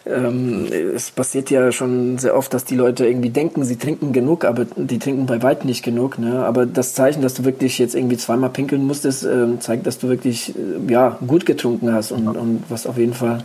ähm, 0.10 0.68
es 0.72 1.12
passiert 1.12 1.50
ja 1.50 1.72
schon 1.72 2.18
sehr 2.18 2.36
oft, 2.36 2.54
dass 2.54 2.66
die 2.66 2.76
Leute 2.76 3.06
irgendwie 3.06 3.30
denken, 3.30 3.64
sie 3.64 3.78
trinken 3.78 4.14
genug, 4.14 4.46
aber 4.46 4.66
die 4.76 5.00
trinken 5.00 5.26
bei 5.26 5.42
weitem 5.42 5.68
nicht 5.68 5.84
genug. 5.84 6.20
Ne? 6.20 6.46
Aber 6.46 6.66
das 6.66 6.94
Zeichen, 6.94 7.22
dass 7.22 7.34
du 7.34 7.46
wirklich 7.46 7.78
jetzt 7.80 7.96
irgendwie 7.96 8.18
zweimal 8.18 8.50
pinkeln 8.50 8.86
musstest, 8.86 9.24
ähm, 9.24 9.62
zeigt, 9.62 9.88
dass 9.88 10.00
du 10.00 10.10
wirklich 10.10 10.56
äh, 10.56 10.92
ja, 10.92 11.18
gut 11.26 11.46
getrunken 11.46 11.94
hast 11.94 12.12
und, 12.12 12.26
ja. 12.26 12.32
und 12.32 12.64
was 12.70 12.88
auf 12.88 12.98
jeden 12.98 13.14
Fall 13.14 13.44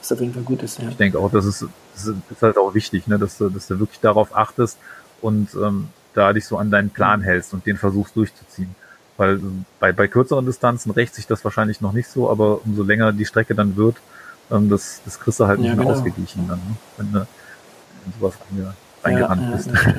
was 0.00 0.12
auf 0.12 0.20
jeden 0.20 0.34
Fall 0.34 0.44
gut 0.44 0.62
ist. 0.62 0.78
Ja. 0.78 0.88
Ich 0.88 0.96
denke 0.96 1.18
auch, 1.18 1.30
das 1.30 1.44
ist, 1.44 1.64
das 1.94 2.06
ist 2.06 2.42
halt 2.42 2.58
auch 2.58 2.74
wichtig, 2.74 3.06
ne? 3.08 3.18
dass, 3.18 3.38
du, 3.38 3.48
dass 3.48 3.66
du 3.66 3.78
wirklich 3.80 4.00
darauf 4.00 4.36
achtest 4.36 4.78
und 5.20 5.48
ähm, 5.54 5.88
da 6.14 6.32
dich 6.32 6.46
so 6.46 6.56
an 6.58 6.70
deinen 6.70 6.90
Plan 6.90 7.22
hältst 7.22 7.52
und 7.52 7.66
den 7.66 7.76
versuchst 7.76 8.14
durchzuziehen. 8.16 8.74
Weil 9.16 9.40
bei, 9.80 9.92
bei 9.92 10.08
kürzeren 10.08 10.46
Distanzen 10.46 10.92
rächt 10.92 11.14
sich 11.14 11.26
das 11.26 11.42
wahrscheinlich 11.44 11.80
noch 11.80 11.92
nicht 11.92 12.08
so, 12.08 12.30
aber 12.30 12.64
umso 12.64 12.82
länger 12.82 13.12
die 13.12 13.24
Strecke 13.24 13.54
dann 13.54 13.76
wird, 13.76 13.96
ähm, 14.50 14.68
das, 14.68 15.00
das 15.04 15.18
kriegst 15.18 15.40
du 15.40 15.46
halt 15.46 15.60
nicht 15.60 15.74
mehr 15.74 15.84
genau. 15.84 15.96
ausgeglichen 15.96 16.46
dann, 16.48 16.58
ne? 16.58 16.76
wenn 16.96 17.12
du 17.12 17.18
in 17.18 18.12
sowas 18.18 18.34
reingerannt 19.02 19.42
ja, 19.42 19.56
bist. 19.56 19.68
Ja, 19.68 19.94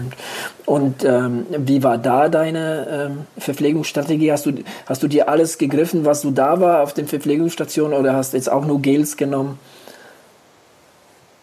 und 0.66 1.04
ähm, 1.04 1.46
wie 1.58 1.84
war 1.84 1.98
da 1.98 2.30
deine 2.30 2.88
ähm, 2.90 3.28
Verpflegungsstrategie? 3.38 4.32
Hast 4.32 4.46
du, 4.46 4.54
hast 4.86 5.04
du 5.04 5.08
dir 5.08 5.30
alles 5.30 5.58
gegriffen, 5.58 6.06
was 6.06 6.22
du 6.22 6.32
da 6.32 6.60
war 6.60 6.82
auf 6.82 6.94
den 6.94 7.08
Verpflegungsstationen 7.08 7.98
oder 7.98 8.14
hast 8.14 8.34
du 8.34 8.38
jetzt 8.38 8.52
auch 8.52 8.66
nur 8.66 8.82
Gels 8.82 9.18
genommen? 9.18 9.60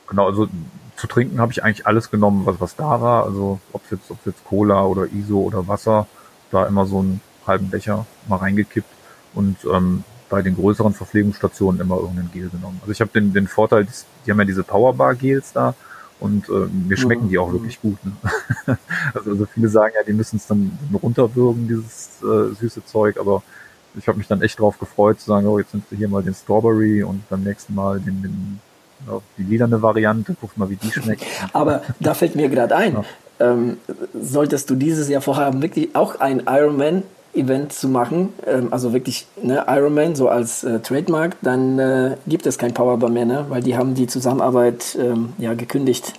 Genau, 0.09 0.27
also 0.27 0.49
zu 0.97 1.07
trinken 1.07 1.41
habe 1.41 1.53
ich 1.53 1.65
eigentlich 1.65 1.87
alles 1.87 2.11
genommen, 2.11 2.47
was, 2.47 2.61
was 2.61 2.77
da 2.77 3.01
war. 3.01 3.25
Also 3.25 3.59
ob 3.73 3.83
jetzt, 3.91 4.11
ob 4.11 4.19
jetzt 4.25 4.45
Cola 4.45 4.85
oder 4.85 5.07
ISO 5.13 5.41
oder 5.41 5.67
Wasser, 5.67 6.07
da 6.51 6.67
immer 6.67 6.87
so 6.87 7.01
einen 7.01 7.21
halben 7.47 7.71
Becher 7.71 8.07
mal 8.29 8.37
reingekippt 8.37 8.89
und 9.35 9.57
ähm, 9.73 10.05
bei 10.29 10.43
den 10.43 10.57
größeren 10.57 10.95
Verpflegungsstationen 10.95 11.81
immer 11.81 11.97
irgendein 11.97 12.31
Gel 12.33 12.49
genommen. 12.49 12.79
Also 12.81 12.93
ich 12.93 13.01
habe 13.01 13.11
den, 13.13 13.33
den 13.33 13.47
Vorteil, 13.47 13.87
die 14.27 14.31
haben 14.31 14.39
ja 14.39 14.45
diese 14.45 14.63
Powerbar-Gels 14.63 15.53
da 15.53 15.75
und 16.21 16.49
äh, 16.49 16.67
mir 16.89 16.97
schmecken 16.97 17.29
die 17.29 17.39
auch 17.39 17.49
mhm. 17.49 17.53
wirklich 17.55 17.81
gut. 17.81 17.99
Ne? 18.05 18.13
also, 19.15 19.31
also 19.31 19.47
viele 19.47 19.69
sagen 19.69 19.95
ja, 19.97 20.03
die 20.03 20.13
müssen 20.13 20.37
es 20.37 20.47
dann 20.47 20.77
runterwürgen, 21.03 21.69
dieses 21.69 22.23
äh, 22.23 22.55
süße 22.55 22.85
Zeug, 22.87 23.19
aber 23.19 23.43
ich 23.97 24.09
habe 24.09 24.19
mich 24.19 24.27
dann 24.27 24.43
echt 24.43 24.59
drauf 24.59 24.79
gefreut 24.79 25.21
zu 25.21 25.27
sagen, 25.27 25.47
oh, 25.47 25.59
jetzt 25.59 25.73
nimmst 25.73 25.93
du 25.93 25.97
hier 25.97 26.09
mal 26.09 26.23
den 26.23 26.35
Strawberry 26.35 27.03
und 27.03 27.29
beim 27.29 27.43
nächsten 27.43 27.75
Mal 27.75 28.01
den, 28.01 28.23
den 28.23 28.61
die 29.39 29.43
lilane 29.43 29.83
Variante, 29.83 30.37
guck 30.41 30.57
mal, 30.57 30.71
wie 30.71 30.77
die 30.77 30.91
schmeckt. 30.91 31.25
Aber 31.53 31.83
da 32.01 32.15
fällt 32.15 32.37
mir 32.37 32.49
gerade 32.49 32.75
ein, 32.75 32.95
ja. 32.95 33.05
ähm, 33.41 33.77
solltest 34.19 34.71
du 34.71 34.77
dieses 34.77 35.09
Jahr 35.09 35.21
vorhaben, 35.21 35.63
wirklich 35.63 35.95
auch 35.95 36.21
ein 36.21 36.43
Ironman 36.47 37.03
Event 37.35 37.73
zu 37.73 37.89
machen, 37.89 38.33
ähm, 38.47 38.69
also 38.71 38.93
wirklich 38.93 39.27
ne, 39.43 39.65
Ironman 39.69 40.15
so 40.15 40.29
als 40.29 40.65
äh, 40.65 40.81
Trademark, 40.81 41.37
dann 41.43 41.79
äh, 41.79 42.17
gibt 42.27 42.47
es 42.47 42.59
kein 42.59 42.75
Powerbar 42.75 43.11
mehr, 43.11 43.25
ne? 43.25 43.47
weil 43.49 43.63
die 43.63 43.77
haben 43.77 43.95
die 43.95 44.07
Zusammenarbeit 44.07 44.97
ähm, 45.01 45.33
ja 45.39 45.55
gekündigt. 45.55 46.15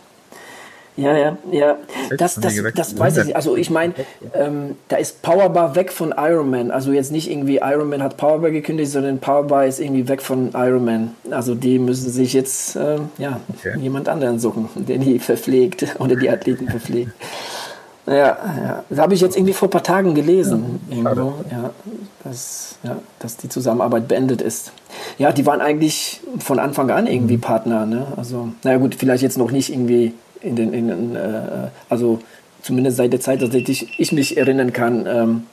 Ja, 0.97 1.17
ja, 1.17 1.37
ja. 1.51 1.77
Das, 2.17 2.35
das, 2.35 2.55
das 2.73 2.97
weiß 2.97 3.17
ich 3.17 3.25
nicht. 3.25 3.35
Also 3.35 3.57
ich 3.57 3.69
meine, 3.69 3.93
ähm, 4.33 4.77
da 4.87 4.95
ist 4.95 5.21
Powerbar 5.21 5.75
weg 5.75 5.91
von 5.91 6.13
Ironman. 6.17 6.71
Also 6.71 6.93
jetzt 6.93 7.11
nicht 7.11 7.29
irgendwie 7.29 7.57
Ironman 7.57 8.01
hat 8.01 8.15
Powerbar 8.15 8.51
gekündigt, 8.51 8.91
sondern 8.91 9.19
Powerbar 9.19 9.65
ist 9.65 9.81
irgendwie 9.81 10.07
weg 10.07 10.21
von 10.21 10.51
Ironman. 10.53 11.13
Also 11.31 11.53
die 11.53 11.79
müssen 11.79 12.09
sich 12.09 12.31
jetzt 12.31 12.77
ähm, 12.77 13.09
ja, 13.17 13.41
okay. 13.53 13.77
jemand 13.77 14.07
anderen 14.07 14.39
suchen, 14.39 14.69
der 14.75 14.97
die 14.97 15.19
verpflegt 15.19 15.85
oder 15.99 16.15
die 16.15 16.29
Athleten 16.29 16.69
verpflegt. 16.69 17.11
Ja, 18.07 18.13
ja. 18.15 18.83
Das 18.89 18.99
habe 18.99 19.13
ich 19.15 19.21
jetzt 19.21 19.35
irgendwie 19.35 19.53
vor 19.53 19.67
ein 19.67 19.71
paar 19.71 19.83
Tagen 19.83 20.13
gelesen. 20.13 20.79
Ja, 20.89 20.97
irgendwo, 20.97 21.33
ja, 21.49 21.71
dass, 22.23 22.75
ja, 22.83 22.97
dass 23.19 23.37
die 23.37 23.49
Zusammenarbeit 23.49 24.07
beendet 24.07 24.41
ist. 24.41 24.71
Ja, 25.17 25.31
die 25.31 25.45
waren 25.45 25.59
eigentlich 25.61 26.21
von 26.39 26.59
Anfang 26.59 26.91
an 26.91 27.07
irgendwie 27.07 27.37
mhm. 27.37 27.41
Partner. 27.41 27.85
Ne? 27.85 28.05
Also, 28.15 28.49
naja 28.63 28.77
gut, 28.77 28.95
vielleicht 28.95 29.23
jetzt 29.23 29.37
noch 29.37 29.51
nicht 29.51 29.71
irgendwie 29.71 30.13
in 30.41 30.55
den, 30.55 30.73
in 30.73 30.87
den 30.87 31.15
äh, 31.15 31.69
also 31.89 32.19
zumindest 32.61 32.97
seit 32.97 33.11
der 33.11 33.19
Zeit, 33.19 33.41
dass 33.41 33.53
ich, 33.53 33.99
ich 33.99 34.11
mich 34.11 34.37
erinnern 34.37 34.71
kann, 34.71 35.05
ähm, 35.07 35.43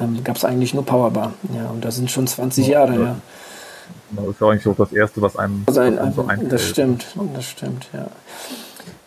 ähm, 0.00 0.24
gab 0.24 0.36
es 0.36 0.44
eigentlich 0.44 0.74
nur 0.74 0.84
Powerbar. 0.84 1.32
Ja, 1.54 1.70
und 1.70 1.84
das 1.84 1.96
sind 1.96 2.10
schon 2.10 2.26
20 2.26 2.66
ja, 2.66 2.80
Jahre, 2.80 3.00
ja. 3.00 3.16
Das 4.10 4.26
ist 4.26 4.40
ja 4.40 4.48
eigentlich 4.48 4.62
so 4.62 4.72
das 4.72 4.92
Erste, 4.92 5.22
was 5.22 5.36
einem, 5.36 5.64
also 5.66 5.80
ein, 5.80 6.12
so 6.14 6.26
einfällt. 6.26 6.52
Das 6.52 6.62
stimmt, 6.62 7.06
das 7.34 7.44
stimmt, 7.44 7.88
ja. 7.92 8.06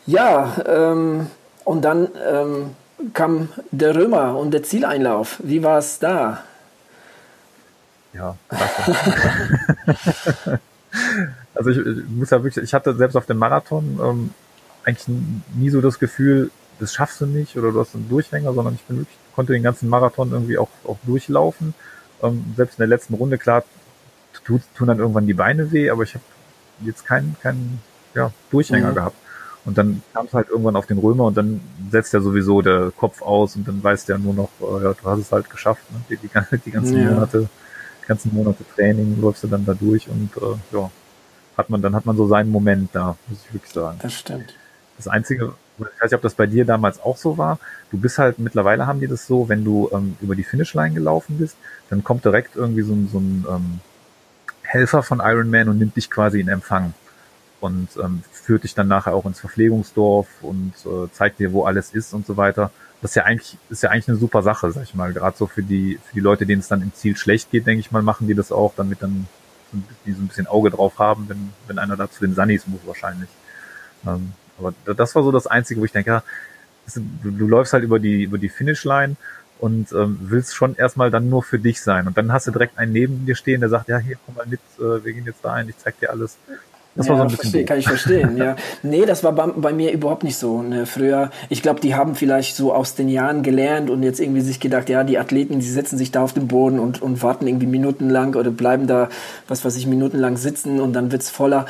Ja, 0.06 0.56
ähm, 0.66 1.28
und 1.68 1.82
dann 1.82 2.08
ähm, 2.26 2.76
kam 3.14 3.50
der 3.72 3.94
Römer 3.94 4.38
und 4.38 4.52
der 4.52 4.64
Zieleinlauf. 4.64 5.42
Wie 5.44 5.64
war 5.64 5.80
es 5.80 6.00
da? 6.00 6.42
Ja, 8.14 8.38
also 11.54 11.70
ich, 11.70 11.78
ich, 11.78 12.08
muss 12.08 12.30
ja 12.30 12.42
wirklich, 12.42 12.64
ich 12.64 12.74
hatte 12.74 12.96
selbst 12.96 13.18
auf 13.18 13.26
dem 13.26 13.38
Marathon 13.38 14.00
ähm, 14.02 14.30
eigentlich 14.86 15.10
nie 15.56 15.70
so 15.70 15.82
das 15.82 16.00
Gefühl, 16.00 16.52
das 16.80 16.94
schaffst 16.94 17.20
du 17.20 17.26
nicht 17.26 17.58
oder 17.58 17.74
du 17.74 17.82
hast 17.82 17.96
einen 17.96 18.08
Durchhänger, 18.08 18.54
sondern 18.54 18.76
ich 18.76 18.84
bin 18.84 19.00
wirklich, 19.00 19.18
konnte 19.36 19.52
den 19.52 19.64
ganzen 19.64 19.90
Marathon 19.90 20.32
irgendwie 20.32 20.58
auch, 20.58 20.70
auch 20.86 21.00
durchlaufen. 21.04 21.74
Ähm, 22.24 22.46
selbst 22.56 22.76
in 22.76 22.84
der 22.84 22.88
letzten 22.88 23.16
Runde, 23.16 23.38
klar, 23.38 23.66
tut, 24.46 24.62
tun 24.74 24.88
dann 24.88 25.00
irgendwann 25.00 25.28
die 25.28 25.34
Beine 25.34 25.70
weh, 25.74 25.90
aber 25.90 26.04
ich 26.04 26.14
habe 26.14 26.24
jetzt 26.80 27.06
keinen, 27.06 27.36
keinen 27.44 27.82
ja, 28.16 28.32
Durchhänger 28.52 28.92
mhm. 28.92 28.96
gehabt. 28.96 29.18
Und 29.68 29.78
dann 29.78 30.02
kam 30.14 30.26
es 30.28 30.34
halt 30.34 30.48
irgendwann 30.48 30.78
auf 30.78 30.86
den 30.86 30.98
Römer 30.98 31.26
und 31.26 31.36
dann 31.36 31.60
setzt 31.92 32.14
er 32.14 32.22
sowieso 32.22 32.62
der 32.62 32.90
Kopf 32.96 33.22
aus 33.22 33.58
und 33.58 33.68
dann 33.68 33.84
weiß 33.84 34.06
der 34.06 34.18
nur 34.18 34.34
noch, 34.34 34.50
äh, 34.62 34.86
ja, 34.86 34.94
du 34.94 35.10
hast 35.10 35.20
es 35.20 35.32
halt 35.34 35.50
geschafft. 35.50 35.84
Ne? 35.92 36.00
Die, 36.10 36.16
die, 36.16 36.30
die 36.66 36.72
ganzen 36.72 36.98
ja. 36.98 37.12
Monate, 37.12 37.50
die 38.02 38.08
ganzen 38.08 38.34
Monate 38.34 38.64
Training 38.74 39.20
läufst 39.20 39.44
du 39.44 39.48
dann 39.48 39.66
da 39.66 39.74
durch 39.74 40.08
und 40.08 40.30
äh, 40.38 40.56
ja, 40.74 40.90
hat 41.58 41.70
man, 41.70 41.82
dann 41.82 41.94
hat 41.94 42.06
man 42.06 42.16
so 42.16 42.28
seinen 42.28 42.50
Moment 42.50 42.92
da, 42.94 43.18
muss 43.28 43.40
ich 43.46 43.54
wirklich 43.54 43.74
sagen. 43.74 44.00
Das 44.02 44.14
stimmt. 44.14 44.54
Das 44.96 45.10
Einzige, 45.10 45.54
ich 45.78 45.84
weiß 45.84 46.12
nicht, 46.12 46.14
ob 46.14 46.22
das 46.22 46.36
bei 46.36 46.46
dir 46.46 46.64
damals 46.64 47.02
auch 47.02 47.18
so 47.18 47.38
war. 47.38 47.60
Du 47.92 47.98
bist 47.98 48.20
halt, 48.20 48.40
mittlerweile 48.40 48.88
haben 48.88 49.02
die 49.02 49.08
das 49.08 49.28
so, 49.28 49.50
wenn 49.50 49.66
du 49.66 49.90
ähm, 49.92 50.16
über 50.22 50.36
die 50.36 50.46
Finishline 50.46 50.94
gelaufen 50.94 51.40
bist, 51.40 51.58
dann 51.90 52.06
kommt 52.06 52.24
direkt 52.24 52.56
irgendwie 52.56 52.84
so, 52.84 52.94
ein 52.94 53.10
so 53.12 53.20
ein 53.20 53.46
ähm, 53.50 53.80
Helfer 54.62 55.04
von 55.04 55.20
Iron 55.22 55.50
Man 55.50 55.68
und 55.68 55.78
nimmt 55.78 55.98
dich 55.98 56.10
quasi 56.10 56.40
in 56.40 56.48
Empfang 56.48 56.94
und 57.60 57.90
ähm, 58.02 58.24
führt 58.32 58.64
dich 58.64 58.76
dann 58.76 58.88
nachher 58.88 59.14
auch 59.14 59.26
ins 59.26 59.40
Verpflegungsdorf 59.40 60.28
und 60.42 60.74
äh, 60.86 61.12
zeigt 61.12 61.40
dir, 61.40 61.54
wo 61.54 61.66
alles 61.66 61.94
ist 61.94 62.14
und 62.14 62.26
so 62.26 62.38
weiter. 62.38 62.72
Das 63.02 63.12
ist 63.12 63.16
ja 63.16 63.24
eigentlich, 63.24 63.58
ist 63.70 63.84
ja 63.84 63.90
eigentlich 63.90 64.10
eine 64.10 64.18
super 64.18 64.42
Sache, 64.42 64.72
sag 64.72 64.84
ich 64.84 64.96
mal. 64.96 65.14
Gerade 65.14 65.38
so 65.38 65.48
für 65.48 65.64
die, 65.64 66.00
für 66.06 66.16
die 66.16 66.20
Leute, 66.20 66.46
denen 66.46 66.62
es 66.62 66.68
dann 66.68 66.82
im 66.82 66.94
Ziel 66.94 67.16
schlecht 67.16 67.52
geht, 67.52 67.68
denke 67.68 67.80
ich 67.80 67.92
mal, 67.92 68.02
machen 68.02 68.28
die 68.28 68.36
das 68.36 68.52
auch, 68.52 68.74
damit 68.76 69.02
dann 69.02 69.28
die 70.06 70.14
so 70.14 70.22
ein 70.22 70.28
bisschen 70.28 70.48
Auge 70.48 70.70
drauf 70.70 71.00
haben, 71.00 71.28
wenn, 71.30 71.52
wenn 71.68 71.80
einer 71.80 71.98
da 71.98 72.10
zu 72.10 72.26
den 72.26 72.36
Sunnies 72.36 72.68
muss 72.68 72.82
wahrscheinlich. 72.86 73.30
Ähm, 74.06 74.34
aber 74.58 74.74
das 74.86 75.14
war 75.16 75.24
so 75.24 75.32
das 75.32 75.48
Einzige, 75.48 75.82
wo 75.82 75.86
ich 75.86 75.92
denke, 75.92 76.10
ja, 76.10 76.24
du, 76.96 77.32
du 77.32 77.48
läufst 77.48 77.74
halt 77.74 77.84
über 77.84 78.00
die, 78.00 78.24
über 78.24 78.38
die 78.38 78.50
Finishline 78.50 79.16
und 79.60 79.92
ähm, 79.92 80.18
willst 80.22 80.56
schon 80.56 80.76
erstmal 80.76 81.12
dann 81.12 81.30
nur 81.30 81.44
für 81.44 81.60
dich 81.60 81.82
sein. 81.82 82.08
Und 82.08 82.18
dann 82.18 82.32
hast 82.32 82.48
du 82.48 82.52
direkt 82.52 82.78
einen 82.78 82.94
neben 82.94 83.26
dir 83.26 83.36
stehen, 83.36 83.60
der 83.60 83.70
sagt, 83.70 83.90
ja, 83.90 83.98
hier, 83.98 84.18
komm 84.26 84.36
mal 84.36 84.46
mit, 84.46 84.62
äh, 84.78 85.04
wir 85.04 85.14
gehen 85.14 85.26
jetzt 85.26 85.44
da 85.44 85.54
ein, 85.54 85.70
ich 85.70 85.78
zeig 85.78 86.00
dir 86.00 86.12
alles. 86.12 86.38
Das 86.98 87.06
ja, 87.08 87.12
war 87.12 87.18
so 87.18 87.24
ein 87.24 87.28
bisschen 87.28 87.42
verstehe, 87.44 87.66
kann 87.66 87.80
ich 87.80 87.88
verstehen, 87.88 88.38
ja. 88.38 88.56
Nee, 88.82 89.06
das 89.06 89.24
war 89.24 89.32
bei, 89.32 89.46
bei 89.48 89.72
mir 89.72 89.92
überhaupt 89.92 90.24
nicht 90.24 90.36
so. 90.36 90.64
Ne? 90.64 90.88
Früher, 90.88 91.30
ich 91.48 91.62
glaube, 91.62 91.80
die 91.80 91.94
haben 91.94 92.16
vielleicht 92.16 92.56
so 92.56 92.74
aus 92.74 92.96
den 92.96 93.08
Jahren 93.08 93.44
gelernt 93.44 93.92
und 93.92 94.02
jetzt 94.02 94.20
irgendwie 94.20 94.42
sich 94.42 94.60
gedacht, 94.60 94.90
ja, 94.90 95.04
die 95.04 95.20
Athleten, 95.20 95.60
die 95.60 95.66
setzen 95.66 95.98
sich 95.98 96.12
da 96.12 96.24
auf 96.24 96.34
den 96.34 96.48
Boden 96.48 96.80
und, 96.80 97.02
und 97.02 97.22
warten 97.22 97.46
irgendwie 97.46 97.68
minutenlang 97.68 98.34
oder 98.36 98.50
bleiben 98.50 98.88
da, 98.88 99.10
was 99.48 99.64
weiß 99.64 99.78
ich, 99.78 99.86
minutenlang 99.86 100.38
sitzen 100.38 100.80
und 100.80 100.94
dann 100.94 101.12
wird's 101.12 101.30
voller. 101.30 101.68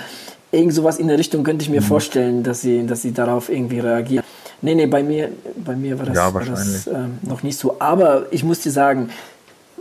Irgend 0.52 0.74
sowas 0.74 0.98
in 0.98 1.10
der 1.10 1.18
Richtung 1.18 1.44
könnte 1.44 1.64
ich 1.64 1.70
mir 1.70 1.82
mhm. 1.82 1.86
vorstellen, 1.86 2.44
dass 2.44 2.62
sie, 2.62 2.88
dass 2.88 3.02
sie 3.02 3.12
darauf 3.12 3.50
irgendwie 3.50 3.80
reagieren. 3.80 4.24
Nee, 4.62 4.76
nee, 4.76 4.88
bei 4.88 5.04
mir, 5.04 5.30
bei 5.64 5.76
mir 5.76 6.00
war 6.00 6.06
das, 6.06 6.16
ja, 6.16 6.34
war 6.34 6.44
das 6.44 6.88
ähm, 6.88 7.20
noch 7.22 7.44
nicht 7.44 7.60
so. 7.60 7.76
Aber 7.80 8.26
ich 8.32 8.44
muss 8.44 8.62
dir 8.62 8.72
sagen, 8.72 9.10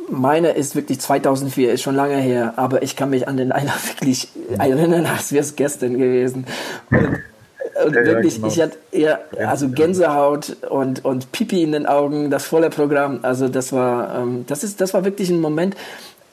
meine 0.08 0.50
ist 0.50 0.76
wirklich 0.76 1.00
2004, 1.00 1.72
ist 1.72 1.82
schon 1.82 1.94
lange 1.94 2.16
her, 2.16 2.54
aber 2.56 2.82
ich 2.82 2.96
kann 2.96 3.10
mich 3.10 3.28
an 3.28 3.36
den 3.36 3.52
Einlauf 3.52 3.88
wirklich 3.94 4.28
erinnern, 4.58 5.06
als 5.06 5.32
wäre 5.32 5.42
es 5.42 5.56
gestern 5.56 5.98
gewesen. 5.98 6.46
Und, 6.90 7.86
und 7.86 7.94
ja, 7.94 8.04
wirklich, 8.04 8.34
ja, 8.34 8.40
genau. 8.40 8.52
ich 8.52 8.62
hatte 8.62 8.76
eher, 8.90 9.20
also 9.48 9.68
Gänsehaut 9.68 10.56
und, 10.68 11.04
und 11.04 11.32
Pipi 11.32 11.62
in 11.62 11.72
den 11.72 11.86
Augen, 11.86 12.30
das 12.30 12.46
volle 12.46 12.70
Programm. 12.70 13.20
Also 13.22 13.48
das 13.48 13.72
war, 13.72 14.16
ähm, 14.16 14.44
das 14.46 14.64
ist, 14.64 14.80
das 14.80 14.94
war 14.94 15.04
wirklich 15.04 15.30
ein 15.30 15.40
Moment, 15.40 15.76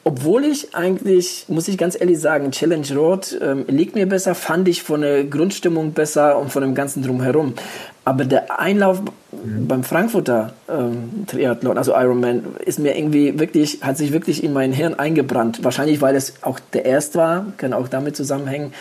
obwohl 0.05 0.43
ich 0.43 0.75
eigentlich, 0.75 1.45
muss 1.47 1.67
ich 1.67 1.77
ganz 1.77 1.99
ehrlich 1.99 2.19
sagen, 2.19 2.51
Challenge 2.51 2.87
Road 2.93 3.39
ähm, 3.41 3.65
liegt 3.67 3.95
mir 3.95 4.05
besser, 4.05 4.35
fand 4.35 4.67
ich 4.67 4.83
von 4.83 5.01
der 5.01 5.23
Grundstimmung 5.23 5.93
besser 5.93 6.37
und 6.37 6.51
von 6.51 6.61
dem 6.61 6.75
ganzen 6.75 7.03
Drumherum. 7.03 7.53
Aber 8.03 8.25
der 8.25 8.59
Einlauf 8.59 9.01
mhm. 9.31 9.67
beim 9.67 9.83
Frankfurter 9.83 10.53
ähm, 10.69 11.25
Triathlon, 11.25 11.77
also 11.77 11.93
Ironman, 11.93 12.43
ist 12.65 12.79
mir 12.79 12.97
irgendwie 12.97 13.39
wirklich, 13.39 13.81
hat 13.81 13.97
sich 13.97 14.11
wirklich 14.11 14.43
in 14.43 14.51
mein 14.51 14.73
Hirn 14.73 14.95
eingebrannt. 14.95 15.63
Wahrscheinlich, 15.63 16.01
weil 16.01 16.17
es 16.17 16.33
auch 16.41 16.59
der 16.73 16.83
erste 16.83 17.17
war, 17.17 17.45
kann 17.55 17.71
auch 17.71 17.87
damit 17.87 18.17
zusammenhängen. 18.17 18.73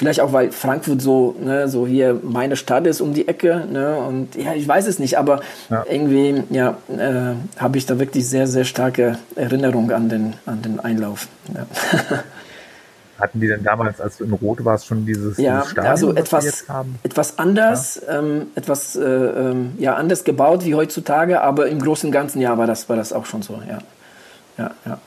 Vielleicht 0.00 0.20
auch, 0.20 0.32
weil 0.32 0.50
Frankfurt 0.50 1.02
so, 1.02 1.36
ne, 1.38 1.68
so 1.68 1.86
hier 1.86 2.18
meine 2.22 2.56
Stadt 2.56 2.86
ist 2.86 3.02
um 3.02 3.12
die 3.12 3.28
Ecke. 3.28 3.66
Ne, 3.70 3.98
und 3.98 4.34
ja, 4.34 4.54
ich 4.54 4.66
weiß 4.66 4.86
es 4.86 4.98
nicht, 4.98 5.18
aber 5.18 5.42
ja. 5.68 5.84
irgendwie 5.90 6.42
ja, 6.48 6.78
äh, 6.88 7.34
habe 7.60 7.76
ich 7.76 7.84
da 7.84 7.98
wirklich 7.98 8.26
sehr, 8.26 8.46
sehr 8.46 8.64
starke 8.64 9.18
Erinnerung 9.36 9.90
an 9.90 10.08
den, 10.08 10.32
an 10.46 10.62
den 10.62 10.80
Einlauf. 10.80 11.28
Ja. 11.54 11.66
Hatten 13.20 13.40
die 13.42 13.48
denn 13.48 13.62
damals, 13.62 14.00
als 14.00 14.16
du 14.16 14.24
in 14.24 14.32
Rot 14.32 14.64
warst, 14.64 14.86
schon 14.86 15.04
dieses, 15.04 15.36
ja, 15.36 15.64
Stadion, 15.64 15.90
also 15.90 16.14
etwas, 16.14 16.64
etwas 17.02 17.38
anders, 17.38 18.00
ja. 18.00 18.20
ähm, 18.20 18.46
etwas 18.54 18.96
äh, 18.96 19.02
ähm, 19.02 19.72
ja, 19.76 19.96
anders 19.96 20.24
gebaut 20.24 20.64
wie 20.64 20.74
heutzutage, 20.74 21.42
aber 21.42 21.68
im 21.68 21.78
Großen 21.78 22.08
und 22.08 22.12
Ganzen 22.12 22.40
ja 22.40 22.56
war 22.56 22.66
das, 22.66 22.88
war 22.88 22.96
das 22.96 23.12
auch 23.12 23.26
schon 23.26 23.42
so, 23.42 23.60
ja. 23.68 23.80
Ja, 24.56 24.70
ja. 24.86 24.98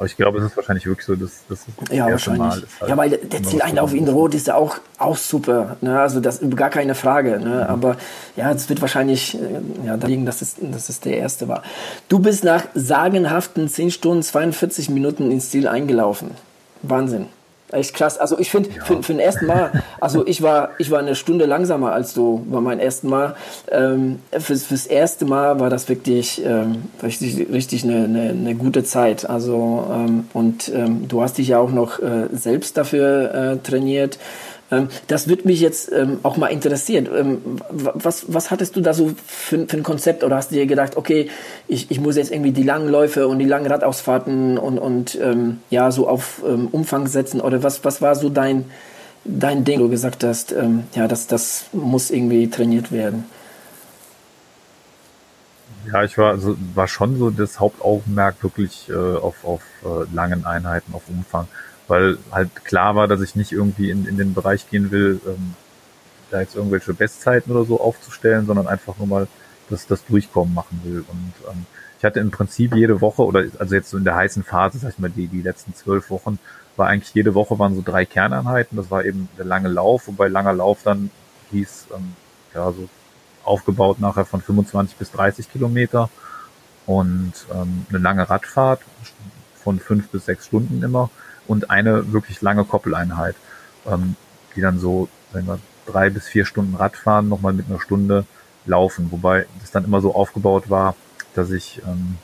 Aber 0.00 0.06
ich 0.06 0.16
glaube, 0.16 0.38
es 0.38 0.46
ist 0.46 0.56
wahrscheinlich 0.56 0.86
wirklich 0.86 1.04
so, 1.04 1.14
dass 1.14 1.44
das, 1.46 1.66
das 1.78 1.94
ja, 1.94 2.06
wahrscheinlich. 2.06 2.38
Mal 2.40 2.58
ist. 2.62 2.80
Halt 2.80 2.88
ja, 2.88 2.96
weil 2.96 3.10
der 3.10 3.42
Zieleinlauf 3.42 3.92
in 3.92 4.08
Rot 4.08 4.34
ist 4.34 4.46
ja 4.46 4.54
auch, 4.54 4.78
auch 4.96 5.18
super. 5.18 5.76
Ne? 5.82 6.00
Also 6.00 6.20
das 6.20 6.38
ist 6.38 6.56
gar 6.56 6.70
keine 6.70 6.94
Frage. 6.94 7.38
Ne? 7.38 7.56
Mhm. 7.56 7.70
Aber 7.70 7.96
ja, 8.34 8.50
es 8.50 8.66
wird 8.70 8.80
wahrscheinlich 8.80 9.34
äh, 9.34 9.60
ja, 9.84 9.98
da 9.98 10.06
liegen, 10.06 10.24
dass 10.24 10.40
es, 10.40 10.56
dass 10.58 10.88
es 10.88 11.00
der 11.00 11.18
erste 11.18 11.48
war. 11.48 11.62
Du 12.08 12.18
bist 12.18 12.44
nach 12.44 12.64
sagenhaften 12.74 13.68
10 13.68 13.90
Stunden 13.90 14.22
42 14.22 14.88
Minuten 14.88 15.30
ins 15.30 15.50
Ziel 15.50 15.68
eingelaufen. 15.68 16.30
Wahnsinn. 16.80 17.26
Echt 17.72 17.94
krass. 17.94 18.18
Also 18.18 18.38
ich 18.38 18.50
finde, 18.50 18.70
ja. 18.70 18.84
für, 18.84 19.02
für 19.02 19.12
den 19.12 19.20
ersten 19.20 19.46
Mal, 19.46 19.70
also 20.00 20.26
ich 20.26 20.42
war, 20.42 20.70
ich 20.78 20.90
war 20.90 20.98
eine 20.98 21.14
Stunde 21.14 21.46
langsamer 21.46 21.92
als 21.92 22.14
du 22.14 22.44
bei 22.50 22.60
meinem 22.60 22.80
ersten 22.80 23.08
Mal. 23.08 23.36
Ähm, 23.70 24.18
fürs, 24.38 24.64
fürs 24.64 24.86
erste 24.86 25.24
Mal 25.24 25.60
war 25.60 25.70
das 25.70 25.88
wirklich 25.88 26.44
ähm, 26.44 26.82
richtig, 27.02 27.48
richtig 27.52 27.84
eine, 27.84 28.04
eine, 28.04 28.30
eine 28.30 28.54
gute 28.54 28.82
Zeit. 28.82 29.28
Also 29.28 29.86
ähm, 29.92 30.28
und 30.32 30.70
ähm, 30.74 31.06
du 31.08 31.22
hast 31.22 31.38
dich 31.38 31.48
ja 31.48 31.58
auch 31.58 31.70
noch 31.70 32.00
äh, 32.00 32.28
selbst 32.32 32.76
dafür 32.76 33.34
äh, 33.34 33.56
trainiert. 33.58 34.18
Ähm, 34.70 34.88
das 35.06 35.28
würde 35.28 35.46
mich 35.46 35.60
jetzt 35.60 35.90
ähm, 35.92 36.20
auch 36.22 36.36
mal 36.36 36.48
interessieren. 36.48 37.08
Ähm, 37.14 37.38
was, 37.70 38.32
was 38.32 38.50
hattest 38.50 38.76
du 38.76 38.80
da 38.80 38.94
so 38.94 39.12
für, 39.26 39.66
für, 39.66 39.76
ein 39.76 39.82
Konzept 39.82 40.24
oder 40.24 40.36
hast 40.36 40.50
du 40.50 40.54
dir 40.54 40.66
gedacht, 40.66 40.96
okay, 40.96 41.28
ich, 41.68 41.90
ich 41.90 42.00
muss 42.00 42.16
jetzt 42.16 42.30
irgendwie 42.30 42.52
die 42.52 42.62
langen 42.62 42.88
Läufe 42.88 43.28
und 43.28 43.38
die 43.38 43.46
langen 43.46 43.66
Radausfahrten 43.66 44.58
und, 44.58 44.78
und 44.78 45.18
ja, 45.70 45.90
so 45.90 46.08
auf 46.08 46.42
Umfang 46.42 47.06
setzen 47.06 47.40
oder 47.40 47.62
was, 47.62 47.84
was 47.84 48.00
war 48.00 48.14
so 48.14 48.28
dein, 48.28 48.64
dein 49.24 49.64
Ding, 49.64 49.80
wo 49.80 49.84
du 49.84 49.90
gesagt 49.90 50.24
hast, 50.24 50.54
ja, 50.94 51.08
das, 51.08 51.26
das 51.26 51.66
muss 51.72 52.10
irgendwie 52.10 52.48
trainiert 52.48 52.92
werden? 52.92 53.24
Ja, 55.90 56.04
ich 56.04 56.18
war, 56.18 56.32
also, 56.32 56.56
war 56.74 56.88
schon 56.88 57.18
so 57.18 57.30
das 57.30 57.58
Hauptaugenmerk 57.58 58.42
wirklich 58.42 58.88
äh, 58.90 58.94
auf, 58.94 59.44
auf 59.44 59.62
äh, 59.82 60.14
langen 60.14 60.44
Einheiten, 60.44 60.92
auf 60.94 61.02
Umfang 61.08 61.48
weil 61.90 62.18
halt 62.30 62.64
klar 62.64 62.94
war, 62.94 63.08
dass 63.08 63.20
ich 63.20 63.34
nicht 63.34 63.50
irgendwie 63.50 63.90
in, 63.90 64.06
in 64.06 64.16
den 64.16 64.32
Bereich 64.32 64.70
gehen 64.70 64.92
will, 64.92 65.20
ähm, 65.26 65.54
da 66.30 66.40
jetzt 66.40 66.54
irgendwelche 66.54 66.94
Bestzeiten 66.94 67.50
oder 67.50 67.64
so 67.64 67.80
aufzustellen, 67.80 68.46
sondern 68.46 68.68
einfach 68.68 68.96
nur 68.98 69.08
mal 69.08 69.28
das, 69.68 69.88
das 69.88 70.04
Durchkommen 70.04 70.54
machen 70.54 70.80
will. 70.84 71.04
Und 71.08 71.32
ähm, 71.50 71.66
ich 71.98 72.04
hatte 72.04 72.20
im 72.20 72.30
Prinzip 72.30 72.76
jede 72.76 73.00
Woche, 73.00 73.22
oder 73.24 73.44
also 73.58 73.74
jetzt 73.74 73.90
so 73.90 73.98
in 73.98 74.04
der 74.04 74.14
heißen 74.14 74.44
Phase, 74.44 74.78
sag 74.78 74.92
ich 74.92 74.98
mal, 75.00 75.10
die, 75.10 75.26
die 75.26 75.42
letzten 75.42 75.74
zwölf 75.74 76.10
Wochen, 76.10 76.38
war 76.76 76.86
eigentlich 76.86 77.12
jede 77.12 77.34
Woche 77.34 77.58
waren 77.58 77.74
so 77.74 77.82
drei 77.84 78.04
Kerneinheiten. 78.04 78.76
Das 78.76 78.90
war 78.90 79.04
eben 79.04 79.28
der 79.36 79.44
lange 79.44 79.68
Lauf, 79.68 80.06
wobei 80.06 80.28
langer 80.28 80.52
Lauf 80.52 80.84
dann 80.84 81.10
hieß, 81.50 81.88
ähm, 81.96 82.14
ja, 82.54 82.70
so 82.70 82.88
aufgebaut 83.42 83.98
nachher 83.98 84.24
von 84.24 84.40
25 84.40 84.96
bis 84.96 85.10
30 85.10 85.50
Kilometer 85.50 86.08
und 86.86 87.32
ähm, 87.52 87.84
eine 87.88 87.98
lange 87.98 88.30
Radfahrt 88.30 88.80
von 89.56 89.80
fünf 89.80 90.08
bis 90.08 90.26
sechs 90.26 90.46
Stunden 90.46 90.82
immer 90.84 91.10
und 91.46 91.70
eine 91.70 92.12
wirklich 92.12 92.40
lange 92.42 92.64
Koppeleinheit, 92.64 93.36
ähm, 93.86 94.16
die 94.54 94.60
dann 94.60 94.78
so, 94.78 95.08
wenn 95.32 95.46
wir 95.46 95.58
drei 95.86 96.10
bis 96.10 96.26
vier 96.28 96.44
Stunden 96.44 96.76
Radfahren, 96.76 97.28
nochmal 97.28 97.52
mit 97.52 97.66
einer 97.68 97.80
Stunde 97.80 98.24
laufen, 98.66 99.10
wobei 99.10 99.46
das 99.60 99.70
dann 99.70 99.84
immer 99.84 100.00
so 100.00 100.14
aufgebaut 100.14 100.70
war, 100.70 100.94
dass 101.34 101.50
ich 101.50 101.80
ähm, 101.86 102.16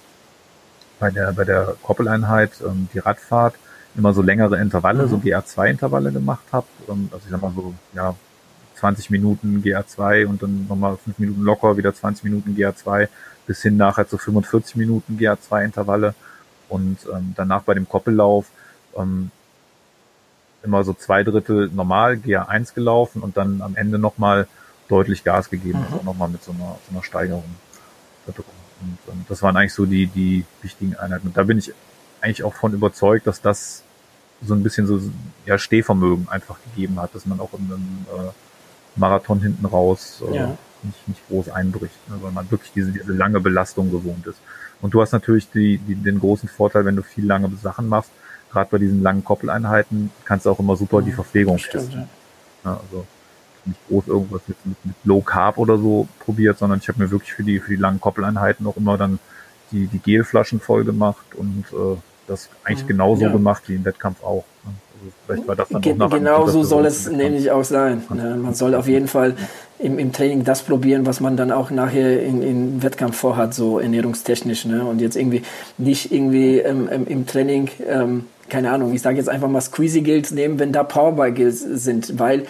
bei 0.99 1.11
der 1.11 1.33
bei 1.33 1.45
der 1.45 1.77
Koppeleinheit 1.83 2.53
ähm, 2.65 2.89
die 2.93 2.99
Radfahrt 2.99 3.55
immer 3.97 4.13
so 4.13 4.23
längere 4.23 4.59
Intervalle, 4.61 5.05
mhm. 5.05 5.09
so 5.09 5.17
GA2-Intervalle 5.17 6.13
gemacht 6.13 6.45
habe. 6.53 6.67
Ähm, 6.89 7.09
also 7.13 7.25
ich 7.25 7.31
sag 7.31 7.43
mal 7.43 7.53
so, 7.55 7.75
ja, 7.95 8.15
20 8.77 9.11
Minuten 9.11 9.63
GA2 9.65 10.27
und 10.27 10.43
dann 10.43 10.67
nochmal 10.69 10.97
5 10.97 11.19
Minuten 11.19 11.43
locker, 11.43 11.77
wieder 11.77 11.95
20 11.95 12.25
Minuten 12.25 12.55
GA2, 12.55 13.09
bis 13.47 13.63
hin 13.63 13.77
nachher 13.77 14.07
zu 14.07 14.19
45 14.19 14.77
Minuten 14.77 15.17
GA2-Intervalle. 15.19 16.15
Und 16.69 16.99
ähm, 17.13 17.33
danach 17.37 17.63
bei 17.63 17.75
dem 17.75 17.89
Koppellauf 17.89 18.47
ähm, 18.97 19.31
immer 20.63 20.85
so 20.85 20.93
zwei 20.93 21.23
Drittel 21.23 21.71
normal 21.73 22.15
GA1 22.15 22.75
gelaufen 22.75 23.23
und 23.23 23.37
dann 23.37 23.63
am 23.63 23.77
Ende 23.77 23.99
nochmal 23.99 24.49
deutlich 24.89 25.25
Gas 25.25 25.51
gegeben, 25.51 25.79
mhm. 25.79 25.85
also 25.85 26.05
nochmal 26.05 26.29
mit 26.29 26.43
so 26.43 26.53
einer, 26.53 26.79
so 26.89 26.95
einer 26.95 27.03
Steigerung. 27.03 27.45
Und, 28.27 28.39
und 28.39 28.99
ähm, 29.09 29.25
das 29.29 29.43
waren 29.43 29.57
eigentlich 29.57 29.75
so 29.75 29.87
die, 29.87 30.07
die 30.07 30.45
wichtigen 30.63 30.97
Einheiten. 30.97 31.29
Und 31.29 31.37
da 31.37 31.45
bin 31.45 31.59
ich 31.59 31.73
eigentlich 32.21 32.45
auch 32.45 32.55
von 32.55 32.73
überzeugt, 32.73 33.27
dass 33.27 33.41
das 33.41 33.83
so 34.43 34.55
ein 34.55 34.63
bisschen 34.63 34.87
so 34.87 35.01
ja, 35.47 35.59
Stehvermögen 35.59 36.29
einfach 36.29 36.57
gegeben 36.65 37.01
hat, 37.01 37.15
dass 37.15 37.27
man 37.27 37.41
auch 37.41 37.55
in 37.55 37.65
einem 37.67 38.07
äh, 38.09 38.31
Marathon 38.97 39.41
hinten 39.41 39.65
raus 39.65 40.23
äh, 40.31 40.37
ja. 40.37 40.59
nicht, 40.83 41.09
nicht 41.09 41.29
groß 41.29 41.49
einbricht, 41.51 41.97
ne, 42.09 42.17
weil 42.21 42.33
man 42.33 42.51
wirklich 42.51 42.73
diese, 42.73 42.93
diese 42.93 43.13
lange 43.13 43.41
Belastung 43.41 43.91
gewohnt 43.91 44.27
ist. 44.27 44.39
Und 44.83 44.93
du 44.93 45.01
hast 45.01 45.13
natürlich 45.13 45.51
die, 45.51 45.79
die, 45.79 45.95
den 45.95 46.21
großen 46.21 46.49
Vorteil, 46.49 46.85
wenn 46.85 46.97
du 46.97 47.03
viel 47.03 47.25
lange 47.25 47.51
Sachen 47.63 47.89
machst, 47.89 48.11
gerade 48.51 48.69
bei 48.71 48.79
diesen 48.79 49.03
langen 49.03 49.25
Koppeleinheiten 49.25 50.11
kannst 50.25 50.47
du 50.47 50.51
auch 50.51 50.59
immer 50.59 50.77
super 50.77 51.03
die 51.03 51.13
Verpflegung 51.13 51.59
testen. 51.59 52.09
Ja. 52.65 52.81
also 52.83 53.07
nicht 53.65 53.81
groß 53.89 54.07
irgendwas 54.09 54.43
mit, 54.47 54.65
mit, 54.65 54.77
mit 54.85 54.97
Low 55.05 55.21
Carb 55.21 55.59
oder 55.59 55.77
so 55.77 56.09
probiert, 56.21 56.59
sondern 56.59 56.79
ich 56.79 56.89
habe 56.89 57.03
mir 57.03 57.11
wirklich 57.11 57.33
für 57.33 57.43
die 57.43 57.59
für 57.59 57.71
die 57.71 57.81
langen 57.81 58.01
Koppeleinheiten 58.01 58.67
auch 58.67 58.77
immer 58.77 58.97
dann 58.97 59.19
die 59.73 59.87
die 59.87 59.99
Gelflaschen 59.99 60.61
voll 60.61 60.85
gemacht 60.85 61.35
und 61.35 61.65
äh, 61.73 61.97
das 62.27 62.49
eigentlich 62.65 62.85
mhm. 62.85 62.89
genauso 62.89 63.23
ja. 63.23 63.33
gemacht 63.33 63.65
wie 63.67 63.75
im 63.75 63.85
Wettkampf 63.85 64.23
auch. 64.23 64.45
Ne? 64.65 64.73
Also 64.95 65.13
vielleicht 65.27 65.49
war 65.49 65.57
das 65.57 65.69
dann 65.69 65.83
Ge 65.83 65.97
auch 66.01 66.11
genau 66.11 66.47
so 66.49 66.63
soll 66.63 66.87
es 66.87 67.11
nämlich 67.11 67.51
auch 67.51 67.65
sein. 67.65 68.03
Ne? 68.11 68.37
Man 68.37 68.55
soll 68.55 68.75
auf 68.75 68.89
jeden 68.89 69.09
Fall 69.09 69.37
im, 69.79 69.99
im 69.99 70.13
Training 70.13 70.45
das 70.45 70.63
probieren, 70.63 71.07
was 71.07 71.21
man 71.21 71.37
dann 71.37 71.53
auch 71.53 71.71
nachher 71.71 72.23
in, 72.23 72.43
in 72.43 72.83
Wettkampf 72.83 73.17
vorhat, 73.17 73.53
so 73.55 73.79
ernährungstechnisch. 73.79 74.65
Ne? 74.65 74.85
Und 74.85 75.01
jetzt 75.01 75.17
irgendwie 75.17 75.43
nicht 75.77 76.13
irgendwie 76.13 76.59
ähm, 76.59 76.89
im 77.07 77.27
Training 77.27 77.69
ähm, 77.87 78.25
keine 78.49 78.71
Ahnung, 78.71 78.95
ich 78.95 79.03
sage 79.03 79.17
jetzt 79.17 79.29
einfach 79.29 79.49
mal 79.49 79.61
Squeezy 79.61 80.03
Guilds 80.03 80.31
nehmen, 80.31 80.59
wenn 80.59 80.73
da 80.73 80.83
Powerbar 80.83 81.31
Guilds 81.31 81.61
sind, 81.61 82.19
weil 82.19 82.47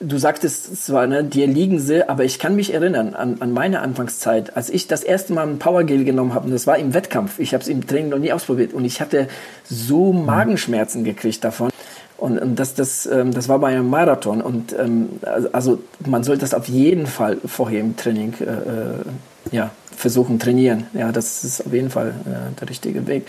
du 0.00 0.16
sagtest 0.16 0.84
zwar, 0.84 1.06
ne, 1.06 1.22
dir 1.22 1.46
liegen 1.46 1.78
sie, 1.78 2.08
aber 2.08 2.24
ich 2.24 2.38
kann 2.38 2.56
mich 2.56 2.72
erinnern 2.72 3.14
an, 3.14 3.36
an 3.40 3.52
meine 3.52 3.80
Anfangszeit, 3.80 4.56
als 4.56 4.70
ich 4.70 4.88
das 4.88 5.02
erste 5.02 5.34
Mal 5.34 5.46
ein 5.46 5.58
Power 5.58 5.84
Gel 5.84 6.04
genommen 6.04 6.34
habe, 6.34 6.46
und 6.46 6.52
das 6.52 6.66
war 6.66 6.78
im 6.78 6.94
Wettkampf, 6.94 7.38
ich 7.38 7.52
habe 7.52 7.62
es 7.62 7.68
im 7.68 7.86
Training 7.86 8.08
noch 8.08 8.18
nie 8.18 8.32
ausprobiert 8.32 8.72
und 8.72 8.84
ich 8.84 9.00
hatte 9.00 9.28
so 9.64 10.12
Magenschmerzen 10.12 11.04
gekriegt 11.04 11.44
davon. 11.44 11.70
Und, 12.16 12.38
und 12.38 12.56
das, 12.56 12.74
das, 12.74 13.06
ähm, 13.06 13.32
das 13.32 13.48
war 13.48 13.58
bei 13.60 13.68
einem 13.68 13.88
Marathon. 13.88 14.42
Und 14.42 14.74
ähm, 14.78 15.08
also 15.52 15.82
man 16.06 16.22
sollte 16.22 16.42
das 16.42 16.52
auf 16.52 16.68
jeden 16.68 17.06
Fall 17.06 17.38
vorher 17.46 17.80
im 17.80 17.96
Training 17.96 18.34
äh, 18.40 18.44
äh, 18.44 19.56
ja, 19.56 19.70
versuchen, 19.96 20.38
trainieren. 20.38 20.86
Ja, 20.92 21.12
das 21.12 21.44
ist 21.44 21.64
auf 21.66 21.72
jeden 21.72 21.88
Fall 21.88 22.08
äh, 22.26 22.60
der 22.60 22.68
richtige 22.68 23.06
Weg. 23.06 23.26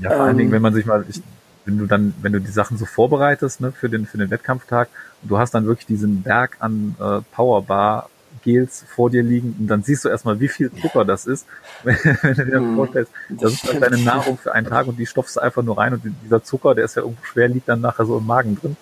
Ja, 0.00 0.10
vor 0.10 0.20
allen 0.20 0.36
Dingen, 0.36 0.50
ähm, 0.50 0.54
wenn 0.54 0.62
man 0.62 0.74
sich 0.74 0.86
mal, 0.86 1.04
ich, 1.08 1.20
wenn 1.64 1.78
du 1.78 1.86
dann, 1.86 2.14
wenn 2.22 2.32
du 2.32 2.40
die 2.40 2.50
Sachen 2.50 2.78
so 2.78 2.86
vorbereitest 2.86 3.60
ne, 3.60 3.72
für 3.72 3.88
den 3.88 4.06
für 4.06 4.18
den 4.18 4.30
Wettkampftag, 4.30 4.88
und 5.22 5.30
du 5.30 5.38
hast 5.38 5.52
dann 5.52 5.66
wirklich 5.66 5.86
diesen 5.86 6.22
Berg 6.22 6.56
an 6.60 6.96
äh, 6.98 7.20
Powerbar 7.32 8.08
Gels 8.42 8.84
vor 8.88 9.10
dir 9.10 9.22
liegen 9.22 9.56
und 9.58 9.66
dann 9.66 9.82
siehst 9.82 10.04
du 10.04 10.08
erstmal, 10.08 10.40
wie 10.40 10.48
viel 10.48 10.70
Zucker 10.72 11.04
das 11.04 11.26
ist, 11.26 11.46
wenn, 11.82 11.96
wenn 12.22 12.34
du 12.34 12.46
dir 12.46 12.60
mm, 12.60 12.76
vorstellst, 12.76 13.12
das 13.28 13.52
ist 13.52 13.68
dann 13.68 13.80
deine 13.80 13.98
Nahrung 13.98 14.38
für 14.38 14.54
einen 14.54 14.66
Tag 14.66 14.86
und 14.86 14.98
die 14.98 15.06
stopfst 15.06 15.36
du 15.36 15.40
einfach 15.40 15.62
nur 15.62 15.78
rein 15.78 15.92
und 15.92 16.02
dieser 16.24 16.42
Zucker, 16.42 16.74
der 16.74 16.84
ist 16.84 16.96
ja 16.96 17.02
irgendwo 17.02 17.24
schwer, 17.24 17.48
liegt 17.48 17.68
dann 17.68 17.80
nachher 17.80 18.06
so 18.06 18.18
im 18.18 18.26
Magen 18.26 18.56
drin. 18.56 18.76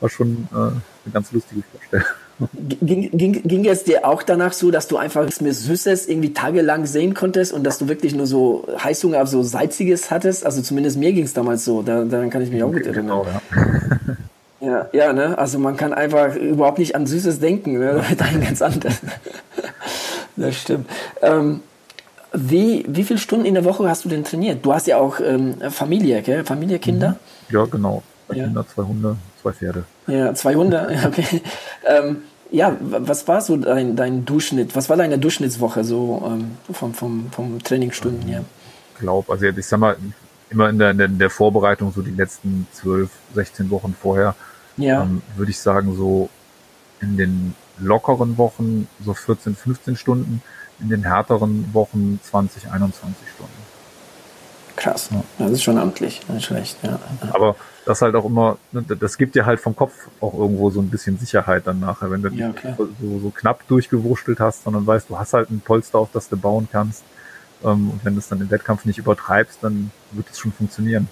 War 0.00 0.08
schon 0.08 0.48
äh, 0.52 0.56
eine 0.56 0.82
ganz 1.12 1.32
lustige 1.32 1.62
Vorstellung. 1.62 2.06
Ging, 2.80 3.10
ging, 3.10 3.42
ging 3.42 3.66
es 3.66 3.82
dir 3.82 4.06
auch 4.06 4.22
danach 4.22 4.52
so, 4.52 4.70
dass 4.70 4.86
du 4.86 4.96
einfach 4.96 5.24
nichts 5.24 5.40
mehr 5.40 5.52
Süßes 5.52 6.06
irgendwie 6.06 6.32
tagelang 6.32 6.86
sehen 6.86 7.14
konntest 7.14 7.52
und 7.52 7.64
dass 7.64 7.78
du 7.78 7.88
wirklich 7.88 8.14
nur 8.14 8.26
so 8.26 8.66
Heißhunger 8.82 9.22
auf 9.22 9.28
so 9.28 9.42
Salziges 9.42 10.10
hattest? 10.12 10.46
Also 10.46 10.62
zumindest 10.62 10.98
mir 10.98 11.12
ging 11.12 11.24
es 11.24 11.34
damals 11.34 11.64
so, 11.64 11.82
da, 11.82 12.04
daran 12.04 12.30
kann 12.30 12.42
ich 12.42 12.50
mich 12.50 12.62
auch 12.62 12.70
gut 12.70 12.86
erinnern. 12.86 13.06
Genau, 13.06 13.26
ja. 13.26 14.16
Ja, 14.60 14.88
ja, 14.92 15.12
ne? 15.12 15.38
Also 15.38 15.58
man 15.58 15.76
kann 15.76 15.92
einfach 15.92 16.34
überhaupt 16.34 16.78
nicht 16.78 16.96
an 16.96 17.06
Süßes 17.06 17.38
denken, 17.40 17.78
ne? 17.78 18.04
Das 18.18 18.30
ist 18.30 18.40
ganz 18.40 18.62
anders. 18.62 19.00
das 20.36 20.56
stimmt. 20.56 20.88
Ähm, 21.22 21.60
wie, 22.32 22.84
wie 22.88 23.04
viele 23.04 23.18
Stunden 23.18 23.46
in 23.46 23.54
der 23.54 23.64
Woche 23.64 23.88
hast 23.88 24.04
du 24.04 24.08
denn 24.08 24.24
trainiert? 24.24 24.64
Du 24.64 24.74
hast 24.74 24.86
ja 24.86 24.98
auch 24.98 25.20
ähm, 25.20 25.54
Familie, 25.70 26.22
gell? 26.22 26.44
Familie, 26.44 26.78
Kinder? 26.78 27.16
Mhm. 27.48 27.54
Ja, 27.54 27.64
genau. 27.64 28.02
Zwei 28.26 28.36
ja. 28.36 28.44
Kinder, 28.44 28.66
zwei 28.74 28.82
Hunde, 28.82 29.16
zwei 29.40 29.52
Pferde. 29.52 29.84
Ja, 30.06 30.34
zwei 30.34 30.54
Hunde, 30.54 30.88
okay. 31.06 31.42
ähm, 31.86 32.22
ja, 32.50 32.76
was 32.80 33.28
war 33.28 33.40
so 33.40 33.56
dein, 33.56 33.94
dein 33.94 34.24
Durchschnitt? 34.24 34.74
Was 34.74 34.88
war 34.88 34.96
deine 34.96 35.18
Durchschnittswoche 35.18 35.84
so 35.84 36.22
ähm, 36.26 36.56
vom, 36.72 36.94
vom, 36.94 37.30
vom 37.30 37.62
Trainingsstunden 37.62 38.26
her? 38.28 38.44
Ich 38.94 39.00
glaube, 39.00 39.30
also 39.30 39.44
ich 39.46 39.66
sag 39.66 39.78
mal, 39.78 39.96
immer 40.50 40.70
in 40.70 40.78
der, 40.78 40.90
in 40.90 41.18
der 41.18 41.30
Vorbereitung, 41.30 41.92
so 41.92 42.02
die 42.02 42.10
letzten 42.10 42.66
zwölf, 42.72 43.10
16 43.34 43.70
Wochen 43.70 43.94
vorher, 44.00 44.34
ja. 44.76 45.02
ähm, 45.02 45.22
würde 45.36 45.50
ich 45.50 45.58
sagen, 45.58 45.94
so 45.94 46.30
in 47.00 47.16
den 47.16 47.54
lockeren 47.78 48.38
Wochen 48.38 48.88
so 49.04 49.14
14, 49.14 49.54
15 49.54 49.96
Stunden, 49.96 50.42
in 50.80 50.88
den 50.88 51.04
härteren 51.04 51.72
Wochen 51.72 52.18
20, 52.22 52.70
21 52.70 53.16
Stunden. 53.34 53.52
Krass, 54.76 55.10
ja. 55.10 55.22
das 55.38 55.52
ist 55.52 55.62
schon 55.62 55.76
amtlich, 55.76 56.20
nicht 56.28 56.46
schlecht. 56.46 56.78
Ja. 56.82 56.98
Aber 57.32 57.56
das 57.88 58.02
halt 58.02 58.14
auch 58.14 58.26
immer, 58.26 58.58
ne, 58.70 58.82
das 58.82 59.16
gibt 59.16 59.34
dir 59.34 59.46
halt 59.46 59.60
vom 59.60 59.74
Kopf 59.74 59.92
auch 60.20 60.34
irgendwo 60.34 60.68
so 60.70 60.80
ein 60.80 60.90
bisschen 60.90 61.18
Sicherheit 61.18 61.66
dann 61.66 61.80
nachher, 61.80 62.10
wenn 62.10 62.22
du 62.22 62.28
ja, 62.28 62.52
so, 62.76 62.88
so 63.00 63.30
knapp 63.30 63.66
durchgewurschtelt 63.66 64.40
hast, 64.40 64.64
sondern 64.64 64.86
weißt, 64.86 65.08
du 65.08 65.18
hast 65.18 65.32
halt 65.32 65.50
ein 65.50 65.60
Polster, 65.60 65.98
auf 65.98 66.10
das 66.12 66.28
du 66.28 66.36
bauen 66.36 66.68
kannst. 66.70 67.02
Ähm, 67.64 67.90
und 67.90 68.04
wenn 68.04 68.12
du 68.12 68.18
es 68.18 68.28
dann 68.28 68.40
im 68.40 68.50
Wettkampf 68.50 68.84
nicht 68.84 68.98
übertreibst, 68.98 69.58
dann 69.62 69.90
wird 70.12 70.28
es 70.30 70.38
schon 70.38 70.52
funktionieren. 70.52 71.08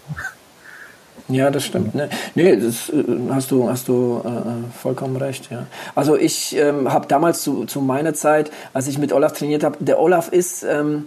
Ja, 1.29 1.51
das 1.51 1.65
stimmt. 1.65 1.95
Ne? 1.95 2.09
Nee, 2.35 2.57
das 2.57 2.91
äh, 2.91 3.05
hast 3.31 3.51
du, 3.51 3.69
hast 3.69 3.89
du 3.89 4.23
äh, 4.25 4.29
äh, 4.29 4.43
vollkommen 4.81 5.17
recht. 5.17 5.51
Ja. 5.51 5.67
Also 5.95 6.15
ich 6.17 6.55
ähm, 6.57 6.93
habe 6.93 7.09
damals 7.09 7.43
zu, 7.43 7.65
zu 7.65 7.81
meiner 7.81 8.15
Zeit, 8.15 8.53
als 8.75 8.87
ich 8.87 8.99
mit 8.99 9.13
Olaf 9.13 9.33
trainiert 9.33 9.65
habe, 9.65 9.83
der 9.83 9.99
Olaf 9.99 10.29
ist 10.29 10.63
ähm, 10.63 11.07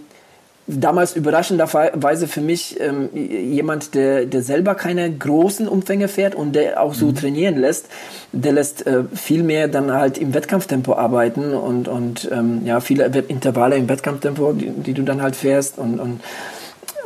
damals 0.78 1.16
überraschenderweise 1.16 2.28
für 2.28 2.40
mich 2.40 2.78
ähm, 2.80 3.08
jemand, 3.14 3.94
der, 3.94 4.26
der 4.26 4.42
selber 4.42 4.74
keine 4.74 5.10
großen 5.10 5.68
Umfänge 5.68 6.08
fährt 6.08 6.34
und 6.34 6.54
der 6.54 6.80
auch 6.82 6.94
so 6.94 7.06
mhm. 7.06 7.14
trainieren 7.16 7.56
lässt. 7.56 7.86
Der 8.32 8.52
lässt 8.52 8.86
äh, 8.86 9.04
viel 9.14 9.42
mehr 9.42 9.68
dann 9.68 9.92
halt 9.92 10.18
im 10.18 10.34
Wettkampftempo 10.34 10.94
arbeiten 10.94 11.54
und, 11.54 11.88
und 11.88 12.28
ähm, 12.32 12.62
ja, 12.64 12.80
viele 12.80 13.04
Intervalle 13.06 13.76
im 13.76 13.88
Wettkampftempo, 13.88 14.52
die, 14.52 14.70
die 14.70 14.94
du 14.94 15.02
dann 15.02 15.22
halt 15.22 15.36
fährst 15.36 15.78
und, 15.78 15.98
und 15.98 16.20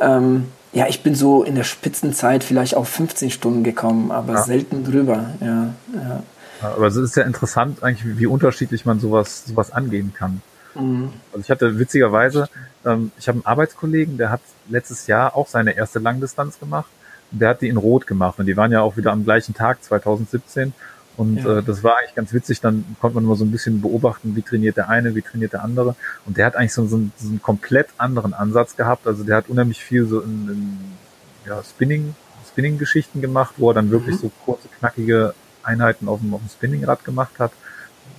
ähm, 0.01 0.45
ja, 0.73 0.87
ich 0.87 1.03
bin 1.03 1.15
so 1.15 1.43
in 1.43 1.55
der 1.55 1.63
Spitzenzeit 1.63 2.43
vielleicht 2.43 2.75
auf 2.75 2.89
15 2.89 3.31
Stunden 3.31 3.63
gekommen, 3.63 4.11
aber 4.11 4.33
ja. 4.33 4.43
selten 4.43 4.83
drüber. 4.83 5.31
Ja, 5.39 5.73
ja. 5.93 6.23
Aber 6.61 6.87
es 6.87 6.95
ist 6.95 7.15
ja 7.15 7.23
interessant 7.23 7.83
eigentlich, 7.83 8.17
wie 8.17 8.25
unterschiedlich 8.25 8.85
man 8.85 8.99
sowas, 8.99 9.45
sowas 9.45 9.71
angehen 9.71 10.13
kann. 10.13 10.41
Mhm. 10.75 11.11
Also 11.31 11.43
ich 11.43 11.49
hatte 11.49 11.79
witzigerweise, 11.79 12.49
ähm, 12.85 13.11
ich 13.17 13.27
habe 13.27 13.37
einen 13.37 13.45
Arbeitskollegen, 13.45 14.17
der 14.17 14.31
hat 14.31 14.41
letztes 14.69 15.07
Jahr 15.07 15.35
auch 15.35 15.47
seine 15.47 15.75
erste 15.75 15.99
Langdistanz 15.99 16.59
gemacht. 16.59 16.89
Und 17.31 17.41
der 17.41 17.49
hat 17.49 17.61
die 17.61 17.69
in 17.69 17.77
Rot 17.77 18.05
gemacht 18.05 18.37
und 18.39 18.45
die 18.45 18.55
waren 18.55 18.71
ja 18.71 18.81
auch 18.81 18.97
wieder 18.97 19.11
am 19.11 19.23
gleichen 19.23 19.55
Tag 19.55 19.83
2017 19.83 20.73
und 21.17 21.37
ja. 21.37 21.59
äh, 21.59 21.63
das 21.63 21.83
war 21.83 21.97
eigentlich 21.97 22.15
ganz 22.15 22.33
witzig, 22.33 22.61
dann 22.61 22.83
konnte 22.99 23.15
man 23.15 23.23
immer 23.23 23.35
so 23.35 23.45
ein 23.45 23.51
bisschen 23.51 23.81
beobachten, 23.81 24.35
wie 24.35 24.41
trainiert 24.41 24.77
der 24.77 24.89
eine, 24.89 25.15
wie 25.15 25.21
trainiert 25.21 25.53
der 25.53 25.63
andere. 25.63 25.95
Und 26.25 26.37
der 26.37 26.45
hat 26.45 26.55
eigentlich 26.55 26.73
so, 26.73 26.85
so, 26.87 26.97
einen, 26.97 27.13
so 27.17 27.29
einen 27.29 27.41
komplett 27.41 27.87
anderen 27.97 28.33
Ansatz 28.33 28.75
gehabt. 28.75 29.07
Also 29.07 29.23
der 29.23 29.37
hat 29.37 29.47
unheimlich 29.47 29.83
viel 29.83 30.05
so 30.05 30.21
in, 30.21 30.49
in 30.49 30.79
ja, 31.47 31.63
Spinning, 31.63 32.15
Spinning-Geschichten 32.49 33.21
gemacht, 33.21 33.55
wo 33.57 33.71
er 33.71 33.75
dann 33.75 33.91
wirklich 33.91 34.15
mhm. 34.15 34.19
so 34.19 34.31
kurze, 34.45 34.67
knackige 34.79 35.33
Einheiten 35.63 36.07
auf 36.07 36.19
dem, 36.19 36.33
auf 36.33 36.41
dem 36.41 36.49
Spinningrad 36.49 37.05
gemacht 37.05 37.39
hat. 37.39 37.51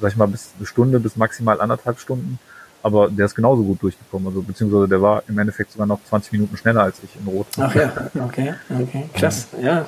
Sag 0.01 0.13
ich 0.13 0.17
mal, 0.17 0.27
bis 0.27 0.51
eine 0.57 0.67
Stunde, 0.67 1.01
bis 1.01 1.17
maximal 1.17 1.61
anderthalb 1.61 1.99
Stunden. 1.99 2.39
Aber 2.87 3.11
der 3.11 3.27
ist 3.27 3.35
genauso 3.35 3.65
gut 3.65 3.83
durchgekommen. 3.83 4.29
Also 4.29 4.43
beziehungsweise 4.43 4.87
der 4.87 5.03
war 5.03 5.23
im 5.27 5.37
Endeffekt 5.39 5.73
sogar 5.73 5.89
noch 5.89 5.99
20 6.09 6.31
Minuten 6.33 6.57
schneller 6.57 6.83
als 6.83 7.01
ich 7.03 7.11
in 7.21 7.27
Rot. 7.27 7.47
Ach 7.59 7.75
ja, 7.75 7.93
okay, 8.25 8.55
okay, 8.81 9.11
krass, 9.13 9.49
ja. 9.61 9.87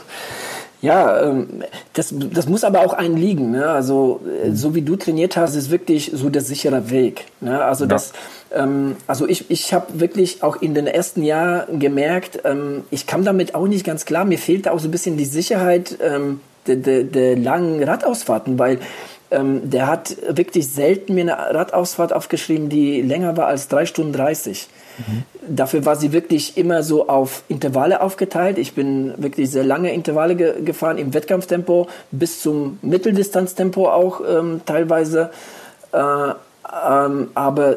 ja. 0.81 1.23
Ähm, 1.23 1.63
das, 1.93 2.13
das 2.13 2.49
muss 2.49 2.65
aber 2.65 2.81
auch 2.81 2.95
einen 2.95 3.17
liegen. 3.17 3.53
Ne? 3.53 3.69
Also 3.69 4.21
äh, 4.43 4.49
mhm. 4.49 4.57
so 4.57 4.75
wie 4.75 4.83
du 4.83 4.97
trainiert 4.97 5.37
hast, 5.37 5.55
ist 5.55 5.71
wirklich 5.71 6.11
so 6.13 6.29
der 6.29 6.43
sichere 6.43 6.91
Weg. 6.91 7.27
Ne? 7.41 7.63
Also 7.63 7.85
ja. 7.85 7.89
das, 7.89 8.13
ähm, 8.53 8.97
also 9.07 9.29
ich, 9.29 9.49
ich 9.49 9.73
habe 9.73 10.01
wirklich 10.01 10.43
auch 10.43 10.57
in 10.57 10.75
den 10.75 10.89
ersten 10.89 11.23
Jahren 11.23 11.79
gemerkt, 11.79 12.41
ähm, 12.45 12.83
ich 12.91 13.07
kam 13.07 13.25
damit 13.25 13.55
auch 13.55 13.69
nicht 13.69 13.87
ganz 13.87 14.07
klar. 14.07 14.25
Mir 14.25 14.39
fehlte 14.39 14.73
auch 14.73 14.81
so 14.81 14.89
ein 14.89 14.91
bisschen 14.91 15.17
die 15.17 15.25
Sicherheit 15.25 15.99
ähm, 16.01 16.41
der, 16.67 16.77
der, 16.77 17.05
der 17.05 17.37
langen 17.37 17.81
Radausfahrten, 17.83 18.59
weil 18.59 18.81
ähm, 19.31 19.71
der 19.71 19.87
hat 19.87 20.17
wirklich 20.29 20.69
selten 20.69 21.15
mir 21.15 21.23
eine 21.23 21.39
Radausfahrt 21.55 22.13
aufgeschrieben, 22.13 22.69
die 22.69 23.03
länger 23.03 23.37
war 23.37 23.47
als 23.47 23.69
drei 23.69 23.87
Stunden 23.87 24.13
dreißig. 24.13 24.69
Mhm. 24.99 25.23
Dafür 25.57 25.85
war 25.85 25.97
sie 25.97 26.13
wirklich 26.13 26.57
immer 26.57 26.83
so 26.83 27.09
auf 27.09 27.43
Intervalle 27.49 28.01
aufgeteilt. 28.01 28.59
Ich 28.59 28.75
bin 28.75 29.15
wirklich 29.17 29.51
sehr 29.51 29.65
lange 29.65 29.93
Intervalle 29.93 30.35
ge 30.35 30.63
gefahren 30.63 30.99
im 30.99 31.15
Wettkampftempo 31.15 31.89
bis 32.11 32.43
zum 32.43 32.79
Mitteldistanztempo 32.83 33.89
auch 33.89 34.21
ähm, 34.29 34.61
teilweise. 34.67 35.31
Äh, 35.93 35.99
ähm, 35.99 37.31
aber 37.35 37.73
äh, 37.73 37.77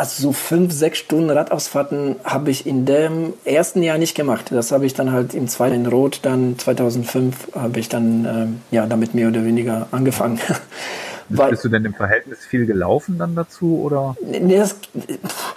also 0.00 0.22
so 0.22 0.32
fünf, 0.32 0.72
sechs 0.72 0.98
Stunden 0.98 1.28
Radausfahrten 1.28 2.16
habe 2.24 2.50
ich 2.50 2.66
in 2.66 2.86
dem 2.86 3.34
ersten 3.44 3.82
Jahr 3.82 3.98
nicht 3.98 4.14
gemacht. 4.14 4.46
Das 4.50 4.72
habe 4.72 4.86
ich 4.86 4.94
dann 4.94 5.12
halt 5.12 5.34
im 5.34 5.46
zweiten 5.46 5.74
in 5.74 5.86
Rot, 5.86 6.20
dann 6.22 6.58
2005 6.58 7.54
habe 7.54 7.78
ich 7.78 7.90
dann 7.90 8.24
ähm, 8.24 8.60
ja 8.70 8.86
damit 8.86 9.14
mehr 9.14 9.28
oder 9.28 9.44
weniger 9.44 9.88
angefangen. 9.90 10.40
Weil, 11.28 11.50
Bist 11.50 11.64
du 11.64 11.68
denn 11.68 11.84
im 11.84 11.92
Verhältnis 11.92 12.38
viel 12.38 12.64
gelaufen 12.64 13.18
dann 13.18 13.34
dazu 13.34 13.82
oder? 13.82 14.16
Nee, 14.22 14.56
das, 14.56 14.76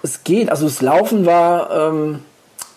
es 0.03 0.25
geht. 0.25 0.49
Also 0.49 0.65
das 0.65 0.81
Laufen 0.81 1.25
war, 1.25 1.71
ähm, 1.71 2.19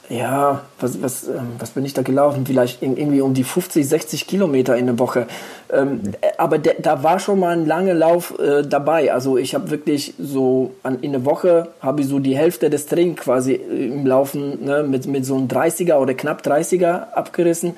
ja, 0.09 0.62
was, 0.79 1.03
was, 1.03 1.27
ähm, 1.27 1.57
was 1.59 1.71
bin 1.71 1.85
ich 1.85 1.92
da 1.92 2.03
gelaufen? 2.03 2.47
Vielleicht 2.47 2.81
irgendwie 2.81 3.21
um 3.21 3.35
die 3.35 3.42
50, 3.42 3.88
60 3.88 4.27
Kilometer 4.27 4.77
in 4.77 4.87
der 4.87 4.99
Woche. 5.01 5.27
Ähm, 5.73 5.95
mhm. 5.95 6.14
Aber 6.38 6.59
de, 6.59 6.81
da 6.81 7.03
war 7.03 7.19
schon 7.19 7.40
mal 7.40 7.57
ein 7.57 7.66
langer 7.66 7.95
Lauf 7.95 8.38
äh, 8.38 8.62
dabei. 8.62 9.12
Also 9.12 9.37
ich 9.37 9.55
habe 9.55 9.71
wirklich 9.71 10.14
so 10.19 10.75
an, 10.85 11.01
in 11.01 11.11
der 11.11 11.25
Woche 11.25 11.69
habe 11.81 12.03
ich 12.03 12.09
so 12.09 12.21
die 12.21 12.37
Hälfte 12.37 12.71
des 12.71 12.87
Trainings 12.87 13.21
quasi 13.21 13.55
äh, 13.55 13.88
im 13.88 14.07
Laufen 14.07 14.64
ne, 14.64 14.85
mit, 14.85 15.07
mit 15.07 15.27
so 15.27 15.35
einem 15.37 15.49
30er 15.49 15.97
oder 15.97 16.14
knapp 16.14 16.43
30er 16.43 17.12
abgerissen. 17.12 17.76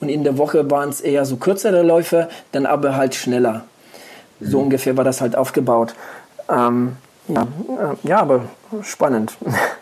Und 0.00 0.10
in 0.10 0.22
der 0.22 0.36
Woche 0.36 0.70
waren 0.70 0.90
es 0.90 1.00
eher 1.00 1.24
so 1.24 1.36
kürzere 1.36 1.82
Läufe, 1.82 2.28
dann 2.52 2.66
aber 2.66 2.96
halt 2.96 3.14
schneller. 3.14 3.64
So 4.40 4.58
mhm. 4.58 4.64
ungefähr 4.64 4.96
war 4.98 5.04
das 5.04 5.22
halt 5.22 5.34
aufgebaut. 5.34 5.94
Ähm, 6.50 6.96
ja, 7.28 7.42
äh, 7.42 8.08
ja, 8.08 8.20
aber 8.20 8.44
spannend. 8.82 9.36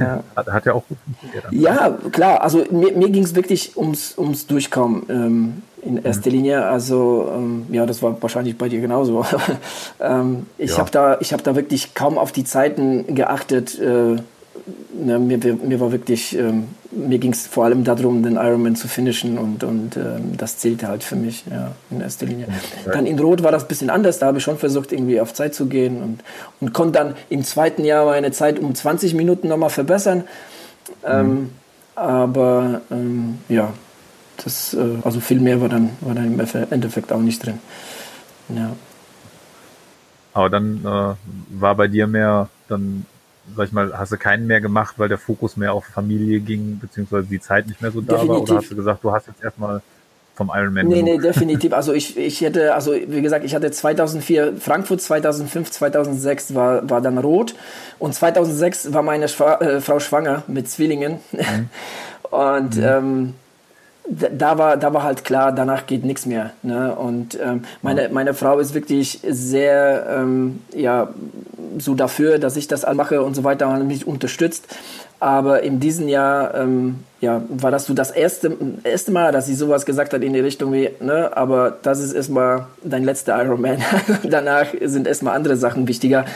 ja. 0.00 0.22
Hat, 0.36 0.46
hat, 0.46 0.66
ja 0.66 0.72
auch 0.74 0.84
gut 0.88 0.98
funktioniert. 1.04 1.44
Ja, 1.50 1.96
klar. 2.12 2.42
Also 2.42 2.64
mir, 2.70 2.92
mir 2.92 3.10
ging 3.10 3.24
es 3.24 3.34
wirklich 3.34 3.76
ums, 3.76 4.16
ums 4.18 4.46
Durchkommen 4.46 5.02
ähm, 5.08 5.62
in 5.82 6.02
erster 6.04 6.30
mhm. 6.30 6.36
Linie. 6.36 6.64
Also 6.66 7.30
ähm, 7.34 7.66
ja, 7.70 7.86
das 7.86 8.02
war 8.02 8.20
wahrscheinlich 8.20 8.56
bei 8.56 8.68
dir 8.68 8.80
genauso. 8.80 9.24
ähm, 10.00 10.46
ich 10.58 10.72
ja. 10.72 10.78
habe 10.78 10.90
da, 10.90 11.18
ich 11.20 11.28
da 11.28 11.56
wirklich 11.56 11.94
kaum 11.94 12.18
auf 12.18 12.32
die 12.32 12.44
Zeiten 12.44 13.14
geachtet. 13.14 13.78
Äh, 13.78 14.16
ne, 14.94 15.18
mir, 15.18 15.38
mir 15.38 15.80
war 15.80 15.92
wirklich, 15.92 16.36
ähm, 16.38 16.68
mir 16.96 17.18
ging 17.18 17.32
es 17.32 17.46
vor 17.46 17.64
allem 17.64 17.84
darum, 17.84 18.22
den 18.22 18.36
Ironman 18.36 18.76
zu 18.76 18.88
finishen 18.88 19.38
und, 19.38 19.64
und 19.64 19.96
ähm, 19.96 20.36
das 20.36 20.58
zählte 20.58 20.88
halt 20.88 21.02
für 21.02 21.16
mich 21.16 21.44
ja, 21.50 21.72
in 21.90 22.00
erster 22.00 22.26
Linie. 22.26 22.48
Dann 22.92 23.06
in 23.06 23.18
Rot 23.18 23.42
war 23.42 23.52
das 23.52 23.64
ein 23.64 23.68
bisschen 23.68 23.90
anders, 23.90 24.18
da 24.18 24.26
habe 24.26 24.38
ich 24.38 24.44
schon 24.44 24.58
versucht, 24.58 24.92
irgendwie 24.92 25.20
auf 25.20 25.34
Zeit 25.34 25.54
zu 25.54 25.66
gehen 25.66 26.02
und, 26.02 26.24
und 26.60 26.72
konnte 26.72 26.98
dann 26.98 27.14
im 27.28 27.44
zweiten 27.44 27.84
Jahr 27.84 28.06
meine 28.06 28.32
Zeit 28.32 28.58
um 28.58 28.74
20 28.74 29.14
Minuten 29.14 29.48
nochmal 29.48 29.70
verbessern. 29.70 30.24
Ähm, 31.04 31.28
mhm. 31.28 31.50
aber 31.94 32.82
ähm, 32.90 33.38
ja, 33.48 33.72
das, 34.42 34.74
äh, 34.74 34.98
also 35.02 35.20
viel 35.20 35.40
mehr 35.40 35.60
war 35.60 35.68
dann, 35.68 35.90
war 36.00 36.14
dann 36.14 36.26
im 36.26 36.40
Endeffekt 36.70 37.12
auch 37.12 37.20
nicht 37.20 37.44
drin. 37.44 37.58
Ja. 38.48 38.72
Aber 40.34 40.50
dann 40.50 40.80
äh, 40.84 41.60
war 41.60 41.74
bei 41.76 41.88
dir 41.88 42.06
mehr 42.06 42.48
dann 42.68 43.06
sag 43.56 43.66
ich 43.66 43.72
mal, 43.72 43.96
hast 43.96 44.12
du 44.12 44.16
keinen 44.16 44.46
mehr 44.46 44.60
gemacht, 44.60 44.94
weil 44.98 45.08
der 45.08 45.18
Fokus 45.18 45.56
mehr 45.56 45.72
auf 45.72 45.84
Familie 45.84 46.40
ging, 46.40 46.78
beziehungsweise 46.78 47.26
die 47.26 47.40
Zeit 47.40 47.66
nicht 47.66 47.82
mehr 47.82 47.90
so 47.90 48.00
da 48.00 48.14
Definitiv. 48.14 48.28
war? 48.28 48.42
Oder 48.42 48.56
hast 48.56 48.70
du 48.70 48.76
gesagt, 48.76 49.04
du 49.04 49.12
hast 49.12 49.26
jetzt 49.26 49.42
erstmal 49.42 49.82
vom 50.34 50.50
Ironman? 50.54 50.88
Nee, 50.88 51.02
genug? 51.02 51.04
nee, 51.04 51.18
definitiv. 51.18 51.72
Also 51.72 51.92
ich, 51.92 52.16
ich 52.16 52.40
hätte, 52.40 52.74
also 52.74 52.92
wie 52.94 53.22
gesagt, 53.22 53.44
ich 53.44 53.54
hatte 53.54 53.70
2004 53.70 54.56
Frankfurt, 54.58 55.00
2005, 55.00 55.70
2006 55.70 56.54
war, 56.54 56.88
war 56.88 57.00
dann 57.00 57.18
rot 57.18 57.54
und 57.98 58.14
2006 58.14 58.92
war 58.92 59.02
meine 59.02 59.28
Schwa 59.28 59.56
äh, 59.56 59.80
Frau 59.80 60.00
schwanger 60.00 60.42
mit 60.46 60.68
Zwillingen. 60.68 61.18
Mhm. 61.32 61.68
und 62.30 62.76
mhm. 62.76 62.82
Ähm, 62.82 63.34
da 64.08 64.58
war, 64.58 64.76
da 64.76 64.92
war 64.92 65.02
halt 65.02 65.24
klar, 65.24 65.52
danach 65.52 65.86
geht 65.86 66.04
nichts 66.04 66.26
mehr. 66.26 66.50
Ne? 66.62 66.94
Und 66.94 67.38
ähm, 67.40 67.64
meine, 67.80 68.10
meine 68.10 68.34
Frau 68.34 68.58
ist 68.58 68.74
wirklich 68.74 69.20
sehr 69.26 70.06
ähm, 70.08 70.60
ja, 70.74 71.08
so 71.78 71.94
dafür, 71.94 72.38
dass 72.38 72.56
ich 72.56 72.68
das 72.68 72.84
mache 72.94 73.22
und 73.22 73.34
so 73.34 73.44
weiter 73.44 73.68
und 73.68 73.86
mich 73.86 74.06
unterstützt. 74.06 74.66
Aber 75.20 75.62
in 75.62 75.80
diesem 75.80 76.08
Jahr 76.08 76.54
ähm, 76.54 76.96
ja, 77.20 77.42
war 77.48 77.70
das 77.70 77.86
so 77.86 77.94
das 77.94 78.10
erste, 78.10 78.54
erste 78.82 79.10
Mal, 79.10 79.32
dass 79.32 79.46
sie 79.46 79.54
sowas 79.54 79.86
gesagt 79.86 80.12
hat 80.12 80.22
in 80.22 80.34
die 80.34 80.40
Richtung 80.40 80.72
wie, 80.74 80.90
ne, 81.00 81.34
aber 81.34 81.78
das 81.82 82.00
ist 82.00 82.12
erstmal 82.12 82.66
dein 82.82 83.04
letzter 83.04 83.42
Ironman. 83.42 83.78
Danach 84.22 84.66
sind 84.82 85.06
erstmal 85.06 85.34
andere 85.34 85.56
Sachen 85.56 85.88
wichtiger. 85.88 86.26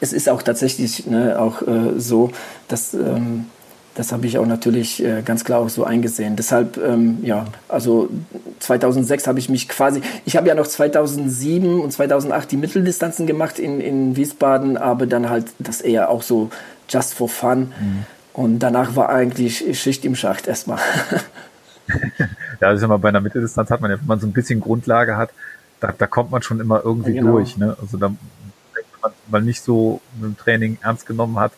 Es 0.00 0.14
ist 0.14 0.30
auch 0.30 0.40
tatsächlich 0.40 1.06
ne, 1.06 1.38
auch 1.38 1.60
äh, 1.60 1.98
so, 1.98 2.30
dass 2.68 2.94
ähm, 2.94 3.46
das 4.00 4.12
habe 4.12 4.26
ich 4.26 4.38
auch 4.38 4.46
natürlich 4.46 5.04
äh, 5.04 5.20
ganz 5.20 5.44
klar 5.44 5.60
auch 5.60 5.68
so 5.68 5.84
eingesehen. 5.84 6.34
Deshalb, 6.34 6.78
ähm, 6.78 7.18
ja, 7.20 7.44
also 7.68 8.08
2006 8.60 9.26
habe 9.26 9.38
ich 9.38 9.50
mich 9.50 9.68
quasi, 9.68 10.00
ich 10.24 10.38
habe 10.38 10.48
ja 10.48 10.54
noch 10.54 10.66
2007 10.66 11.78
und 11.78 11.92
2008 11.92 12.50
die 12.50 12.56
Mitteldistanzen 12.56 13.26
gemacht 13.26 13.58
in, 13.58 13.78
in 13.78 14.16
Wiesbaden, 14.16 14.78
aber 14.78 15.04
dann 15.04 15.28
halt 15.28 15.48
das 15.58 15.82
eher 15.82 16.08
auch 16.08 16.22
so 16.22 16.50
just 16.88 17.12
for 17.12 17.28
fun. 17.28 17.74
Mhm. 17.78 18.04
Und 18.32 18.60
danach 18.60 18.96
war 18.96 19.10
eigentlich 19.10 19.78
Schicht 19.78 20.06
im 20.06 20.16
Schacht 20.16 20.46
erstmal. 20.46 20.78
ja, 22.62 22.68
also 22.68 22.88
mal 22.88 22.96
bei 22.96 23.10
einer 23.10 23.20
Mitteldistanz 23.20 23.68
hat 23.68 23.82
man 23.82 23.90
ja, 23.90 23.98
wenn 23.98 24.06
man 24.06 24.18
so 24.18 24.26
ein 24.26 24.32
bisschen 24.32 24.60
Grundlage 24.60 25.18
hat, 25.18 25.28
da, 25.78 25.92
da 25.92 26.06
kommt 26.06 26.30
man 26.30 26.40
schon 26.40 26.58
immer 26.58 26.80
irgendwie 26.82 27.10
ja, 27.10 27.20
genau. 27.20 27.32
durch. 27.32 27.58
Ne? 27.58 27.76
Also 27.78 27.98
da, 27.98 28.06
wenn 28.06 29.12
man 29.28 29.44
nicht 29.44 29.62
so 29.62 30.00
mit 30.14 30.24
dem 30.24 30.38
Training 30.38 30.78
ernst 30.80 31.04
genommen 31.04 31.38
hat, 31.38 31.52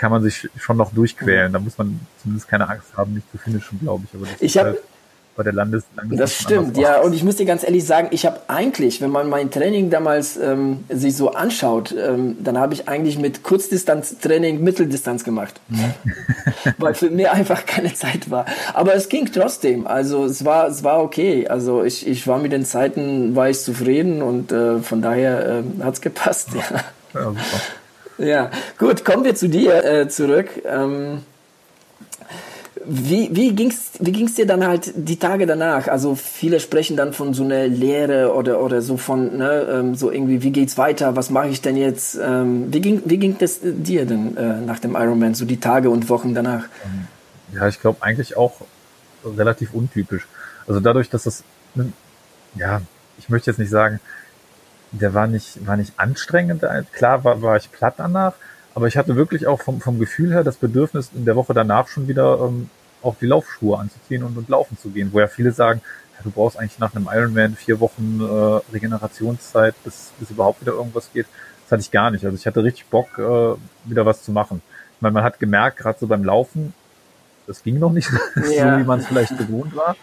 kann 0.00 0.10
man 0.10 0.22
sich 0.22 0.48
schon 0.58 0.78
noch 0.78 0.94
durchquälen. 0.94 1.52
Da 1.52 1.58
muss 1.58 1.76
man 1.76 2.00
zumindest 2.22 2.48
keine 2.48 2.66
Angst 2.66 2.96
haben, 2.96 3.12
nicht 3.12 3.30
zu 3.30 3.36
finishen, 3.36 3.78
glaube 3.80 4.04
ich. 4.08 4.14
Aber 4.14 4.24
das 4.24 4.40
ich 4.40 4.56
habe 4.56 4.70
halt 4.70 4.78
bei 5.36 5.42
der 5.42 5.52
Landes, 5.52 5.84
Landes 5.94 6.18
Das 6.18 6.34
stimmt, 6.34 6.78
ja. 6.78 7.00
Und 7.00 7.12
ich 7.12 7.22
muss 7.22 7.36
dir 7.36 7.44
ganz 7.44 7.62
ehrlich 7.64 7.84
sagen, 7.84 8.08
ich 8.10 8.24
habe 8.24 8.40
eigentlich, 8.48 9.02
wenn 9.02 9.10
man 9.10 9.28
mein 9.28 9.50
Training 9.50 9.90
damals 9.90 10.38
ähm, 10.38 10.84
sich 10.88 11.16
so 11.16 11.32
anschaut, 11.32 11.94
ähm, 11.96 12.38
dann 12.42 12.56
habe 12.56 12.72
ich 12.72 12.88
eigentlich 12.88 13.18
mit 13.18 13.42
Kurzdistanz-Training 13.42 14.64
Mitteldistanz 14.64 15.22
gemacht, 15.22 15.60
mhm. 15.68 15.92
weil 16.78 16.94
für 16.94 17.10
mich 17.10 17.28
einfach 17.28 17.66
keine 17.66 17.92
Zeit 17.92 18.30
war. 18.30 18.46
Aber 18.72 18.94
es 18.94 19.10
ging 19.10 19.30
trotzdem. 19.30 19.86
Also 19.86 20.24
es 20.24 20.46
war, 20.46 20.68
es 20.68 20.82
war 20.82 21.02
okay. 21.02 21.46
Also 21.46 21.84
ich, 21.84 22.06
ich 22.06 22.26
war 22.26 22.38
mit 22.38 22.52
den 22.52 22.64
Zeiten, 22.64 23.36
war 23.36 23.50
ich 23.50 23.60
zufrieden 23.60 24.22
und 24.22 24.50
äh, 24.50 24.78
von 24.78 25.02
daher 25.02 25.62
äh, 25.62 25.82
hat 25.82 25.94
es 25.94 26.00
gepasst. 26.00 26.48
Ja. 26.54 27.20
ja 27.20 27.24
super. 27.28 27.60
Ja, 28.20 28.50
gut, 28.76 29.04
kommen 29.04 29.24
wir 29.24 29.34
zu 29.34 29.48
dir 29.48 29.82
äh, 29.82 30.08
zurück. 30.08 30.48
Ähm, 30.66 31.22
wie, 32.84 33.30
wie 33.32 33.54
ging's, 33.54 33.92
wie 33.98 34.12
ging's 34.12 34.34
dir 34.34 34.46
dann 34.46 34.66
halt 34.66 34.92
die 34.94 35.18
Tage 35.18 35.46
danach? 35.46 35.88
Also 35.88 36.14
viele 36.14 36.60
sprechen 36.60 36.96
dann 36.96 37.14
von 37.14 37.32
so 37.32 37.44
einer 37.44 37.66
Lehre 37.66 38.34
oder, 38.34 38.60
oder 38.60 38.82
so 38.82 38.98
von, 38.98 39.38
ne, 39.38 39.66
ähm, 39.70 39.94
so 39.94 40.10
irgendwie, 40.10 40.42
wie 40.42 40.50
geht's 40.50 40.76
weiter? 40.76 41.16
Was 41.16 41.30
mache 41.30 41.48
ich 41.48 41.62
denn 41.62 41.76
jetzt? 41.76 42.18
Ähm, 42.22 42.72
wie 42.72 42.80
ging, 42.80 43.02
wie 43.06 43.16
ging 43.16 43.36
das 43.38 43.60
dir 43.62 44.04
denn 44.04 44.36
äh, 44.36 44.60
nach 44.60 44.78
dem 44.80 44.96
Ironman, 44.96 45.34
so 45.34 45.46
die 45.46 45.60
Tage 45.60 45.88
und 45.88 46.08
Wochen 46.10 46.34
danach? 46.34 46.64
Ähm, 46.84 47.06
ja, 47.54 47.68
ich 47.68 47.80
glaube 47.80 48.02
eigentlich 48.02 48.36
auch 48.36 48.60
relativ 49.24 49.72
untypisch. 49.72 50.26
Also 50.66 50.80
dadurch, 50.80 51.08
dass 51.08 51.24
das, 51.24 51.42
ja, 52.54 52.82
ich 53.18 53.28
möchte 53.30 53.50
jetzt 53.50 53.58
nicht 53.58 53.70
sagen, 53.70 53.98
der 54.92 55.14
war 55.14 55.26
nicht, 55.26 55.66
war 55.66 55.76
nicht 55.76 55.92
anstrengend. 55.98 56.64
Klar 56.92 57.24
war, 57.24 57.42
war 57.42 57.56
ich 57.56 57.70
platt 57.70 57.94
danach, 57.98 58.34
aber 58.74 58.86
ich 58.88 58.96
hatte 58.96 59.16
wirklich 59.16 59.46
auch 59.46 59.60
vom, 59.60 59.80
vom 59.80 59.98
Gefühl 59.98 60.32
her 60.32 60.44
das 60.44 60.56
Bedürfnis, 60.56 61.10
in 61.14 61.24
der 61.24 61.36
Woche 61.36 61.54
danach 61.54 61.88
schon 61.88 62.08
wieder 62.08 62.40
ähm, 62.40 62.70
auch 63.02 63.16
die 63.20 63.26
Laufschuhe 63.26 63.78
anzuziehen 63.78 64.22
und, 64.22 64.36
und 64.36 64.48
laufen 64.48 64.78
zu 64.78 64.90
gehen, 64.90 65.10
wo 65.12 65.20
ja 65.20 65.26
viele 65.26 65.52
sagen, 65.52 65.80
ja, 66.16 66.24
du 66.24 66.30
brauchst 66.30 66.58
eigentlich 66.58 66.78
nach 66.78 66.94
einem 66.94 67.08
Ironman 67.10 67.56
vier 67.56 67.80
Wochen 67.80 68.20
äh, 68.20 68.72
Regenerationszeit, 68.72 69.74
bis, 69.84 70.12
bis 70.18 70.30
überhaupt 70.30 70.60
wieder 70.60 70.72
irgendwas 70.72 71.10
geht. 71.12 71.26
Das 71.64 71.72
hatte 71.72 71.82
ich 71.82 71.90
gar 71.90 72.10
nicht. 72.10 72.24
Also 72.24 72.36
ich 72.36 72.46
hatte 72.46 72.62
richtig 72.62 72.86
Bock, 72.86 73.18
äh, 73.18 73.54
wieder 73.88 74.06
was 74.06 74.22
zu 74.22 74.32
machen. 74.32 74.60
Ich 74.96 75.02
meine, 75.02 75.14
man 75.14 75.24
hat 75.24 75.38
gemerkt, 75.38 75.78
gerade 75.78 75.98
so 75.98 76.06
beim 76.06 76.24
Laufen, 76.24 76.74
das 77.46 77.62
ging 77.62 77.78
noch 77.78 77.92
nicht 77.92 78.10
ja. 78.36 78.74
so, 78.74 78.80
wie 78.80 78.84
man 78.84 79.00
es 79.00 79.06
vielleicht 79.06 79.36
gewohnt 79.38 79.74
war. 79.74 79.96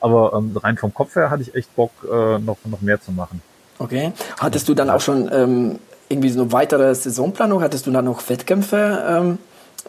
Aber 0.00 0.32
ähm, 0.34 0.56
rein 0.56 0.76
vom 0.76 0.92
Kopf 0.92 1.14
her 1.14 1.30
hatte 1.30 1.42
ich 1.42 1.54
echt 1.54 1.74
Bock, 1.76 1.92
äh, 2.04 2.38
noch, 2.38 2.58
noch 2.64 2.80
mehr 2.80 3.00
zu 3.00 3.12
machen. 3.12 3.42
Okay. 3.80 4.12
Hattest 4.38 4.68
du 4.68 4.74
dann 4.74 4.90
auch 4.90 5.00
schon 5.00 5.30
ähm, 5.32 5.78
irgendwie 6.10 6.28
so 6.28 6.42
eine 6.42 6.52
weitere 6.52 6.94
Saisonplanung? 6.94 7.62
Hattest 7.62 7.86
du 7.86 7.90
dann 7.90 8.04
noch 8.04 8.28
Wettkämpfe 8.28 9.02
ähm, 9.08 9.38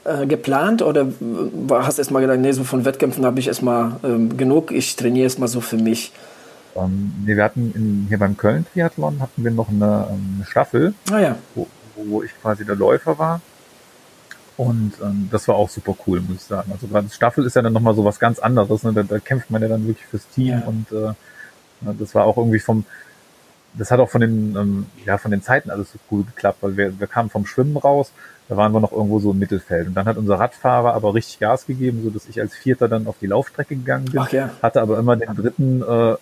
äh, 0.05 0.25
geplant 0.25 0.81
oder 0.81 1.07
hast 1.71 1.97
du 1.97 2.01
erstmal 2.01 2.21
gedacht, 2.21 2.39
nee, 2.39 2.53
so 2.53 2.63
von 2.63 2.85
Wettkämpfen 2.85 3.25
habe 3.25 3.39
ich 3.39 3.47
erstmal 3.47 3.97
ähm, 4.03 4.37
genug, 4.37 4.71
ich 4.71 4.95
trainiere 4.95 5.25
erstmal 5.25 5.49
so 5.49 5.59
für 5.59 5.77
mich? 5.77 6.13
Um, 6.73 6.85
ähm, 6.85 7.13
nee, 7.25 7.35
wir 7.35 7.43
hatten 7.43 7.73
in, 7.75 8.05
hier 8.07 8.17
beim 8.17 8.37
Köln-Triathlon 8.37 9.19
hatten 9.19 9.43
wir 9.43 9.51
noch 9.51 9.67
eine, 9.67 10.07
ähm, 10.09 10.35
eine 10.37 10.45
Staffel, 10.45 10.93
ah, 11.11 11.19
ja. 11.19 11.35
wo, 11.53 11.67
wo 11.95 12.23
ich 12.23 12.31
quasi 12.41 12.65
der 12.65 12.75
Läufer 12.75 13.19
war. 13.19 13.41
Und 14.55 14.93
ähm, 15.03 15.27
das 15.29 15.49
war 15.49 15.55
auch 15.55 15.69
super 15.69 15.97
cool, 16.07 16.21
muss 16.21 16.37
ich 16.37 16.43
sagen. 16.43 16.71
Also 16.71 16.87
gerade 16.87 17.09
Staffel 17.09 17.45
ist 17.45 17.57
ja 17.57 17.61
dann 17.61 17.73
nochmal 17.73 17.93
so 17.93 18.05
was 18.05 18.19
ganz 18.19 18.39
anderes. 18.39 18.83
Ne? 18.83 18.93
Da, 18.93 19.03
da 19.03 19.19
kämpft 19.19 19.51
man 19.51 19.61
ja 19.61 19.67
dann 19.67 19.85
wirklich 19.85 20.05
fürs 20.05 20.27
Team 20.29 20.47
ja. 20.47 20.63
und 20.65 20.91
äh, 20.91 21.13
das 21.99 22.15
war 22.15 22.25
auch 22.25 22.37
irgendwie 22.37 22.59
vom, 22.59 22.85
das 23.73 23.91
hat 23.91 23.99
auch 23.99 24.09
von 24.09 24.21
den, 24.21 24.55
ähm, 24.55 24.85
ja, 25.05 25.17
von 25.17 25.31
den 25.31 25.41
Zeiten 25.41 25.69
alles 25.69 25.91
so 25.91 25.99
cool 26.11 26.23
geklappt, 26.23 26.57
weil 26.61 26.77
wir, 26.77 26.99
wir 26.99 27.07
kamen 27.07 27.29
vom 27.29 27.45
Schwimmen 27.45 27.77
raus, 27.77 28.11
da 28.49 28.57
waren 28.57 28.73
wir 28.73 28.81
noch 28.81 28.91
irgendwo 28.91 29.19
so 29.19 29.31
im 29.31 29.39
Mittelfeld. 29.39 29.87
Und 29.87 29.93
dann 29.93 30.05
hat 30.05 30.17
unser 30.17 30.35
Radfahrer 30.35 30.93
aber 30.93 31.13
richtig 31.13 31.39
Gas 31.39 31.65
gegeben, 31.65 32.01
so 32.03 32.09
dass 32.09 32.27
ich 32.27 32.41
als 32.41 32.53
Vierter 32.53 32.89
dann 32.89 33.07
auf 33.07 33.15
die 33.21 33.27
Laufstrecke 33.27 33.75
gegangen 33.75 34.05
bin, 34.05 34.19
Ach 34.19 34.31
ja. 34.31 34.49
hatte 34.61 34.81
aber 34.81 34.99
immer 34.99 35.15
den 35.15 35.33
dritten 35.35 35.81
äh, 35.81 36.15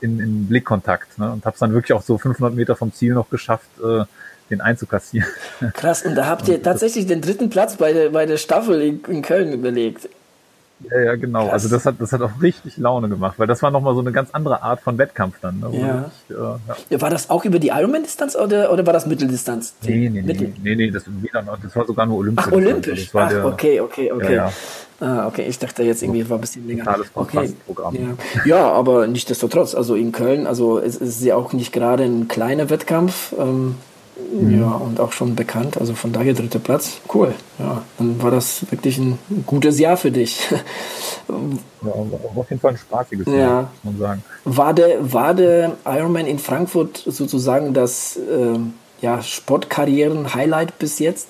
in, 0.00 0.18
in 0.20 0.46
Blickkontakt 0.46 1.18
ne? 1.18 1.30
und 1.32 1.44
habe 1.44 1.54
es 1.54 1.60
dann 1.60 1.72
wirklich 1.72 1.92
auch 1.92 2.02
so 2.02 2.16
500 2.16 2.54
Meter 2.54 2.76
vom 2.76 2.92
Ziel 2.92 3.14
noch 3.14 3.28
geschafft, 3.28 3.68
äh, 3.82 4.04
den 4.50 4.60
einzukassieren. 4.60 5.28
Krass, 5.74 6.02
und 6.02 6.14
da 6.14 6.26
habt 6.26 6.48
ihr 6.48 6.62
tatsächlich 6.62 7.06
den 7.06 7.20
dritten 7.20 7.50
Platz 7.50 7.76
bei 7.76 7.92
der, 7.92 8.10
bei 8.10 8.26
der 8.26 8.36
Staffel 8.36 8.80
in, 8.80 9.02
in 9.04 9.22
Köln 9.22 9.52
überlegt. 9.52 10.08
Ja, 10.80 11.00
ja, 11.00 11.16
genau. 11.16 11.44
Krass. 11.44 11.52
Also 11.52 11.68
das 11.68 11.86
hat, 11.86 11.96
das 11.98 12.12
hat 12.12 12.20
auch 12.20 12.42
richtig 12.42 12.76
Laune 12.76 13.08
gemacht, 13.08 13.38
weil 13.38 13.46
das 13.46 13.62
war 13.62 13.70
nochmal 13.70 13.94
so 13.94 14.00
eine 14.00 14.12
ganz 14.12 14.30
andere 14.32 14.62
Art 14.62 14.80
von 14.80 14.98
Wettkampf 14.98 15.36
dann. 15.40 15.60
Ne? 15.60 15.70
Ja. 15.72 16.10
Ich, 16.28 16.34
äh, 16.34 16.94
ja. 16.94 17.00
War 17.00 17.10
das 17.10 17.30
auch 17.30 17.44
über 17.44 17.58
die 17.58 17.68
Ironman-Distanz 17.68 18.36
oder, 18.36 18.72
oder 18.72 18.84
war 18.84 18.92
das 18.92 19.06
Mitteldistanz? 19.06 19.74
Nee, 19.82 20.08
nee, 20.10 20.22
Mittel? 20.22 20.48
nee, 20.62 20.74
nee, 20.74 20.86
nee, 20.86 20.90
das, 20.90 21.04
das 21.62 21.76
war 21.76 21.86
sogar 21.86 22.06
nur 22.06 22.18
olympisch. 22.18 22.44
Ach, 22.48 22.52
olympisch? 22.52 23.10
Ach, 23.14 23.28
der, 23.28 23.46
okay, 23.46 23.80
okay, 23.80 24.12
okay. 24.12 24.34
Ja, 24.34 24.46
ja. 24.46 24.52
Ah, 25.00 25.26
okay, 25.26 25.46
ich 25.48 25.58
dachte 25.58 25.82
jetzt 25.82 26.02
irgendwie 26.02 26.28
war 26.28 26.38
ein 26.38 26.40
bisschen 26.40 26.66
länger. 26.66 26.84
Totales 26.84 27.10
okay. 27.14 27.52
Programm. 27.66 27.94
Ja. 27.94 28.44
ja, 28.44 28.72
aber 28.72 29.06
nichtsdestotrotz, 29.06 29.74
also 29.74 29.94
in 29.94 30.12
Köln, 30.12 30.46
also 30.46 30.78
es 30.78 30.96
ist 30.96 31.22
ja 31.22 31.36
auch 31.36 31.52
nicht 31.52 31.72
gerade 31.72 32.04
ein 32.04 32.28
kleiner 32.28 32.70
Wettkampf. 32.70 33.34
Ähm. 33.38 33.76
Ja, 34.42 34.72
und 34.72 34.98
auch 34.98 35.12
schon 35.12 35.36
bekannt. 35.36 35.78
Also 35.78 35.94
von 35.94 36.12
daher 36.12 36.34
dritter 36.34 36.58
Platz. 36.58 37.00
Cool. 37.12 37.34
Ja, 37.58 37.82
dann 37.98 38.20
war 38.20 38.32
das 38.32 38.68
wirklich 38.70 38.98
ein 38.98 39.18
gutes 39.46 39.78
Jahr 39.78 39.96
für 39.96 40.10
dich. 40.10 40.40
Ja, 41.26 41.90
auf 41.90 42.50
jeden 42.50 42.60
Fall 42.60 42.72
ein 42.72 42.76
spaßiges 42.76 43.26
ja. 43.28 43.34
Jahr, 43.34 43.70
muss 43.82 43.94
man 43.94 43.98
sagen. 43.98 44.24
War 44.44 44.74
der, 44.74 45.12
war 45.12 45.32
der 45.32 45.72
Ironman 45.86 46.26
in 46.26 46.38
Frankfurt 46.38 46.98
sozusagen 46.98 47.72
das 47.72 48.16
äh, 48.16 48.58
ja, 49.00 49.22
Sportkarrieren-Highlight 49.22 50.78
bis 50.78 50.98
jetzt? 50.98 51.28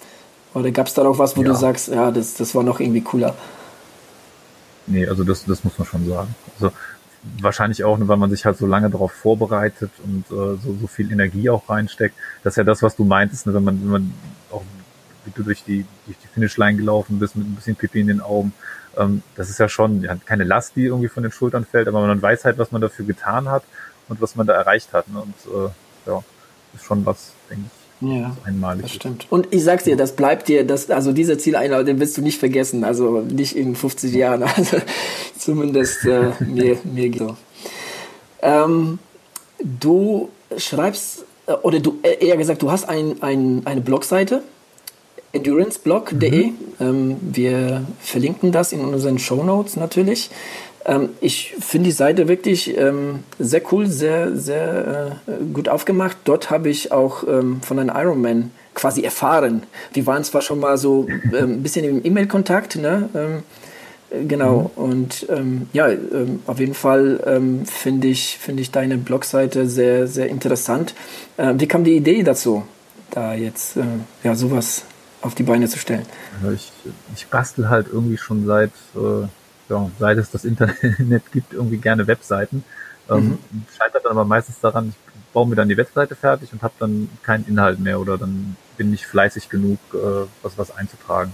Oder 0.53 0.73
gab 0.73 0.89
es 0.89 0.95
da 0.95 1.05
noch 1.05 1.19
was, 1.19 1.37
wo 1.37 1.43
ja. 1.43 1.49
du 1.49 1.55
sagst, 1.55 1.89
ja, 1.89 2.11
das, 2.11 2.35
das 2.35 2.57
war 2.57 2.65
noch 2.65 2.81
irgendwie 2.81 3.03
cooler? 3.03 3.37
Nee, 4.89 5.07
also 5.07 5.23
das, 5.23 5.45
das 5.45 5.63
muss 5.63 5.79
man 5.79 5.87
schon 5.87 6.09
sagen. 6.09 6.35
Also 6.59 6.75
wahrscheinlich 7.41 7.85
auch, 7.85 7.99
weil 8.01 8.17
man 8.17 8.31
sich 8.31 8.45
halt 8.45 8.57
so 8.57 8.67
lange 8.67 8.91
darauf 8.91 9.13
vorbereitet 9.13 9.91
und 10.05 10.25
äh, 10.27 10.57
so, 10.61 10.77
so 10.81 10.87
viel 10.87 11.11
Energie 11.11 11.49
auch 11.51 11.69
reinsteckt. 11.69 12.15
Das 12.43 12.55
ist 12.55 12.57
ja 12.57 12.65
das, 12.65 12.83
was 12.83 12.97
du 12.97 13.05
meintest, 13.05 13.47
ne? 13.47 13.55
wenn 13.55 13.65
man, 13.65 13.81
wenn 13.83 13.91
man 13.91 14.15
auch 14.51 14.63
wie 15.25 15.31
du 15.31 15.43
durch 15.43 15.65
die, 15.65 15.87
durch 16.07 16.19
die 16.19 16.27
Finishline 16.29 16.77
gelaufen 16.77 17.19
bist 17.19 17.37
mit 17.37 17.47
ein 17.47 17.55
bisschen 17.55 17.77
Pipi 17.77 18.01
in 18.01 18.09
den 18.09 18.21
Augen. 18.21 18.53
Ähm, 18.97 19.23
das 19.37 19.51
ist 19.51 19.59
ja 19.59 19.69
schon 19.69 20.03
ja, 20.03 20.15
keine 20.17 20.45
Last, 20.45 20.77
die 20.77 20.85
irgendwie 20.85 21.09
von 21.09 21.23
den 21.23 21.33
Schultern 21.33 21.65
fällt, 21.65 21.89
aber 21.89 22.07
man 22.07 22.21
weiß 22.21 22.45
halt, 22.45 22.59
was 22.59 22.73
man 22.73 22.83
dafür 22.83 23.07
getan 23.07 23.49
hat 23.49 23.65
und 24.09 24.21
was 24.21 24.37
man 24.37 24.47
da 24.47 24.55
erreicht 24.55 24.93
hat. 24.93 25.09
Ne? 25.09 25.21
Und 25.21 25.35
äh, 25.47 25.71
ja, 26.11 26.23
ist 26.75 26.85
schon 26.85 27.07
was, 27.07 27.33
denke 27.49 27.65
ich, 27.67 27.84
ja, 28.07 28.37
einmalig. 28.45 28.83
Das 28.83 28.93
stimmt. 28.93 29.27
Und 29.31 29.49
ich 29.51 29.65
sag's 29.65 29.85
dir, 29.85 29.97
das 29.97 30.17
bleibt 30.17 30.49
dir, 30.49 30.65
das, 30.65 30.91
also 30.91 31.13
dieser 31.13 31.39
Zieleinlauf, 31.39 31.85
den 31.85 32.01
wirst 32.01 32.17
du 32.17 32.23
nicht 32.23 32.39
vergessen, 32.39 32.85
also 32.85 33.21
nicht 33.21 33.57
in 33.57 33.77
50 33.77 34.15
Jahren, 34.15 34.43
also 34.57 34.79
zumindest 35.39 36.05
äh, 36.05 36.33
mir, 36.41 36.79
mir 36.85 37.09
geht 37.09 37.19
so. 37.21 37.37
Ähm, 38.43 38.99
du 39.59 40.29
schreibst, 40.57 41.25
äh, 41.47 41.53
oder 41.53 41.81
du, 41.81 41.99
äh, 42.03 42.27
eher 42.27 42.37
gesagt, 42.37 42.63
du 42.63 42.71
hast 42.71 42.89
ein, 42.89 43.23
ein, 43.23 43.63
eine 43.65 43.81
Blogseite. 43.81 44.43
enduranceblog.de. 45.33 46.47
Mhm. 46.47 46.55
Ähm, 46.81 47.17
wir 47.21 47.85
verlinken 48.01 48.53
das 48.53 48.73
in 48.73 48.81
unseren 48.81 49.19
Show 49.19 49.43
Notes 49.43 49.77
natürlich. 49.77 50.31
Ähm, 50.85 51.11
ich 51.21 51.55
finde 51.61 51.87
die 51.87 51.93
Seite 51.93 52.29
wirklich 52.29 52.77
ähm, 52.77 53.21
sehr 53.39 53.63
cool, 53.73 53.87
sehr, 53.87 54.37
sehr 54.37 55.21
äh, 55.27 55.45
gut 55.53 55.69
aufgemacht. 55.69 56.17
Dort 56.25 56.51
habe 56.51 56.69
ich 56.69 56.93
auch 56.93 57.27
ähm, 57.27 57.61
von 57.63 57.79
einem 57.79 57.95
Ironman 57.95 58.51
quasi 58.75 59.03
erfahren. 59.03 59.63
Wir 59.93 60.07
waren 60.07 60.25
zwar 60.25 60.43
schon 60.43 60.61
mal 60.61 60.77
so 60.77 61.07
ähm, 61.33 61.53
ein 61.53 61.63
bisschen 61.63 61.85
im 61.85 62.05
E-Mail-Kontakt, 62.05 62.77
ne? 62.77 63.09
Ähm, 63.15 63.43
äh, 64.11 64.25
genau, 64.25 64.71
mhm. 64.77 64.83
und 64.83 65.27
ähm, 65.31 65.69
ja, 65.73 65.89
auf 66.47 66.59
jeden 66.61 66.75
Fall 66.75 67.41
finde 67.67 68.09
ich, 68.09 68.39
find 68.39 68.61
ich 68.61 68.71
deine 68.71 68.99
Blogseite 68.99 69.69
sehr, 69.69 70.07
sehr 70.07 70.29
interessant. 70.29 70.95
Wie 71.37 71.67
kam 71.67 71.85
die 71.85 71.97
Idee 71.97 72.23
dazu, 72.23 72.65
da 73.11 73.35
jetzt 73.35 73.77
äh, 73.77 73.83
ja, 74.23 74.35
sowas 74.35 74.85
auf 75.23 75.35
die 75.35 75.43
Beine 75.43 75.69
zu 75.69 75.79
stellen? 75.79 76.05
Ich, 76.55 76.71
ich 77.15 77.27
bastel 77.29 77.71
halt 77.71 77.87
irgendwie 77.91 78.19
schon 78.19 78.45
seit 78.47 78.73
äh 78.95 79.27
ja, 79.69 79.91
seit 79.99 80.19
es 80.19 80.31
das 80.31 80.45
Internet 80.45 81.23
gibt, 81.33 81.53
irgendwie 81.53 81.79
gerne 81.79 82.07
Webseiten. 82.07 82.65
Ähm, 83.11 83.39
mhm. 83.51 83.65
Scheitert 83.77 84.05
dann 84.05 84.13
aber 84.13 84.25
meistens 84.25 84.61
daran, 84.61 84.91
ich 84.91 85.33
baue 85.33 85.47
mir 85.49 85.57
dann 85.57 85.69
die 85.69 85.77
Webseite 85.77 86.15
fertig 86.15 86.53
und 86.53 86.63
habe 86.63 86.75
dann 86.79 87.09
keinen 87.23 87.47
Inhalt 87.47 87.81
mehr 87.81 88.01
oder 88.01 88.17
dann 88.17 88.57
bin 88.77 88.93
ich 88.93 89.07
fleißig 89.07 89.49
genug, 89.49 89.79
äh, 89.93 90.27
was, 90.43 90.57
was 90.59 90.77
einzutragen. 90.77 91.33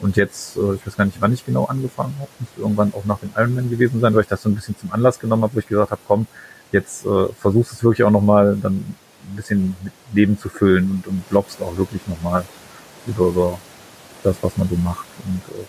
Und 0.00 0.16
jetzt, 0.16 0.56
äh, 0.56 0.74
ich 0.74 0.86
weiß 0.86 0.96
gar 0.96 1.04
nicht, 1.04 1.20
wann 1.20 1.32
ich 1.32 1.44
genau 1.44 1.64
angefangen 1.64 2.14
habe, 2.20 2.30
muss 2.38 2.48
irgendwann 2.56 2.94
auch 2.94 3.04
nach 3.04 3.18
dem 3.18 3.30
Ironman 3.36 3.70
gewesen 3.70 4.00
sein, 4.00 4.14
weil 4.14 4.22
ich 4.22 4.28
das 4.28 4.42
so 4.42 4.48
ein 4.48 4.54
bisschen 4.54 4.76
zum 4.78 4.92
Anlass 4.92 5.18
genommen 5.18 5.42
habe, 5.42 5.54
wo 5.54 5.58
ich 5.58 5.66
gesagt 5.66 5.90
habe, 5.90 6.00
komm, 6.06 6.26
jetzt 6.72 7.04
äh, 7.04 7.28
versuchst 7.40 7.72
es 7.72 7.82
wirklich 7.82 8.04
auch 8.04 8.10
nochmal 8.10 8.56
dann 8.62 8.74
ein 8.74 9.36
bisschen 9.36 9.76
mit 9.82 9.92
Leben 10.12 10.38
zu 10.38 10.48
füllen 10.48 10.90
und, 10.90 11.06
und 11.06 11.28
blogst 11.28 11.60
auch 11.62 11.76
wirklich 11.76 12.06
nochmal 12.06 12.44
über, 13.06 13.26
über 13.26 13.58
das, 14.22 14.36
was 14.42 14.56
man 14.56 14.68
so 14.68 14.76
macht. 14.76 15.06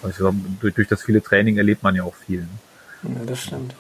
Und 0.03 0.09
äh, 0.09 0.33
durch, 0.61 0.73
durch 0.73 0.87
das 0.87 1.03
viele 1.03 1.21
Training 1.21 1.57
erlebt 1.57 1.83
man 1.83 1.95
ja 1.95 2.03
auch 2.03 2.15
viel. 2.15 2.41
Ne? 2.41 2.47
Ja, 3.03 3.09
das 3.25 3.43
stimmt. 3.43 3.75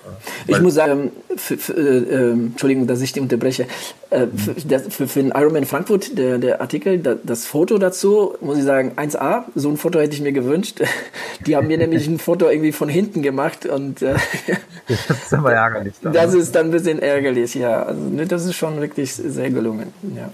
Ich 0.47 0.61
muss 0.61 0.75
sagen, 0.75 1.11
für, 1.35 1.57
für, 1.57 1.73
äh, 1.73 2.31
Entschuldigung, 2.31 2.87
dass 2.87 3.01
ich 3.01 3.11
die 3.11 3.19
unterbreche. 3.19 3.67
Äh, 4.11 4.27
für, 4.27 4.79
für, 4.89 5.07
für 5.07 5.21
den 5.21 5.31
Ironman 5.31 5.65
Frankfurt, 5.65 6.17
der, 6.17 6.37
der 6.37 6.61
Artikel, 6.61 6.99
da, 6.99 7.15
das 7.21 7.45
Foto 7.45 7.77
dazu, 7.77 8.35
muss 8.39 8.57
ich 8.57 8.63
sagen, 8.63 8.93
1A, 8.95 9.43
so 9.55 9.69
ein 9.69 9.75
Foto 9.75 9.99
hätte 9.99 10.15
ich 10.15 10.21
mir 10.21 10.31
gewünscht. 10.31 10.81
Die 11.45 11.57
haben 11.57 11.67
mir 11.67 11.77
nämlich 11.77 12.07
ein 12.07 12.17
Foto 12.17 12.47
irgendwie 12.47 12.71
von 12.71 12.87
hinten 12.87 13.21
gemacht 13.21 13.65
und 13.65 14.01
äh, 14.01 14.15
das 14.87 15.09
ist 15.09 15.33
aber 15.33 15.53
ärgerlich. 15.53 15.95
Dann, 16.01 16.13
das 16.13 16.33
ne? 16.33 16.39
ist 16.39 16.55
dann 16.55 16.67
ein 16.67 16.71
bisschen 16.71 16.99
ärgerlich, 16.99 17.55
ja. 17.55 17.83
Also, 17.83 18.01
ne, 18.01 18.25
das 18.25 18.45
ist 18.45 18.55
schon 18.55 18.79
wirklich 18.79 19.13
sehr 19.13 19.49
gelungen, 19.49 19.91
ja. 20.15 20.31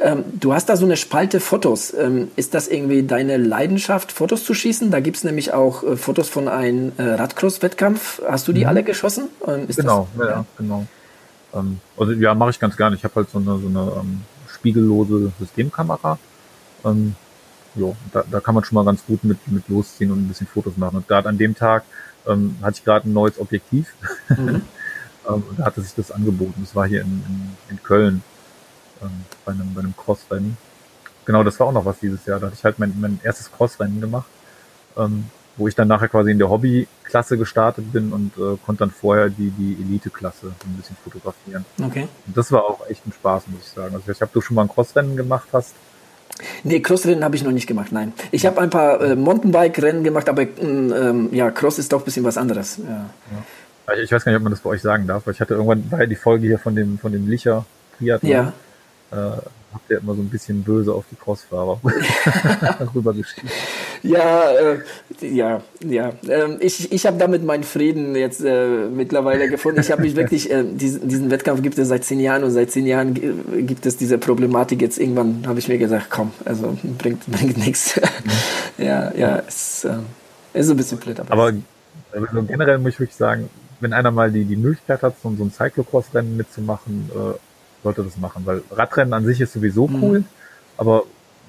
Ähm, 0.00 0.24
du 0.38 0.54
hast 0.54 0.68
da 0.68 0.76
so 0.76 0.84
eine 0.84 0.96
Spalte 0.96 1.40
Fotos. 1.40 1.92
Ähm, 1.92 2.30
ist 2.36 2.54
das 2.54 2.68
irgendwie 2.68 3.02
deine 3.02 3.36
Leidenschaft, 3.36 4.12
Fotos 4.12 4.44
zu 4.44 4.54
schießen? 4.54 4.90
Da 4.90 5.00
gibt 5.00 5.16
es 5.16 5.24
nämlich 5.24 5.52
auch 5.52 5.82
äh, 5.82 5.96
Fotos 5.96 6.28
von 6.28 6.46
einem 6.46 6.92
äh, 6.98 7.02
Radcross-Wettkampf. 7.02 8.22
Hast 8.28 8.46
du 8.46 8.52
die 8.52 8.62
mhm. 8.62 8.68
alle 8.68 8.82
geschossen? 8.84 9.28
Ähm, 9.46 9.66
genau, 9.66 10.08
das, 10.16 10.26
ja, 10.26 10.30
ja, 10.30 10.44
genau. 10.56 10.86
Ähm, 11.54 11.80
also 11.96 12.12
ja, 12.12 12.34
mache 12.34 12.50
ich 12.50 12.60
ganz 12.60 12.76
gerne. 12.76 12.94
Ich 12.94 13.04
habe 13.04 13.14
halt 13.16 13.30
so 13.30 13.38
eine, 13.38 13.58
so 13.58 13.66
eine 13.66 13.92
ähm, 14.00 14.20
spiegellose 14.48 15.32
Systemkamera. 15.40 16.18
Ähm, 16.84 17.16
jo, 17.74 17.96
da, 18.12 18.22
da 18.30 18.40
kann 18.40 18.54
man 18.54 18.62
schon 18.62 18.76
mal 18.76 18.84
ganz 18.84 19.04
gut 19.04 19.24
mit, 19.24 19.38
mit 19.48 19.68
losziehen 19.68 20.12
und 20.12 20.20
ein 20.20 20.28
bisschen 20.28 20.46
Fotos 20.46 20.76
machen. 20.76 20.96
Und 20.98 21.08
gerade 21.08 21.28
an 21.28 21.38
dem 21.38 21.54
Tag 21.54 21.84
hatte 22.26 22.74
ich 22.74 22.84
gerade 22.84 23.08
ein 23.08 23.14
neues 23.14 23.40
Objektiv. 23.40 23.94
Mhm. 24.28 24.60
da 25.56 25.64
hatte 25.64 25.80
sich 25.80 25.94
das 25.94 26.10
angeboten. 26.10 26.60
Das 26.60 26.74
war 26.74 26.86
hier 26.86 27.00
in, 27.00 27.24
in, 27.26 27.56
in 27.70 27.82
Köln 27.82 28.22
ähm, 29.02 29.10
bei 29.44 29.52
einem, 29.52 29.74
bei 29.74 29.80
einem 29.80 29.94
Crossrennen. 29.96 30.56
Genau, 31.28 31.44
das 31.44 31.60
war 31.60 31.66
auch 31.66 31.72
noch 31.72 31.84
was 31.84 31.98
dieses 31.98 32.24
Jahr. 32.24 32.40
Da 32.40 32.46
hatte 32.46 32.56
ich 32.56 32.64
halt 32.64 32.78
mein, 32.78 32.94
mein 32.98 33.20
erstes 33.22 33.52
Crossrennen 33.52 34.00
gemacht, 34.00 34.28
ähm, 34.96 35.26
wo 35.58 35.68
ich 35.68 35.74
dann 35.74 35.86
nachher 35.86 36.08
quasi 36.08 36.30
in 36.30 36.38
der 36.38 36.48
Hobbyklasse 36.48 37.36
gestartet 37.36 37.92
bin 37.92 38.14
und 38.14 38.32
äh, 38.38 38.56
konnte 38.64 38.78
dann 38.78 38.90
vorher 38.90 39.28
die, 39.28 39.50
die 39.50 39.76
Elite-Klasse 39.82 40.46
ein 40.46 40.76
bisschen 40.78 40.96
fotografieren. 41.04 41.66
Okay. 41.84 42.08
Und 42.26 42.34
das 42.34 42.50
war 42.50 42.62
auch 42.64 42.88
echt 42.88 43.06
ein 43.06 43.12
Spaß, 43.12 43.42
muss 43.48 43.60
ich 43.60 43.68
sagen. 43.68 43.94
Also 43.94 44.10
ich 44.10 44.22
habe 44.22 44.30
du 44.32 44.40
schon 44.40 44.54
mal 44.54 44.62
ein 44.62 44.68
Crossrennen 44.68 45.18
gemacht 45.18 45.48
hast. 45.52 45.74
Nee, 46.62 46.80
Crossrennen 46.80 47.22
habe 47.22 47.36
ich 47.36 47.44
noch 47.44 47.52
nicht 47.52 47.66
gemacht, 47.66 47.92
nein. 47.92 48.14
Ich 48.30 48.46
habe 48.46 48.58
ein 48.62 48.70
paar 48.70 48.98
äh, 49.02 49.14
Mountainbike-Rennen 49.14 50.04
gemacht, 50.04 50.30
aber 50.30 50.46
ähm, 50.62 51.28
ja, 51.32 51.50
Cross 51.50 51.78
ist 51.78 51.92
doch 51.92 52.00
ein 52.00 52.04
bisschen 52.06 52.24
was 52.24 52.38
anderes. 52.38 52.78
Ja. 52.78 53.10
ja. 53.86 54.02
Ich 54.02 54.10
weiß 54.10 54.24
gar 54.24 54.32
nicht, 54.32 54.38
ob 54.38 54.44
man 54.44 54.52
das 54.52 54.60
bei 54.60 54.70
euch 54.70 54.80
sagen 54.80 55.06
darf, 55.06 55.26
weil 55.26 55.34
ich 55.34 55.40
hatte 55.42 55.52
irgendwann 55.52 55.90
war 55.90 56.00
ja 56.00 56.06
die 56.06 56.16
Folge 56.16 56.46
hier 56.46 56.58
von 56.58 56.74
dem, 56.74 56.98
von 56.98 57.12
dem 57.12 57.28
Licher 57.28 57.66
Triathlon. 57.98 58.32
Ja 58.32 58.52
äh, 59.10 59.40
habt 59.72 59.90
ihr 59.90 59.98
immer 59.98 60.14
so 60.14 60.22
ein 60.22 60.28
bisschen 60.28 60.62
böse 60.62 60.92
auf 60.92 61.04
die 61.10 61.16
Crossfahrer 61.16 61.80
rübergeschrieben. 62.94 63.50
Ja, 64.02 64.50
äh, 64.50 64.78
ja, 65.20 65.62
ja. 65.84 66.12
Ähm, 66.28 66.56
ich 66.60 66.90
ich 66.90 67.06
habe 67.06 67.18
damit 67.18 67.44
meinen 67.44 67.64
Frieden 67.64 68.14
jetzt 68.14 68.42
äh, 68.42 68.86
mittlerweile 68.88 69.48
gefunden. 69.48 69.80
Ich 69.80 69.90
habe 69.90 70.02
mich 70.02 70.16
wirklich, 70.16 70.50
äh, 70.50 70.64
diesen, 70.64 71.08
diesen 71.08 71.30
Wettkampf 71.30 71.62
gibt 71.62 71.78
es 71.78 71.88
seit 71.88 72.04
zehn 72.04 72.20
Jahren 72.20 72.44
und 72.44 72.50
seit 72.50 72.70
zehn 72.70 72.86
Jahren 72.86 73.14
gibt 73.66 73.84
es 73.86 73.96
diese 73.96 74.18
Problematik. 74.18 74.80
Jetzt 74.80 74.98
irgendwann 74.98 75.44
habe 75.46 75.58
ich 75.58 75.68
mir 75.68 75.78
gesagt, 75.78 76.06
komm, 76.10 76.32
also 76.44 76.76
bringt, 76.98 77.26
bringt 77.26 77.58
nichts. 77.58 78.00
Ja, 78.78 79.12
ja, 79.16 79.42
es 79.44 79.84
äh, 79.84 79.96
ist 80.52 80.70
ein 80.70 80.76
bisschen 80.76 80.98
blöd. 80.98 81.18
Aber, 81.18 81.32
aber 81.32 81.52
also 82.12 82.42
generell 82.44 82.78
muss 82.78 82.92
ich 82.92 83.00
wirklich 83.00 83.16
sagen, 83.16 83.50
wenn 83.80 83.92
einer 83.92 84.12
mal 84.12 84.30
die, 84.30 84.44
die 84.44 84.56
Möglichkeit 84.56 85.02
hat, 85.02 85.14
so, 85.20 85.34
so 85.36 85.44
ein 85.44 85.50
Cyclocross-Rennen 85.50 86.36
mitzumachen, 86.36 87.10
äh, 87.12 87.38
sollte 87.82 88.02
das 88.02 88.16
machen, 88.16 88.42
weil 88.44 88.62
Radrennen 88.70 89.14
an 89.14 89.24
sich 89.24 89.40
ist 89.40 89.52
sowieso 89.52 89.86
mhm. 89.86 90.02
cool, 90.02 90.24
aber 90.76 91.04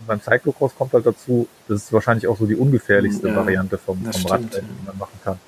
beim 0.07 0.21
Cyclocross 0.21 0.75
kommt 0.75 0.93
halt 0.93 1.05
dazu, 1.05 1.47
das 1.67 1.83
ist 1.83 1.93
wahrscheinlich 1.93 2.27
auch 2.27 2.37
so 2.37 2.45
die 2.45 2.55
ungefährlichste 2.55 3.27
ja, 3.27 3.35
Variante 3.35 3.77
vom, 3.77 4.01
vom 4.01 4.13
stimmt, 4.13 4.31
Radrennen, 4.31 4.69
die 4.81 4.87
man 4.87 4.97
machen 4.97 5.19
kann. 5.23 5.39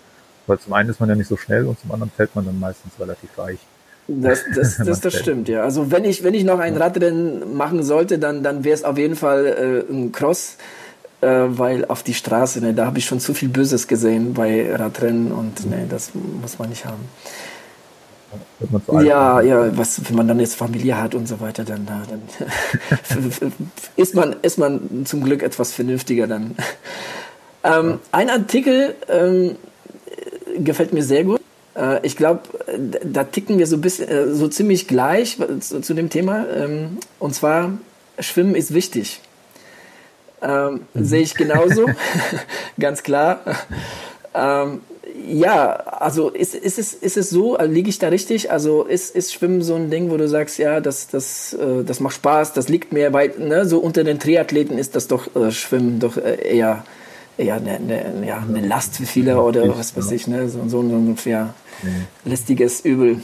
Weil 0.48 0.60
zum 0.60 0.74
einen 0.74 0.90
ist 0.90 1.00
man 1.00 1.10
ja 1.10 1.16
nicht 1.16 1.28
so 1.28 1.38
schnell 1.38 1.66
und 1.66 1.80
zum 1.80 1.92
anderen 1.92 2.12
fällt 2.12 2.36
man 2.36 2.46
dann 2.46 2.60
meistens 2.60 2.94
relativ 3.00 3.30
weich. 3.38 3.60
Das, 4.08 4.44
das, 4.54 4.78
das, 4.86 5.00
das 5.00 5.16
stimmt, 5.16 5.48
ja. 5.48 5.64
Also 5.64 5.92
wenn 5.92 6.04
ich, 6.04 6.24
wenn 6.24 6.34
ich 6.34 6.44
noch 6.44 6.60
ein 6.60 6.76
Radrennen 6.76 7.56
machen 7.56 7.84
sollte, 7.84 8.20
dann, 8.20 8.44
dann 8.44 8.64
wäre 8.64 8.76
es 8.76 8.84
auf 8.84 8.98
jeden 8.98 9.16
Fall 9.16 9.46
äh, 9.90 9.92
ein 9.92 10.12
Cross, 10.12 10.58
äh, 11.22 11.28
weil 11.28 11.86
auf 11.86 12.04
die 12.04 12.14
Straße, 12.14 12.60
ne, 12.60 12.74
da 12.74 12.86
habe 12.86 12.98
ich 12.98 13.06
schon 13.06 13.20
zu 13.20 13.34
viel 13.34 13.50
Böses 13.50 13.88
gesehen 13.88 14.34
bei 14.34 14.76
Radrennen 14.76 15.32
und 15.32 15.70
ne, 15.70 15.86
das 15.90 16.12
muss 16.14 16.60
man 16.60 16.70
nicht 16.70 16.86
haben 16.86 17.08
ja, 19.02 19.42
ja, 19.42 19.78
was, 19.78 20.02
wenn 20.08 20.16
man 20.16 20.28
dann 20.28 20.40
jetzt 20.40 20.56
Familie 20.56 21.02
hat 21.02 21.16
und 21.16 21.28
so 21.28 21.40
weiter, 21.40 21.64
dann, 21.64 21.86
dann 21.86 22.22
ist, 23.96 24.16
man, 24.16 24.36
ist 24.42 24.58
man 24.58 25.06
zum 25.06 25.24
Glück 25.24 25.44
etwas 25.44 25.74
vernünftiger 25.74 26.28
dann. 26.28 26.56
Ähm, 27.64 28.00
ein 28.12 28.30
Artikel 28.30 28.96
ähm, 29.08 29.56
gefällt 30.58 30.94
mir 30.94 31.04
sehr 31.04 31.24
gut. 31.24 31.42
Äh, 31.76 32.06
ich 32.06 32.18
glaube, 32.18 32.42
da 33.04 33.24
ticken 33.24 33.58
wir 33.58 33.68
so, 33.68 33.78
bisschen, 33.78 34.08
äh, 34.08 34.34
so 34.34 34.48
ziemlich 34.48 34.88
gleich 34.88 35.38
zu, 35.60 35.82
zu 35.82 35.94
dem 35.94 36.10
Thema. 36.10 36.46
Ähm, 36.50 36.98
und 37.20 37.36
zwar, 37.36 37.74
Schwimmen 38.20 38.56
ist 38.56 38.74
wichtig. 38.74 39.22
Ähm, 40.42 40.82
mhm. 40.94 41.06
Sehe 41.06 41.22
ich 41.22 41.36
genauso, 41.36 41.86
ganz 42.80 43.04
klar. 43.04 43.42
Ähm, 44.34 44.82
ja, 45.28 45.74
also 45.74 46.30
ist, 46.30 46.56
ist, 46.56 46.80
es, 46.80 46.94
ist 46.94 47.18
es 47.18 47.30
so, 47.30 47.56
also 47.56 47.72
liege 47.72 47.90
ich 47.90 48.00
da 48.00 48.10
richtig? 48.10 48.52
Also 48.52 48.84
ist, 48.84 49.16
ist 49.16 49.34
Schwimmen 49.34 49.62
so 49.62 49.76
ein 49.76 49.90
Ding, 49.90 50.10
wo 50.12 50.18
du 50.18 50.28
sagst, 50.28 50.58
ja, 50.58 50.80
das, 50.80 51.08
das, 51.08 51.54
äh, 51.54 51.84
das 51.84 52.00
macht 52.00 52.16
Spaß, 52.16 52.54
das 52.54 52.70
liegt 52.70 52.94
mir 52.94 53.14
weit, 53.14 53.40
ne? 53.40 53.66
so 53.66 53.80
unter 53.80 54.04
den 54.04 54.20
Triathleten 54.20 54.78
ist 54.78 54.96
das 54.96 55.08
doch 55.08 55.36
äh, 55.36 55.52
Schwimmen 55.52 56.00
doch 56.00 56.18
äh, 56.18 56.56
eher, 56.58 56.84
eher 57.38 57.56
eine, 57.56 57.72
eine, 57.76 58.28
ja, 58.28 58.38
eine 58.38 58.66
Last 58.66 58.98
für 58.98 59.06
viele 59.06 59.42
oder 59.42 59.64
ich, 59.64 59.78
was 59.78 59.96
weiß 59.96 60.12
ich, 60.12 60.28
ne? 60.28 60.50
so, 60.50 60.68
so, 60.68 60.82
ein 60.82 61.18
ja, 61.26 61.54
nee. 61.84 61.90
lästiges 62.26 62.82
Übel. 62.82 63.20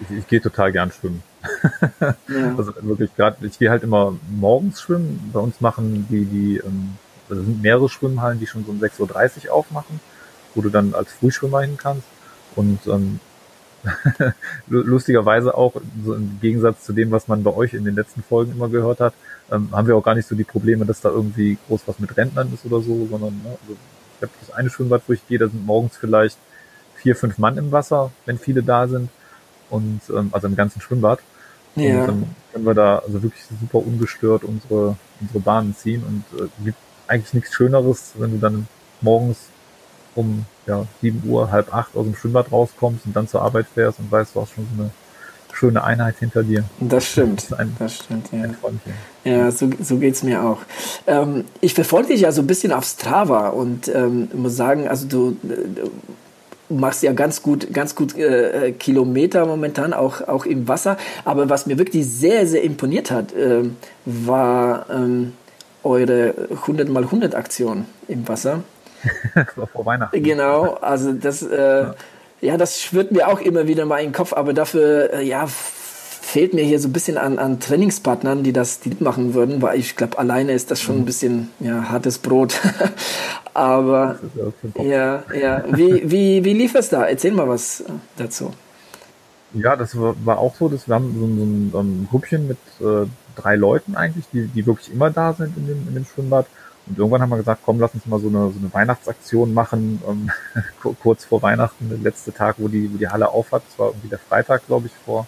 Ich, 0.00 0.18
ich 0.18 0.26
gehe 0.28 0.40
total 0.40 0.72
gern 0.72 0.92
schwimmen. 0.92 1.22
ja. 2.00 2.14
Also 2.56 2.72
wirklich 2.82 3.14
gerade, 3.14 3.46
ich 3.46 3.58
gehe 3.58 3.70
halt 3.70 3.82
immer 3.82 4.16
morgens 4.28 4.80
schwimmen. 4.82 5.30
Bei 5.32 5.40
uns 5.40 5.60
machen 5.60 6.06
die, 6.10 6.24
die, 6.24 6.56
ähm, 6.64 6.90
also 7.30 7.42
sind 7.42 7.62
mehrere 7.62 7.88
Schwimmhallen, 7.88 8.40
die 8.40 8.46
schon 8.46 8.64
so 8.64 8.72
um 8.72 8.80
6.30 8.80 9.46
Uhr 9.46 9.54
aufmachen 9.54 10.00
wo 10.54 10.62
du 10.62 10.70
dann 10.70 10.94
als 10.94 11.12
Frühschwimmer 11.12 11.60
hin 11.60 11.76
kannst. 11.76 12.06
Und 12.56 12.86
ähm, 12.86 13.20
lustigerweise 14.68 15.56
auch, 15.56 15.74
so 16.04 16.14
im 16.14 16.38
Gegensatz 16.40 16.84
zu 16.84 16.92
dem, 16.92 17.10
was 17.10 17.28
man 17.28 17.42
bei 17.42 17.54
euch 17.54 17.74
in 17.74 17.84
den 17.84 17.94
letzten 17.94 18.22
Folgen 18.22 18.52
immer 18.52 18.68
gehört 18.68 19.00
hat, 19.00 19.14
ähm, 19.50 19.68
haben 19.72 19.86
wir 19.86 19.96
auch 19.96 20.02
gar 20.02 20.14
nicht 20.14 20.28
so 20.28 20.34
die 20.34 20.44
Probleme, 20.44 20.84
dass 20.84 21.00
da 21.00 21.10
irgendwie 21.10 21.58
groß 21.66 21.82
was 21.86 21.98
mit 21.98 22.16
Rentnern 22.16 22.52
ist 22.52 22.64
oder 22.66 22.82
so, 22.82 23.06
sondern 23.10 23.34
ne, 23.44 23.50
also 23.50 23.76
ich 24.16 24.22
habe 24.22 24.32
das 24.40 24.54
eine 24.54 24.68
Schwimmbad, 24.68 25.02
wo 25.06 25.12
ich 25.12 25.26
gehe, 25.28 25.38
da 25.38 25.46
sind 25.46 25.64
morgens 25.64 25.96
vielleicht 25.96 26.36
vier, 26.96 27.14
fünf 27.14 27.38
Mann 27.38 27.56
im 27.56 27.70
Wasser, 27.70 28.10
wenn 28.26 28.38
viele 28.38 28.62
da 28.62 28.88
sind. 28.88 29.08
Und 29.70 30.00
ähm, 30.10 30.30
also 30.32 30.46
im 30.46 30.56
ganzen 30.56 30.80
Schwimmbad. 30.80 31.20
Ja. 31.76 32.00
Und 32.00 32.06
dann 32.08 32.36
können 32.52 32.66
wir 32.66 32.74
da 32.74 32.98
also 32.98 33.22
wirklich 33.22 33.42
super 33.60 33.78
ungestört 33.78 34.42
unsere, 34.42 34.96
unsere 35.20 35.40
Bahnen 35.40 35.76
ziehen 35.76 36.02
und 36.02 36.40
äh, 36.40 36.48
gibt 36.64 36.78
eigentlich 37.06 37.34
nichts 37.34 37.54
Schöneres, 37.54 38.12
wenn 38.18 38.32
du 38.32 38.38
dann 38.38 38.66
morgens 39.00 39.38
um 40.18 40.44
ja, 40.66 40.84
7 41.00 41.22
Uhr, 41.26 41.50
halb 41.50 41.72
acht 41.72 41.96
aus 41.96 42.04
dem 42.04 42.14
Schwimmbad 42.14 42.50
rauskommst 42.50 43.06
und 43.06 43.14
dann 43.14 43.28
zur 43.28 43.42
Arbeit 43.42 43.66
fährst 43.72 44.00
und 44.00 44.10
weißt, 44.10 44.34
du 44.34 44.40
hast 44.40 44.52
schon 44.52 44.66
so 44.76 44.82
eine 44.82 44.90
schöne 45.52 45.82
Einheit 45.82 46.16
hinter 46.18 46.42
dir. 46.42 46.64
Das 46.80 47.06
stimmt. 47.06 47.50
Das, 47.50 47.58
ein, 47.58 47.74
das 47.78 47.96
stimmt, 47.96 48.28
ja. 48.32 48.44
Ja, 49.24 49.50
so, 49.50 49.70
so 49.80 49.98
geht 49.98 50.14
es 50.14 50.22
mir 50.22 50.42
auch. 50.42 50.58
Ähm, 51.06 51.44
ich 51.60 51.74
verfolge 51.74 52.08
dich 52.08 52.22
ja 52.22 52.32
so 52.32 52.42
ein 52.42 52.46
bisschen 52.46 52.72
auf 52.72 52.84
Strava 52.84 53.48
und 53.48 53.88
ähm, 53.88 54.28
muss 54.34 54.56
sagen, 54.56 54.88
also 54.88 55.06
du, 55.06 55.36
du 55.42 55.90
machst 56.68 57.02
ja 57.02 57.12
ganz 57.12 57.42
gut, 57.42 57.72
ganz 57.72 57.94
gut 57.94 58.16
äh, 58.16 58.72
Kilometer 58.72 59.46
momentan, 59.46 59.92
auch, 59.92 60.26
auch 60.26 60.46
im 60.46 60.68
Wasser. 60.68 60.96
Aber 61.24 61.48
was 61.48 61.66
mir 61.66 61.78
wirklich 61.78 62.06
sehr, 62.06 62.46
sehr 62.46 62.62
imponiert 62.62 63.10
hat, 63.10 63.32
äh, 63.32 63.64
war 64.04 64.86
ähm, 64.90 65.32
eure 65.82 66.34
100 66.50 66.88
mal 66.88 67.04
100 67.04 67.34
Aktion 67.34 67.86
im 68.08 68.26
Wasser. 68.28 68.62
das 69.34 69.56
war 69.56 69.66
vor 69.66 69.86
Weihnachten. 69.86 70.22
Genau, 70.22 70.74
also 70.74 71.12
das, 71.12 71.42
äh, 71.42 71.56
ja. 71.56 71.94
ja. 72.40 72.56
das 72.56 72.80
schwirrt 72.80 73.12
mir 73.12 73.28
auch 73.28 73.40
immer 73.40 73.66
wieder 73.66 73.86
mal 73.86 73.98
in 73.98 74.08
den 74.08 74.12
Kopf, 74.12 74.32
aber 74.32 74.52
dafür, 74.52 75.12
äh, 75.12 75.22
ja, 75.24 75.46
fehlt 76.28 76.52
mir 76.52 76.62
hier 76.62 76.78
so 76.78 76.88
ein 76.88 76.92
bisschen 76.92 77.16
an, 77.16 77.38
an 77.38 77.58
Trainingspartnern, 77.58 78.42
die 78.42 78.52
das 78.52 78.80
die 78.80 78.94
machen 79.00 79.32
würden, 79.32 79.62
weil 79.62 79.78
ich 79.78 79.96
glaube, 79.96 80.18
alleine 80.18 80.52
ist 80.52 80.70
das 80.70 80.80
schon 80.80 80.96
ein 80.96 81.00
mhm. 81.00 81.06
bisschen 81.06 81.50
ja, 81.58 81.88
hartes 81.88 82.18
Brot. 82.18 82.60
aber 83.54 84.18
ja, 84.74 85.22
ja, 85.34 85.64
wie, 85.70 86.10
wie, 86.10 86.44
wie 86.44 86.52
lief 86.52 86.74
es 86.74 86.90
da? 86.90 87.04
Erzähl 87.04 87.32
mal 87.32 87.48
was 87.48 87.82
dazu. 88.18 88.52
Ja, 89.54 89.74
das 89.76 89.98
war, 89.98 90.14
war 90.24 90.38
auch 90.38 90.54
so, 90.54 90.68
dass 90.68 90.86
wir 90.86 90.94
haben 90.94 91.16
so 91.18 91.24
ein, 91.24 91.70
so 91.72 91.80
ein 91.80 92.08
Gruppchen 92.10 92.46
mit 92.46 92.58
äh, 92.80 93.08
drei 93.34 93.56
Leuten 93.56 93.96
eigentlich, 93.96 94.26
die, 94.30 94.48
die 94.48 94.66
wirklich 94.66 94.92
immer 94.92 95.10
da 95.10 95.32
sind 95.32 95.56
in 95.56 95.66
dem, 95.66 95.88
in 95.88 95.94
dem 95.94 96.04
Schwimmbad. 96.04 96.46
Und 96.88 96.98
irgendwann 96.98 97.20
haben 97.22 97.30
wir 97.30 97.36
gesagt, 97.36 97.62
komm, 97.64 97.80
lass 97.80 97.94
uns 97.94 98.06
mal 98.06 98.20
so 98.20 98.28
eine, 98.28 98.50
so 98.50 98.58
eine 98.58 98.72
Weihnachtsaktion 98.72 99.52
machen, 99.52 100.02
ähm, 100.08 100.30
kurz 101.02 101.24
vor 101.24 101.42
Weihnachten, 101.42 101.88
der 101.88 101.98
letzte 101.98 102.32
Tag, 102.32 102.56
wo 102.58 102.68
die, 102.68 102.92
wo 102.92 102.96
die 102.96 103.08
Halle 103.08 103.28
aufhat, 103.28 103.62
das 103.68 103.78
war 103.78 103.88
irgendwie 103.88 104.08
der 104.08 104.18
Freitag, 104.18 104.66
glaube 104.66 104.86
ich, 104.86 104.92
vor, 105.04 105.26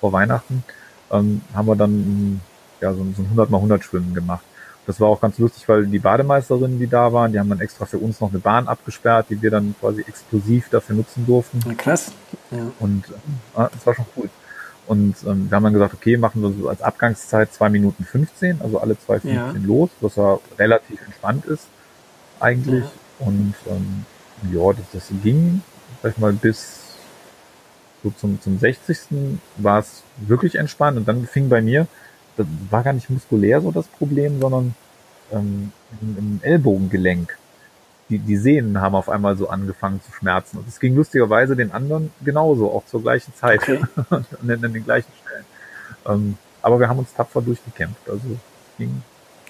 vor 0.00 0.12
Weihnachten, 0.12 0.64
ähm, 1.10 1.42
haben 1.54 1.66
wir 1.66 1.76
dann 1.76 2.40
ja, 2.80 2.92
so, 2.92 2.98
so 3.16 3.22
ein 3.22 3.26
100 3.26 3.50
mal 3.50 3.58
100 3.58 3.84
Schwimmen 3.84 4.14
gemacht. 4.14 4.44
Das 4.84 4.98
war 4.98 5.08
auch 5.08 5.20
ganz 5.20 5.38
lustig, 5.38 5.68
weil 5.68 5.86
die 5.86 6.00
Bademeisterinnen, 6.00 6.78
die 6.78 6.88
da 6.88 7.12
waren, 7.12 7.30
die 7.30 7.38
haben 7.38 7.48
dann 7.48 7.60
extra 7.60 7.84
für 7.84 7.98
uns 7.98 8.20
noch 8.20 8.30
eine 8.30 8.40
Bahn 8.40 8.66
abgesperrt, 8.66 9.26
die 9.30 9.40
wir 9.40 9.50
dann 9.50 9.76
quasi 9.78 10.00
exklusiv 10.00 10.68
dafür 10.70 10.96
nutzen 10.96 11.24
durften. 11.24 11.60
Ja, 11.64 11.74
krass. 11.74 12.10
Ja. 12.50 12.66
Und 12.80 13.04
äh, 13.08 13.68
das 13.72 13.86
war 13.86 13.94
schon 13.94 14.06
cool. 14.16 14.28
Und 14.92 15.16
ähm, 15.26 15.48
wir 15.48 15.56
haben 15.56 15.62
dann 15.64 15.72
gesagt, 15.72 15.94
okay, 15.94 16.18
machen 16.18 16.42
wir 16.42 16.52
so 16.52 16.68
als 16.68 16.82
Abgangszeit 16.82 17.50
zwei 17.50 17.70
Minuten 17.70 18.04
15, 18.04 18.60
also 18.60 18.78
alle 18.78 18.98
zwei 18.98 19.20
15 19.20 19.34
ja. 19.34 19.54
los, 19.64 19.88
was 20.02 20.16
ja 20.16 20.38
relativ 20.58 21.00
entspannt 21.06 21.46
ist 21.46 21.66
eigentlich. 22.40 22.84
Ja. 22.84 23.26
Und 23.26 23.54
ähm, 23.70 24.04
ja, 24.52 24.70
das, 24.74 24.84
das 24.92 25.04
ging, 25.22 25.62
sag 26.02 26.12
ich 26.12 26.18
mal, 26.18 26.34
bis 26.34 26.80
so 28.02 28.10
zum, 28.10 28.38
zum 28.42 28.58
60. 28.58 28.98
war 29.56 29.78
es 29.78 30.02
wirklich 30.18 30.56
entspannt 30.56 30.98
und 30.98 31.08
dann 31.08 31.26
fing 31.26 31.48
bei 31.48 31.62
mir, 31.62 31.86
das 32.36 32.46
war 32.68 32.82
gar 32.82 32.92
nicht 32.92 33.08
muskulär 33.08 33.62
so 33.62 33.70
das 33.70 33.86
Problem, 33.86 34.42
sondern 34.42 34.74
ähm, 35.32 35.72
im, 36.02 36.18
im 36.18 36.40
Ellbogengelenk 36.42 37.38
die, 38.12 38.18
die 38.18 38.36
Sehnen 38.36 38.80
haben 38.80 38.94
auf 38.94 39.08
einmal 39.08 39.36
so 39.36 39.48
angefangen 39.48 40.00
zu 40.02 40.12
schmerzen. 40.12 40.58
Und 40.58 40.68
es 40.68 40.78
ging 40.78 40.94
lustigerweise 40.94 41.56
den 41.56 41.72
anderen 41.72 42.12
genauso, 42.24 42.70
auch 42.70 42.84
zur 42.86 43.02
gleichen 43.02 43.34
Zeit, 43.34 43.62
okay. 43.62 43.80
an, 44.10 44.26
den, 44.42 44.64
an 44.64 44.72
den 44.72 44.84
gleichen 44.84 45.10
Stellen. 45.22 45.44
Ähm, 46.06 46.38
aber 46.60 46.78
wir 46.78 46.88
haben 46.88 46.98
uns 46.98 47.12
tapfer 47.14 47.40
durchgekämpft. 47.40 48.08
Also 48.08 48.22
ging, 48.78 49.02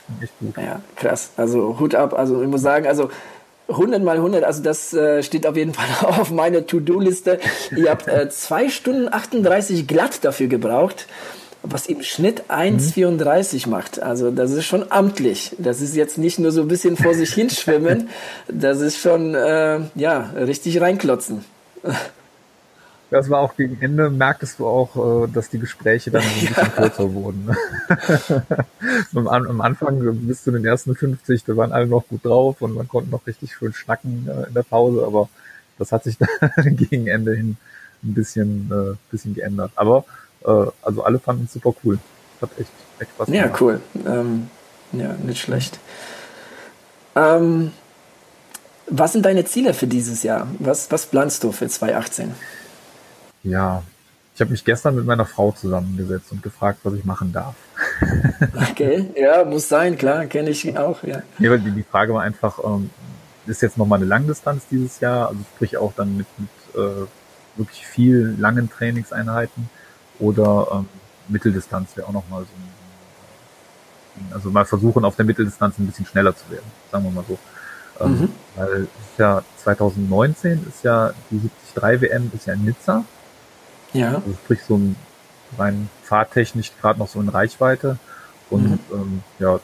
ging 0.06 0.22
echt 0.22 0.38
gut. 0.38 0.56
Ja, 0.56 0.80
krass. 0.96 1.32
Also 1.36 1.78
Hut 1.78 1.94
ab. 1.94 2.14
Also 2.14 2.40
ich 2.40 2.48
muss 2.48 2.62
sagen, 2.62 2.86
also 2.86 3.10
100 3.68 4.02
mal 4.02 4.16
100, 4.16 4.44
also 4.44 4.62
das 4.62 4.92
äh, 4.94 5.22
steht 5.22 5.46
auf 5.46 5.56
jeden 5.56 5.74
Fall 5.74 6.20
auf 6.20 6.30
meiner 6.30 6.66
To-Do-Liste. 6.66 7.40
Ihr 7.76 7.90
habt 7.90 8.06
äh, 8.06 8.28
zwei 8.30 8.68
Stunden 8.68 9.12
38 9.12 9.86
glatt 9.86 10.24
dafür 10.24 10.46
gebraucht 10.46 11.06
was 11.62 11.86
im 11.86 12.02
Schnitt 12.02 12.44
1,34 12.48 13.66
mhm. 13.66 13.70
macht. 13.70 14.02
Also 14.02 14.30
das 14.30 14.50
ist 14.50 14.64
schon 14.64 14.90
amtlich. 14.90 15.54
Das 15.58 15.80
ist 15.80 15.94
jetzt 15.94 16.18
nicht 16.18 16.38
nur 16.38 16.52
so 16.52 16.62
ein 16.62 16.68
bisschen 16.68 16.96
vor 16.96 17.14
sich 17.14 17.32
hinschwimmen, 17.32 18.08
das 18.48 18.80
ist 18.80 18.98
schon 18.98 19.34
äh, 19.34 19.80
ja 19.94 20.30
richtig 20.36 20.80
reinklotzen. 20.80 21.44
Das 23.10 23.28
war 23.28 23.40
auch 23.40 23.56
gegen 23.56 23.76
Ende, 23.82 24.08
merktest 24.08 24.58
du 24.58 24.66
auch, 24.66 25.26
äh, 25.26 25.28
dass 25.30 25.50
die 25.50 25.58
Gespräche 25.58 26.10
dann 26.10 26.22
ein 26.22 26.40
bisschen 26.40 26.56
ja. 26.56 26.68
kürzer 26.68 27.12
wurden. 27.12 27.50
am, 29.14 29.60
Anfang 29.60 30.00
bis 30.26 30.44
zu 30.44 30.50
den 30.50 30.64
ersten 30.64 30.96
50, 30.96 31.44
da 31.44 31.56
waren 31.56 31.72
alle 31.72 31.86
noch 31.86 32.08
gut 32.08 32.24
drauf 32.24 32.62
und 32.62 32.74
man 32.74 32.88
konnte 32.88 33.10
noch 33.10 33.26
richtig 33.26 33.52
schön 33.54 33.74
schnacken 33.74 34.28
äh, 34.28 34.48
in 34.48 34.54
der 34.54 34.62
Pause, 34.62 35.04
aber 35.06 35.28
das 35.78 35.92
hat 35.92 36.04
sich 36.04 36.16
dann 36.18 36.76
gegen 36.76 37.06
Ende 37.06 37.34
hin 37.34 37.58
ein 38.02 38.14
bisschen, 38.14 38.70
äh, 38.72 38.96
bisschen 39.10 39.34
geändert. 39.34 39.72
Aber 39.74 40.06
äh, 40.44 40.70
also 40.82 41.04
alle 41.04 41.18
fanden 41.18 41.44
es 41.44 41.52
super 41.52 41.74
cool. 41.84 41.98
Hat 42.40 42.50
echt, 42.58 42.70
echt 42.98 43.10
Spaß 43.10 43.26
gemacht. 43.26 43.44
Ja, 43.44 43.56
cool. 43.60 43.80
Ähm, 44.06 44.50
ja, 44.92 45.14
nicht 45.24 45.40
schlecht. 45.40 45.78
Ähm, 47.14 47.72
was 48.88 49.12
sind 49.12 49.24
deine 49.24 49.44
Ziele 49.44 49.74
für 49.74 49.86
dieses 49.86 50.22
Jahr? 50.22 50.46
Was, 50.58 50.90
was 50.90 51.06
planst 51.06 51.44
du 51.44 51.52
für 51.52 51.68
2018? 51.68 52.34
Ja, 53.42 53.82
ich 54.34 54.40
habe 54.40 54.50
mich 54.50 54.64
gestern 54.64 54.96
mit 54.96 55.04
meiner 55.04 55.26
Frau 55.26 55.52
zusammengesetzt 55.52 56.32
und 56.32 56.42
gefragt, 56.42 56.80
was 56.84 56.94
ich 56.94 57.04
machen 57.04 57.32
darf. 57.32 57.54
Okay, 58.70 59.10
ja, 59.14 59.44
muss 59.44 59.68
sein, 59.68 59.96
klar, 59.96 60.26
kenne 60.26 60.50
ich 60.50 60.76
auch, 60.76 61.02
ja. 61.04 61.22
ja 61.38 61.50
weil 61.50 61.60
die, 61.60 61.70
die 61.70 61.84
Frage 61.84 62.12
war 62.14 62.22
einfach, 62.22 62.58
ähm, 62.64 62.90
ist 63.46 63.62
jetzt 63.62 63.78
nochmal 63.78 63.98
eine 63.98 64.06
Langdistanz 64.06 64.64
dieses 64.70 64.98
Jahr, 65.00 65.28
also 65.28 65.40
sprich 65.54 65.76
auch 65.76 65.92
dann 65.94 66.16
mit, 66.16 66.26
mit 66.38 66.48
äh, 66.74 67.06
wirklich 67.56 67.86
viel 67.86 68.34
langen 68.38 68.70
Trainingseinheiten 68.70 69.68
oder 70.22 70.68
ähm, 70.72 70.88
Mitteldistanz 71.28 71.96
wäre 71.96 72.06
auch 72.06 72.12
nochmal 72.12 72.42
so 72.42 72.48
ein, 74.22 74.32
also 74.32 74.50
mal 74.50 74.64
versuchen, 74.64 75.04
auf 75.04 75.16
der 75.16 75.24
Mitteldistanz 75.24 75.78
ein 75.78 75.86
bisschen 75.86 76.06
schneller 76.06 76.34
zu 76.34 76.48
werden, 76.50 76.70
sagen 76.90 77.04
wir 77.04 77.10
mal 77.10 77.24
so. 77.28 77.38
Ähm, 78.00 78.20
mhm. 78.20 78.28
Weil 78.56 78.82
ist 78.82 79.18
ja 79.18 79.42
2019 79.58 80.66
ist 80.68 80.84
ja 80.84 81.12
die 81.30 81.50
73 81.74 82.02
WM 82.02 82.30
ist 82.34 82.46
ja 82.46 82.54
in 82.54 82.64
Nizza. 82.64 83.04
Ja. 83.92 84.14
Also 84.14 84.32
sprich 84.44 84.60
so 84.66 84.76
ein 84.76 84.96
rein 85.58 85.88
fahrtechnisch 86.02 86.72
gerade 86.80 86.98
noch 86.98 87.08
so 87.08 87.20
in 87.20 87.28
Reichweite. 87.28 87.98
Und 88.48 88.70
mhm. 88.70 88.78
ähm, 88.92 89.22
ja, 89.38 89.60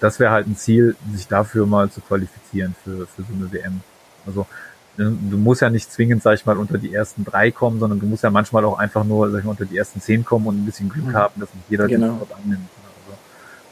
das 0.00 0.18
wäre 0.18 0.32
halt 0.32 0.46
ein 0.46 0.56
Ziel, 0.56 0.96
sich 1.12 1.28
dafür 1.28 1.66
mal 1.66 1.90
zu 1.90 2.00
qualifizieren 2.00 2.74
für, 2.84 3.06
für 3.06 3.22
so 3.22 3.32
eine 3.32 3.50
WM. 3.52 3.80
Also 4.26 4.46
du 4.96 5.36
musst 5.36 5.62
ja 5.62 5.70
nicht 5.70 5.90
zwingend, 5.90 6.22
sag 6.22 6.34
ich 6.34 6.46
mal, 6.46 6.56
unter 6.56 6.78
die 6.78 6.92
ersten 6.92 7.24
drei 7.24 7.50
kommen, 7.50 7.80
sondern 7.80 8.00
du 8.00 8.06
musst 8.06 8.22
ja 8.22 8.30
manchmal 8.30 8.64
auch 8.64 8.78
einfach 8.78 9.04
nur, 9.04 9.30
sag 9.30 9.38
ich 9.38 9.44
mal, 9.44 9.52
unter 9.52 9.64
die 9.64 9.78
ersten 9.78 10.00
zehn 10.00 10.24
kommen 10.24 10.46
und 10.46 10.62
ein 10.62 10.66
bisschen 10.66 10.88
Glück 10.88 11.06
mhm. 11.06 11.14
haben, 11.14 11.40
dass 11.40 11.54
nicht 11.54 11.70
jeder 11.70 11.86
genau. 11.86 12.18
den 12.18 12.36
annimmt. 12.36 12.68
Also 13.06 13.18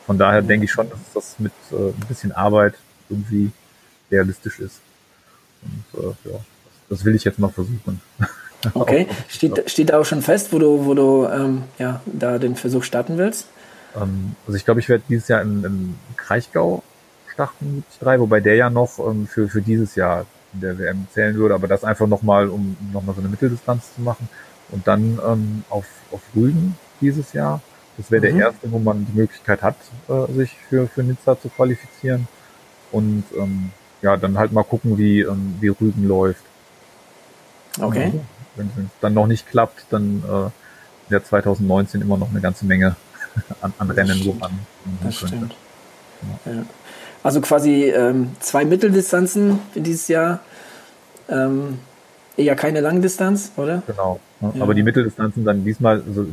von 0.07 0.19
daher 0.19 0.43
denke 0.43 0.65
ich 0.65 0.73
schon, 0.73 0.89
dass 0.89 0.99
das 1.15 1.39
mit 1.39 1.53
äh, 1.73 1.89
ein 1.89 2.07
bisschen 2.09 2.33
Arbeit 2.33 2.75
irgendwie 3.11 3.51
realistisch 4.11 4.59
ist. 4.61 4.81
Und 5.63 6.03
äh, 6.03 6.07
ja, 6.31 6.39
das, 6.39 6.99
das 6.99 7.05
will 7.05 7.15
ich 7.15 7.25
jetzt 7.25 7.39
mal 7.39 7.51
versuchen. 7.51 8.01
Okay, 8.75 9.07
steht, 9.29 9.71
steht 9.71 9.91
da 9.91 10.01
auch 10.01 10.05
schon 10.05 10.21
fest, 10.21 10.53
wo 10.53 10.59
du, 10.59 10.85
wo 10.85 10.93
du 10.93 11.29
ähm, 11.29 11.63
ja, 11.79 12.01
da 12.07 12.39
den 12.39 12.57
Versuch 12.57 12.83
starten 12.83 13.17
willst? 13.17 13.47
Ähm, 13.95 14.35
also 14.49 14.57
ich 14.57 14.65
glaube, 14.65 14.81
ich 14.81 14.89
werde 14.89 15.05
dieses 15.09 15.29
Jahr 15.29 15.43
in, 15.43 15.63
in 15.63 15.95
Kraichgau 16.17 16.83
starten, 17.33 17.85
73, 18.01 18.21
wobei 18.21 18.41
der 18.41 18.57
ja 18.57 18.69
noch 18.69 18.99
ähm, 18.99 19.29
für, 19.29 19.49
für 19.49 19.63
dieses 19.63 19.95
Jahr 19.95 20.27
in 20.55 20.61
der 20.61 20.79
WM 20.79 21.07
zählen 21.13 21.35
würde, 21.35 21.55
aber 21.55 21.69
das 21.69 21.85
einfach 21.85 22.07
nochmal, 22.07 22.49
um 22.49 22.77
nochmal 22.93 23.15
so 23.15 23.21
eine 23.21 23.29
Mitteldistanz 23.31 23.95
zu 23.95 24.01
machen. 24.01 24.29
Und 24.71 24.87
dann 24.87 25.19
ähm, 25.27 25.65
auf, 25.71 25.87
auf 26.13 26.21
Rügen 26.35 26.77
dieses 27.01 27.33
Jahr. 27.33 27.61
Das 27.97 28.11
wäre 28.11 28.21
mhm. 28.21 28.37
der 28.37 28.47
erste, 28.47 28.71
wo 28.71 28.79
man 28.79 29.07
die 29.07 29.19
Möglichkeit 29.19 29.63
hat, 29.63 29.77
äh, 30.09 30.33
sich 30.33 30.55
für, 30.69 30.87
für 30.89 31.03
Nizza 31.03 31.41
zu 31.41 31.49
qualifizieren. 31.49 32.29
Und 32.93 33.25
ähm, 33.37 33.71
ja, 34.03 34.17
dann 34.17 34.39
halt 34.39 34.53
mal 34.53 34.65
gucken, 34.65 34.99
wie, 34.99 35.21
ähm, 35.21 35.57
wie 35.61 35.69
Rügen 35.69 36.07
läuft. 36.07 36.43
Okay. 37.81 38.05
Also, 38.05 38.21
wenn 38.57 38.67
es 38.67 38.93
dann 39.01 39.15
noch 39.15 39.27
nicht 39.27 39.49
klappt, 39.49 39.87
dann 39.91 40.23
äh, 40.27 41.11
wäre 41.11 41.23
2019 41.23 42.01
immer 42.01 42.19
noch 42.19 42.31
eine 42.31 42.41
ganze 42.41 42.67
Menge 42.67 42.97
an, 43.61 43.73
an 43.79 43.91
Rennen, 43.91 44.21
wo 44.25 44.33
man 44.35 44.59
das. 45.03 45.17
Stimmt. 45.17 45.55
Ja. 46.45 46.53
Also 47.23 47.41
quasi 47.41 47.85
ähm, 47.85 48.31
zwei 48.41 48.65
Mitteldistanzen 48.65 49.59
für 49.73 49.81
dieses 49.81 50.09
Jahr. 50.09 50.41
Ähm, 51.29 51.79
eher 52.37 52.55
keine 52.55 52.81
Langdistanz, 52.81 53.53
oder? 53.57 53.83
Genau. 53.87 54.21
Ja. 54.41 54.63
Aber 54.63 54.75
die 54.75 54.83
Mitteldistanzen 54.83 55.45
dann 55.45 55.65
diesmal, 55.65 56.03
also 56.07 56.25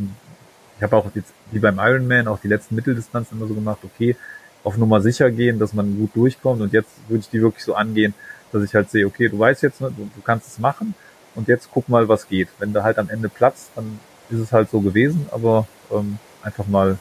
ich 0.78 0.84
habe 0.84 0.96
auch 0.96 1.06
jetzt 1.16 1.34
wie 1.52 1.60
beim 1.60 1.80
Ironman 1.80 2.28
auch 2.28 2.40
die 2.40 2.48
letzten 2.48 2.76
Mitteldistanzen 2.76 3.38
immer 3.38 3.48
so 3.48 3.56
gemacht, 3.56 3.80
okay, 3.84 4.16
auf 4.64 4.78
Nummer 4.78 5.02
sicher 5.02 5.32
gehen, 5.32 5.60
dass 5.60 5.74
man 5.74 5.98
gut 5.98 6.16
durchkommt 6.16 6.62
und 6.62 6.74
jetzt 6.74 6.90
würde 7.08 7.22
ich 7.22 7.30
die 7.30 7.42
wirklich 7.42 7.64
so 7.64 7.76
angehen, 7.76 8.14
dass 8.52 8.64
ich 8.64 8.74
halt 8.74 8.90
sehe, 8.90 9.06
okay, 9.06 9.30
du 9.30 9.38
weißt 9.40 9.64
jetzt, 9.64 9.82
ne, 9.82 9.92
du, 9.96 10.04
du 10.04 10.22
kannst 10.24 10.48
es 10.48 10.60
machen 10.60 10.94
und 11.34 11.48
jetzt 11.48 11.70
guck 11.72 11.90
mal, 11.90 12.08
was 12.08 12.28
geht. 12.28 12.50
Wenn 12.60 12.74
da 12.74 12.84
halt 12.84 12.98
am 12.98 13.10
Ende 13.10 13.30
platzt, 13.30 13.70
dann 13.76 14.00
ist 14.30 14.40
es 14.40 14.52
halt 14.52 14.70
so 14.70 14.82
gewesen, 14.82 15.28
aber 15.32 15.68
ähm, 15.92 16.20
einfach 16.42 16.68
mal 16.68 16.98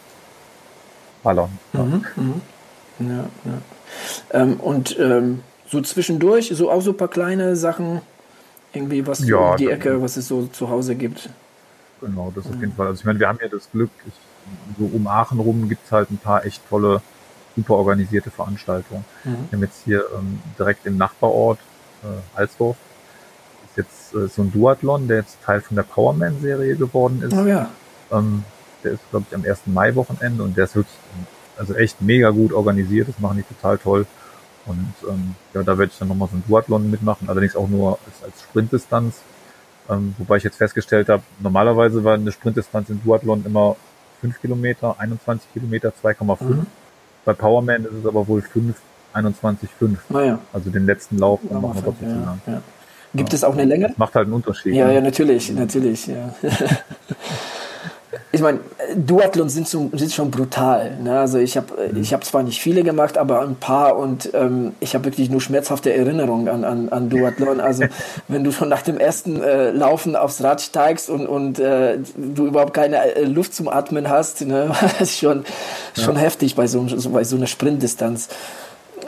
ballern. 1.22 1.58
Ja. 1.72 1.82
Mhm, 1.82 2.04
mh. 2.16 2.40
Ja, 3.00 3.24
ja. 3.44 3.58
Ähm, 4.32 4.60
und 4.60 4.98
ähm, 4.98 5.40
so 5.68 5.80
zwischendurch, 5.80 6.50
so 6.54 6.70
auch 6.70 6.82
so 6.82 6.90
ein 6.90 6.96
paar 6.96 7.08
kleine 7.08 7.56
Sachen, 7.56 8.00
irgendwie 8.72 9.06
was 9.06 9.26
ja, 9.26 9.52
um 9.52 9.56
die 9.56 9.70
Ecke, 9.70 10.00
was 10.02 10.16
es 10.16 10.28
so 10.28 10.46
zu 10.46 10.68
Hause 10.68 10.94
gibt. 10.94 11.30
Genau, 12.00 12.32
das 12.34 12.46
auf 12.46 12.60
jeden 12.60 12.72
Fall. 12.72 12.88
Also 12.88 13.00
ich 13.00 13.04
meine, 13.04 13.18
wir 13.18 13.28
haben 13.28 13.38
ja 13.40 13.48
das 13.48 13.70
Glück, 13.70 13.90
ich, 14.06 14.12
so 14.78 14.84
um 14.92 15.06
Aachen 15.06 15.40
rum 15.40 15.68
gibt's 15.68 15.90
halt 15.90 16.10
ein 16.10 16.18
paar 16.18 16.44
echt 16.44 16.62
tolle, 16.68 17.00
super 17.56 17.74
organisierte 17.74 18.30
Veranstaltungen. 18.30 19.04
Mhm. 19.24 19.36
Wir 19.50 19.56
haben 19.56 19.64
jetzt 19.64 19.82
hier 19.84 20.04
ähm, 20.16 20.40
direkt 20.58 20.86
im 20.86 20.96
Nachbarort, 20.96 21.58
äh, 22.02 22.38
Alsdorf, 22.38 22.76
ist 23.68 23.76
jetzt 23.76 24.14
äh, 24.14 24.28
so 24.28 24.42
ein 24.42 24.52
Duathlon, 24.52 25.08
der 25.08 25.18
jetzt 25.18 25.38
Teil 25.44 25.60
von 25.60 25.76
der 25.76 25.84
Powerman-Serie 25.84 26.76
geworden 26.76 27.22
ist. 27.22 27.32
Oh 27.32 27.46
ja. 27.46 27.70
Ähm, 28.10 28.44
der 28.82 28.92
ist, 28.92 29.10
glaube 29.10 29.26
ich, 29.28 29.34
am 29.34 29.44
1. 29.44 29.60
Mai-Wochenende 29.66 30.42
und 30.42 30.56
der 30.56 30.64
ist 30.64 30.76
wirklich, 30.76 30.94
also 31.58 31.74
echt 31.74 32.00
mega 32.00 32.30
gut 32.30 32.52
organisiert, 32.52 33.08
das 33.08 33.18
machen 33.18 33.38
die 33.38 33.54
total 33.54 33.78
toll. 33.78 34.06
Und 34.66 34.94
ähm, 35.08 35.34
ja, 35.52 35.62
da 35.62 35.76
werde 35.78 35.92
ich 35.92 35.98
dann 35.98 36.08
nochmal 36.08 36.28
so 36.30 36.36
ein 36.36 36.44
Duathlon 36.46 36.90
mitmachen, 36.90 37.28
allerdings 37.28 37.54
auch 37.54 37.68
nur 37.68 37.98
als, 38.06 38.24
als 38.24 38.42
Sprintdistanz. 38.42 39.16
Ähm, 39.90 40.14
wobei 40.16 40.38
ich 40.38 40.44
jetzt 40.44 40.56
festgestellt 40.56 41.08
habe, 41.10 41.22
normalerweise 41.40 42.02
war 42.02 42.14
eine 42.14 42.32
Sprintdistanz 42.32 42.88
im 42.88 43.02
Duathlon 43.04 43.44
immer 43.44 43.76
5 44.22 44.40
Kilometer, 44.40 44.96
21 44.98 45.52
Kilometer, 45.52 45.92
2,5. 46.02 46.44
Mhm. 46.44 46.66
Bei 47.26 47.34
Powerman 47.34 47.84
ist 47.84 47.92
es 47.92 48.06
aber 48.06 48.26
wohl 48.26 48.40
5, 48.40 48.74
21, 49.12 49.68
5. 49.78 49.98
Naja. 50.08 50.38
Also 50.52 50.70
den 50.70 50.86
letzten 50.86 51.18
Lauf 51.18 51.40
dann 51.42 51.60
machen 51.60 51.76
wir 51.76 51.82
doppelt 51.82 52.10
so 52.10 52.16
lang. 52.16 52.40
Gibt 53.14 53.32
ja. 53.32 53.36
es 53.36 53.44
auch 53.44 53.52
eine 53.52 53.64
Länge? 53.64 53.88
Das 53.88 53.98
macht 53.98 54.14
halt 54.14 54.26
einen 54.26 54.34
Unterschied. 54.34 54.74
Ja, 54.74 54.86
ne? 54.86 54.94
ja, 54.94 55.00
natürlich, 55.00 55.52
natürlich, 55.52 56.06
ja. 56.06 56.34
ich 58.32 58.40
meine, 58.40 58.60
Duathlons 58.96 59.54
sind, 59.54 59.68
so, 59.68 59.90
sind 59.92 60.12
schon 60.12 60.30
brutal. 60.30 60.96
Ne? 61.02 61.18
Also 61.18 61.38
ich 61.38 61.56
habe 61.56 61.66
mhm. 61.92 62.00
ich 62.00 62.12
hab 62.12 62.24
zwar 62.24 62.42
nicht 62.42 62.60
viele 62.60 62.82
gemacht, 62.82 63.18
aber 63.18 63.42
ein 63.42 63.56
paar 63.56 63.96
und 63.96 64.30
ähm, 64.34 64.72
ich 64.80 64.94
habe 64.94 65.04
wirklich 65.04 65.30
nur 65.30 65.40
schmerzhafte 65.40 65.92
Erinnerungen 65.92 66.48
an, 66.48 66.64
an, 66.64 66.88
an 66.88 67.10
Duathlon. 67.10 67.60
Also 67.60 67.84
wenn 68.28 68.44
du 68.44 68.52
schon 68.52 68.68
nach 68.68 68.82
dem 68.82 68.98
ersten 68.98 69.42
äh, 69.42 69.70
Laufen 69.70 70.16
aufs 70.16 70.42
Rad 70.42 70.60
steigst 70.60 71.08
und, 71.10 71.26
und 71.26 71.58
äh, 71.58 71.98
du 72.16 72.46
überhaupt 72.46 72.74
keine 72.74 73.14
äh, 73.14 73.24
Luft 73.24 73.54
zum 73.54 73.68
Atmen 73.68 74.08
hast, 74.08 74.42
ne? 74.42 74.70
das 74.80 75.00
ist 75.00 75.18
schon, 75.18 75.44
ja. 75.96 76.02
schon 76.02 76.16
heftig 76.16 76.54
bei 76.54 76.66
so, 76.66 76.86
so, 76.88 77.10
bei 77.10 77.24
so 77.24 77.36
einer 77.36 77.46
Sprintdistanz. 77.46 78.28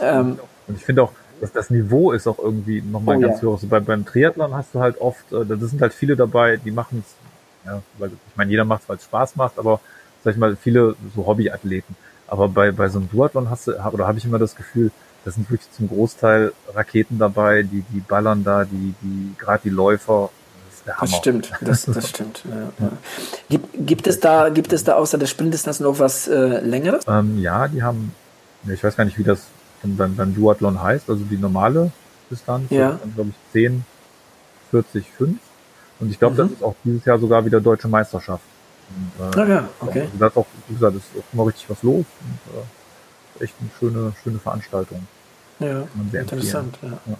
Ähm, 0.00 0.38
und 0.66 0.76
ich 0.76 0.84
finde 0.84 1.02
auch, 1.02 1.12
dass 1.40 1.52
das 1.52 1.70
Niveau 1.70 2.12
ist 2.12 2.26
auch 2.26 2.38
irgendwie 2.38 2.82
nochmal 2.82 3.16
oh, 3.16 3.20
ganz 3.20 3.42
ja. 3.42 3.48
Also 3.48 3.66
bei, 3.66 3.80
beim 3.80 4.04
Triathlon 4.04 4.54
hast 4.54 4.74
du 4.74 4.80
halt 4.80 5.00
oft, 5.00 5.32
äh, 5.32 5.44
da 5.44 5.56
sind 5.56 5.80
halt 5.82 5.92
viele 5.92 6.16
dabei, 6.16 6.56
die 6.56 6.70
machen 6.70 7.04
es 7.06 7.25
ja, 7.66 7.82
weil 7.98 8.10
ich 8.10 8.36
meine, 8.36 8.50
jeder 8.50 8.64
macht 8.64 8.82
es, 8.82 8.88
weil 8.88 8.96
es 8.96 9.04
Spaß 9.04 9.36
macht, 9.36 9.58
aber 9.58 9.80
sag 10.24 10.34
ich 10.34 10.38
mal, 10.38 10.56
viele 10.56 10.96
so 11.14 11.26
Hobbyathleten. 11.26 11.96
Aber 12.28 12.48
bei, 12.48 12.72
bei 12.72 12.88
so 12.88 12.98
einem 12.98 13.10
Duathlon 13.10 13.50
hast 13.50 13.68
du, 13.68 13.72
oder 13.72 14.06
habe 14.06 14.18
ich 14.18 14.24
immer 14.24 14.38
das 14.38 14.56
Gefühl, 14.56 14.90
das 15.24 15.34
sind 15.34 15.50
wirklich 15.50 15.70
zum 15.72 15.88
Großteil 15.88 16.52
Raketen 16.74 17.18
dabei, 17.18 17.62
die, 17.62 17.84
die 17.92 18.00
ballern 18.00 18.44
da, 18.44 18.64
die, 18.64 18.94
die, 19.02 19.34
gerade 19.38 19.62
die 19.64 19.70
Läufer, 19.70 20.30
das, 20.84 21.00
das 21.00 21.16
stimmt, 21.16 21.52
das, 21.60 21.84
das 21.86 22.08
stimmt. 22.10 22.44
Ja, 22.44 22.86
ja. 22.86 22.92
Gibt, 23.48 23.86
gibt 23.86 24.06
es 24.06 24.20
da, 24.20 24.50
gibt 24.50 24.72
es 24.72 24.84
da 24.84 24.94
außer 24.94 25.18
der 25.18 25.26
Sprintdistanz 25.26 25.80
noch 25.80 25.98
was 25.98 26.28
äh, 26.28 26.60
längeres? 26.60 27.04
Ähm, 27.08 27.38
ja, 27.40 27.66
die 27.66 27.82
haben, 27.82 28.12
ich 28.68 28.82
weiß 28.82 28.96
gar 28.96 29.04
nicht, 29.04 29.18
wie 29.18 29.24
das 29.24 29.42
beim, 29.82 30.14
beim 30.14 30.34
Duathlon 30.34 30.80
heißt, 30.80 31.10
also 31.10 31.24
die 31.24 31.38
normale 31.38 31.90
Distanz, 32.30 32.70
ja. 32.70 32.98
glaube 33.14 33.30
ich 33.30 33.52
10, 33.52 33.84
40, 34.70 35.06
5 35.10 35.38
und 36.00 36.10
ich 36.10 36.18
glaube, 36.18 36.34
mhm. 36.34 36.38
das 36.38 36.50
ist 36.52 36.62
auch 36.62 36.74
dieses 36.84 37.04
Jahr 37.04 37.18
sogar 37.18 37.44
wieder 37.44 37.60
deutsche 37.60 37.88
Meisterschaft. 37.88 38.42
Und, 39.18 39.36
äh, 39.36 39.40
ah 39.40 39.46
ja, 39.46 39.68
okay. 39.80 40.00
Also 40.02 40.18
da 40.18 40.26
ist 40.28 40.36
auch, 40.36 40.46
wie 40.68 40.74
gesagt, 40.74 40.96
ist 40.96 41.04
auch 41.18 41.34
immer 41.34 41.46
richtig 41.46 41.68
was 41.68 41.82
los. 41.82 42.04
Und, 42.20 42.54
äh, 43.40 43.44
echt 43.44 43.54
eine 43.60 43.70
schöne, 43.78 44.12
schöne 44.22 44.38
Veranstaltung. 44.38 45.06
Ja, 45.58 45.84
interessant. 46.12 46.78
Ja. 46.82 46.88
ja. 47.06 47.18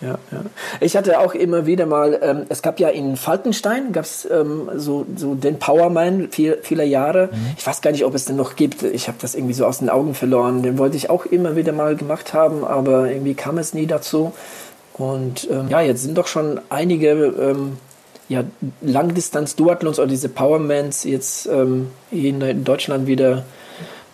Ja, 0.00 0.18
ja. 0.32 0.42
Ich 0.80 0.96
hatte 0.96 1.18
auch 1.20 1.34
immer 1.34 1.66
wieder 1.66 1.86
mal, 1.86 2.18
ähm, 2.20 2.42
es 2.48 2.62
gab 2.62 2.80
ja 2.80 2.88
in 2.88 3.16
Falkenstein, 3.16 3.92
gab 3.92 4.04
es 4.04 4.28
ähm, 4.30 4.68
so, 4.74 5.06
so 5.16 5.34
den 5.34 5.58
Powerman 5.58 6.30
viel, 6.30 6.58
vieler 6.62 6.84
Jahre. 6.84 7.30
Mhm. 7.32 7.54
Ich 7.56 7.66
weiß 7.66 7.80
gar 7.80 7.92
nicht, 7.92 8.04
ob 8.04 8.14
es 8.14 8.24
den 8.24 8.36
noch 8.36 8.56
gibt. 8.56 8.82
Ich 8.82 9.08
habe 9.08 9.18
das 9.20 9.34
irgendwie 9.34 9.54
so 9.54 9.64
aus 9.64 9.78
den 9.78 9.88
Augen 9.88 10.14
verloren. 10.14 10.62
Den 10.62 10.78
wollte 10.78 10.96
ich 10.96 11.10
auch 11.10 11.26
immer 11.26 11.56
wieder 11.56 11.72
mal 11.72 11.96
gemacht 11.96 12.34
haben, 12.34 12.64
aber 12.64 13.10
irgendwie 13.10 13.34
kam 13.34 13.56
es 13.56 13.72
nie 13.72 13.86
dazu. 13.86 14.34
Und 14.94 15.48
ähm, 15.50 15.68
ja, 15.68 15.80
jetzt 15.80 16.02
sind 16.02 16.16
doch 16.16 16.28
schon 16.28 16.60
einige 16.70 17.10
ähm, 17.10 17.78
ja, 18.28 18.44
Langdistanz-Duathlons 18.80 19.98
oder 19.98 20.08
diese 20.08 20.28
Powermans 20.28 21.04
jetzt 21.04 21.46
ähm, 21.46 21.90
in 22.10 22.64
Deutschland 22.64 23.06
wieder 23.06 23.44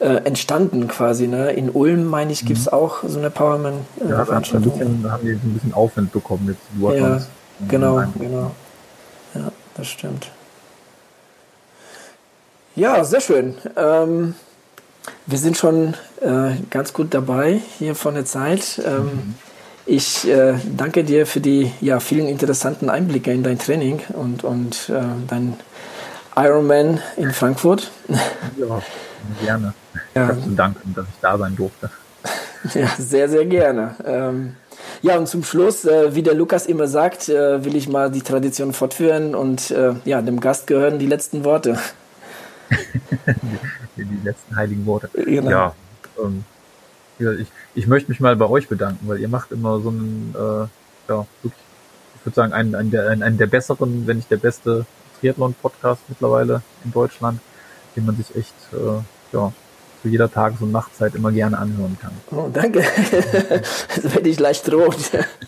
äh, 0.00 0.24
entstanden 0.24 0.88
quasi. 0.88 1.28
Ne? 1.28 1.52
In 1.52 1.70
Ulm, 1.70 2.06
meine 2.06 2.32
ich, 2.32 2.44
gibt 2.44 2.58
es 2.58 2.66
mhm. 2.66 2.72
auch 2.72 2.98
so 3.06 3.18
eine 3.18 3.30
Powerman. 3.30 3.74
Äh, 4.00 4.08
ja, 4.08 4.24
da 4.24 4.34
haben 4.34 5.20
die 5.22 5.32
ein 5.32 5.54
bisschen 5.54 5.74
Aufwand 5.74 6.12
bekommen 6.12 6.48
jetzt 6.48 6.60
Duathlons. 6.78 7.24
Ja, 7.24 7.66
genau, 7.68 8.02
genau. 8.18 8.50
Ja, 9.34 9.52
das 9.76 9.86
stimmt. 9.86 10.30
Ja, 12.74 13.04
sehr 13.04 13.20
schön. 13.20 13.56
Ähm, 13.76 14.34
wir 15.26 15.38
sind 15.38 15.56
schon 15.56 15.94
äh, 16.20 16.52
ganz 16.70 16.92
gut 16.92 17.12
dabei 17.12 17.60
hier 17.78 17.94
von 17.94 18.14
der 18.14 18.24
Zeit. 18.24 18.80
Ähm, 18.84 19.04
mhm. 19.04 19.34
Ich 19.90 20.24
äh, 20.28 20.54
danke 20.76 21.02
dir 21.02 21.26
für 21.26 21.40
die 21.40 21.72
ja, 21.80 21.98
vielen 21.98 22.28
interessanten 22.28 22.88
Einblicke 22.88 23.32
in 23.32 23.42
dein 23.42 23.58
Training 23.58 24.00
und, 24.10 24.44
und 24.44 24.88
äh, 24.88 25.02
dein 25.26 25.54
Ironman 26.36 27.00
in 27.16 27.32
Frankfurt. 27.32 27.90
Ja, 28.56 28.80
gerne. 29.42 29.74
Ja. 30.14 30.28
Zu 30.28 30.50
danken, 30.50 30.94
dass 30.94 31.06
ich 31.06 31.20
da 31.20 31.36
sein 31.36 31.56
durfte. 31.56 31.90
Ja, 32.74 32.88
sehr, 32.98 33.28
sehr 33.28 33.46
gerne. 33.46 33.96
Ähm, 34.04 34.54
ja, 35.02 35.16
und 35.16 35.26
zum 35.26 35.42
Schluss, 35.42 35.84
äh, 35.84 36.14
wie 36.14 36.22
der 36.22 36.34
Lukas 36.34 36.66
immer 36.66 36.86
sagt, 36.86 37.28
äh, 37.28 37.64
will 37.64 37.74
ich 37.74 37.88
mal 37.88 38.12
die 38.12 38.22
Tradition 38.22 38.72
fortführen 38.72 39.34
und 39.34 39.72
äh, 39.72 39.94
ja, 40.04 40.22
dem 40.22 40.38
Gast 40.38 40.68
gehören 40.68 41.00
die 41.00 41.06
letzten 41.06 41.42
Worte. 41.42 41.78
die, 42.70 44.04
die, 44.04 44.20
letzten 44.22 44.54
heiligen 44.54 44.86
Worte. 44.86 45.08
Genau. 45.14 45.50
Ja, 45.50 45.74
ähm, 46.22 46.44
ich, 47.20 47.48
ich 47.74 47.86
möchte 47.86 48.10
mich 48.10 48.20
mal 48.20 48.36
bei 48.36 48.48
euch 48.48 48.68
bedanken, 48.68 49.08
weil 49.08 49.18
ihr 49.18 49.28
macht 49.28 49.52
immer 49.52 49.80
so 49.80 49.90
einen, 49.90 50.34
äh, 50.34 51.10
ja, 51.10 51.26
wirklich, 51.42 51.64
ich 52.16 52.26
würde 52.26 52.34
sagen, 52.34 52.52
einen, 52.52 52.74
einen, 52.74 52.90
der, 52.90 53.08
einen 53.08 53.38
der 53.38 53.46
besseren, 53.46 54.06
wenn 54.06 54.18
nicht 54.18 54.30
der 54.30 54.36
beste 54.36 54.86
Triathlon-Podcast 55.20 56.02
mittlerweile 56.08 56.62
in 56.84 56.92
Deutschland, 56.92 57.40
den 57.96 58.06
man 58.06 58.16
sich 58.16 58.34
echt, 58.36 58.54
äh, 58.72 59.02
ja, 59.32 59.52
zu 60.02 60.08
jeder 60.08 60.32
Tages- 60.32 60.62
und 60.62 60.72
Nachtzeit 60.72 61.14
immer 61.14 61.30
gerne 61.30 61.58
anhören 61.58 61.96
kann. 62.00 62.12
Oh, 62.30 62.48
danke. 62.52 62.80
das 63.94 64.14
werde 64.14 64.28
ich 64.28 64.38
leicht 64.38 64.72
rot. 64.72 64.96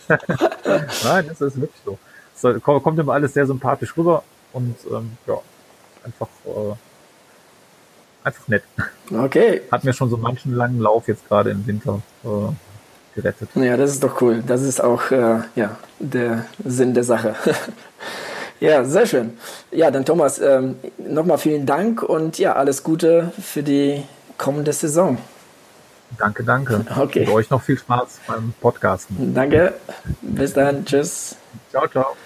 Nein, 1.04 1.26
das 1.28 1.40
ist 1.40 1.60
wirklich 1.60 1.80
so. 1.84 1.98
Es 2.34 2.62
kommt 2.62 2.98
immer 2.98 3.14
alles 3.14 3.34
sehr 3.34 3.46
sympathisch 3.46 3.96
rüber 3.96 4.22
und 4.52 4.76
ähm, 4.90 5.12
ja, 5.26 5.38
einfach 6.04 6.28
äh, 6.44 6.74
einfach 8.24 8.48
nett. 8.48 8.62
Okay. 9.12 9.62
Hat 9.70 9.84
mir 9.84 9.92
schon 9.92 10.10
so 10.10 10.16
manchen 10.16 10.54
langen 10.54 10.80
Lauf 10.80 11.08
jetzt 11.08 11.26
gerade 11.28 11.50
im 11.50 11.66
Winter 11.66 12.00
äh, 12.24 12.28
gerettet. 13.14 13.48
Ja, 13.54 13.76
das 13.76 13.90
ist 13.90 14.02
doch 14.02 14.20
cool. 14.20 14.42
Das 14.46 14.62
ist 14.62 14.82
auch 14.82 15.10
äh, 15.10 15.40
ja, 15.54 15.76
der 15.98 16.46
Sinn 16.64 16.94
der 16.94 17.04
Sache. 17.04 17.34
ja, 18.60 18.84
sehr 18.84 19.06
schön. 19.06 19.36
Ja, 19.70 19.90
dann 19.90 20.04
Thomas, 20.04 20.38
ähm, 20.40 20.76
nochmal 20.98 21.38
vielen 21.38 21.66
Dank 21.66 22.02
und 22.02 22.38
ja, 22.38 22.54
alles 22.54 22.82
Gute 22.82 23.32
für 23.40 23.62
die 23.62 24.02
kommende 24.38 24.72
Saison. 24.72 25.18
Danke, 26.18 26.44
danke. 26.44 26.84
Okay. 26.98 27.26
Und 27.26 27.32
euch 27.32 27.50
noch 27.50 27.62
viel 27.62 27.78
Spaß 27.78 28.20
beim 28.26 28.52
Podcasten. 28.60 29.34
Danke. 29.34 29.74
Bis 30.20 30.52
dann. 30.52 30.84
Tschüss. 30.84 31.36
Ciao, 31.70 31.88
ciao. 31.88 32.16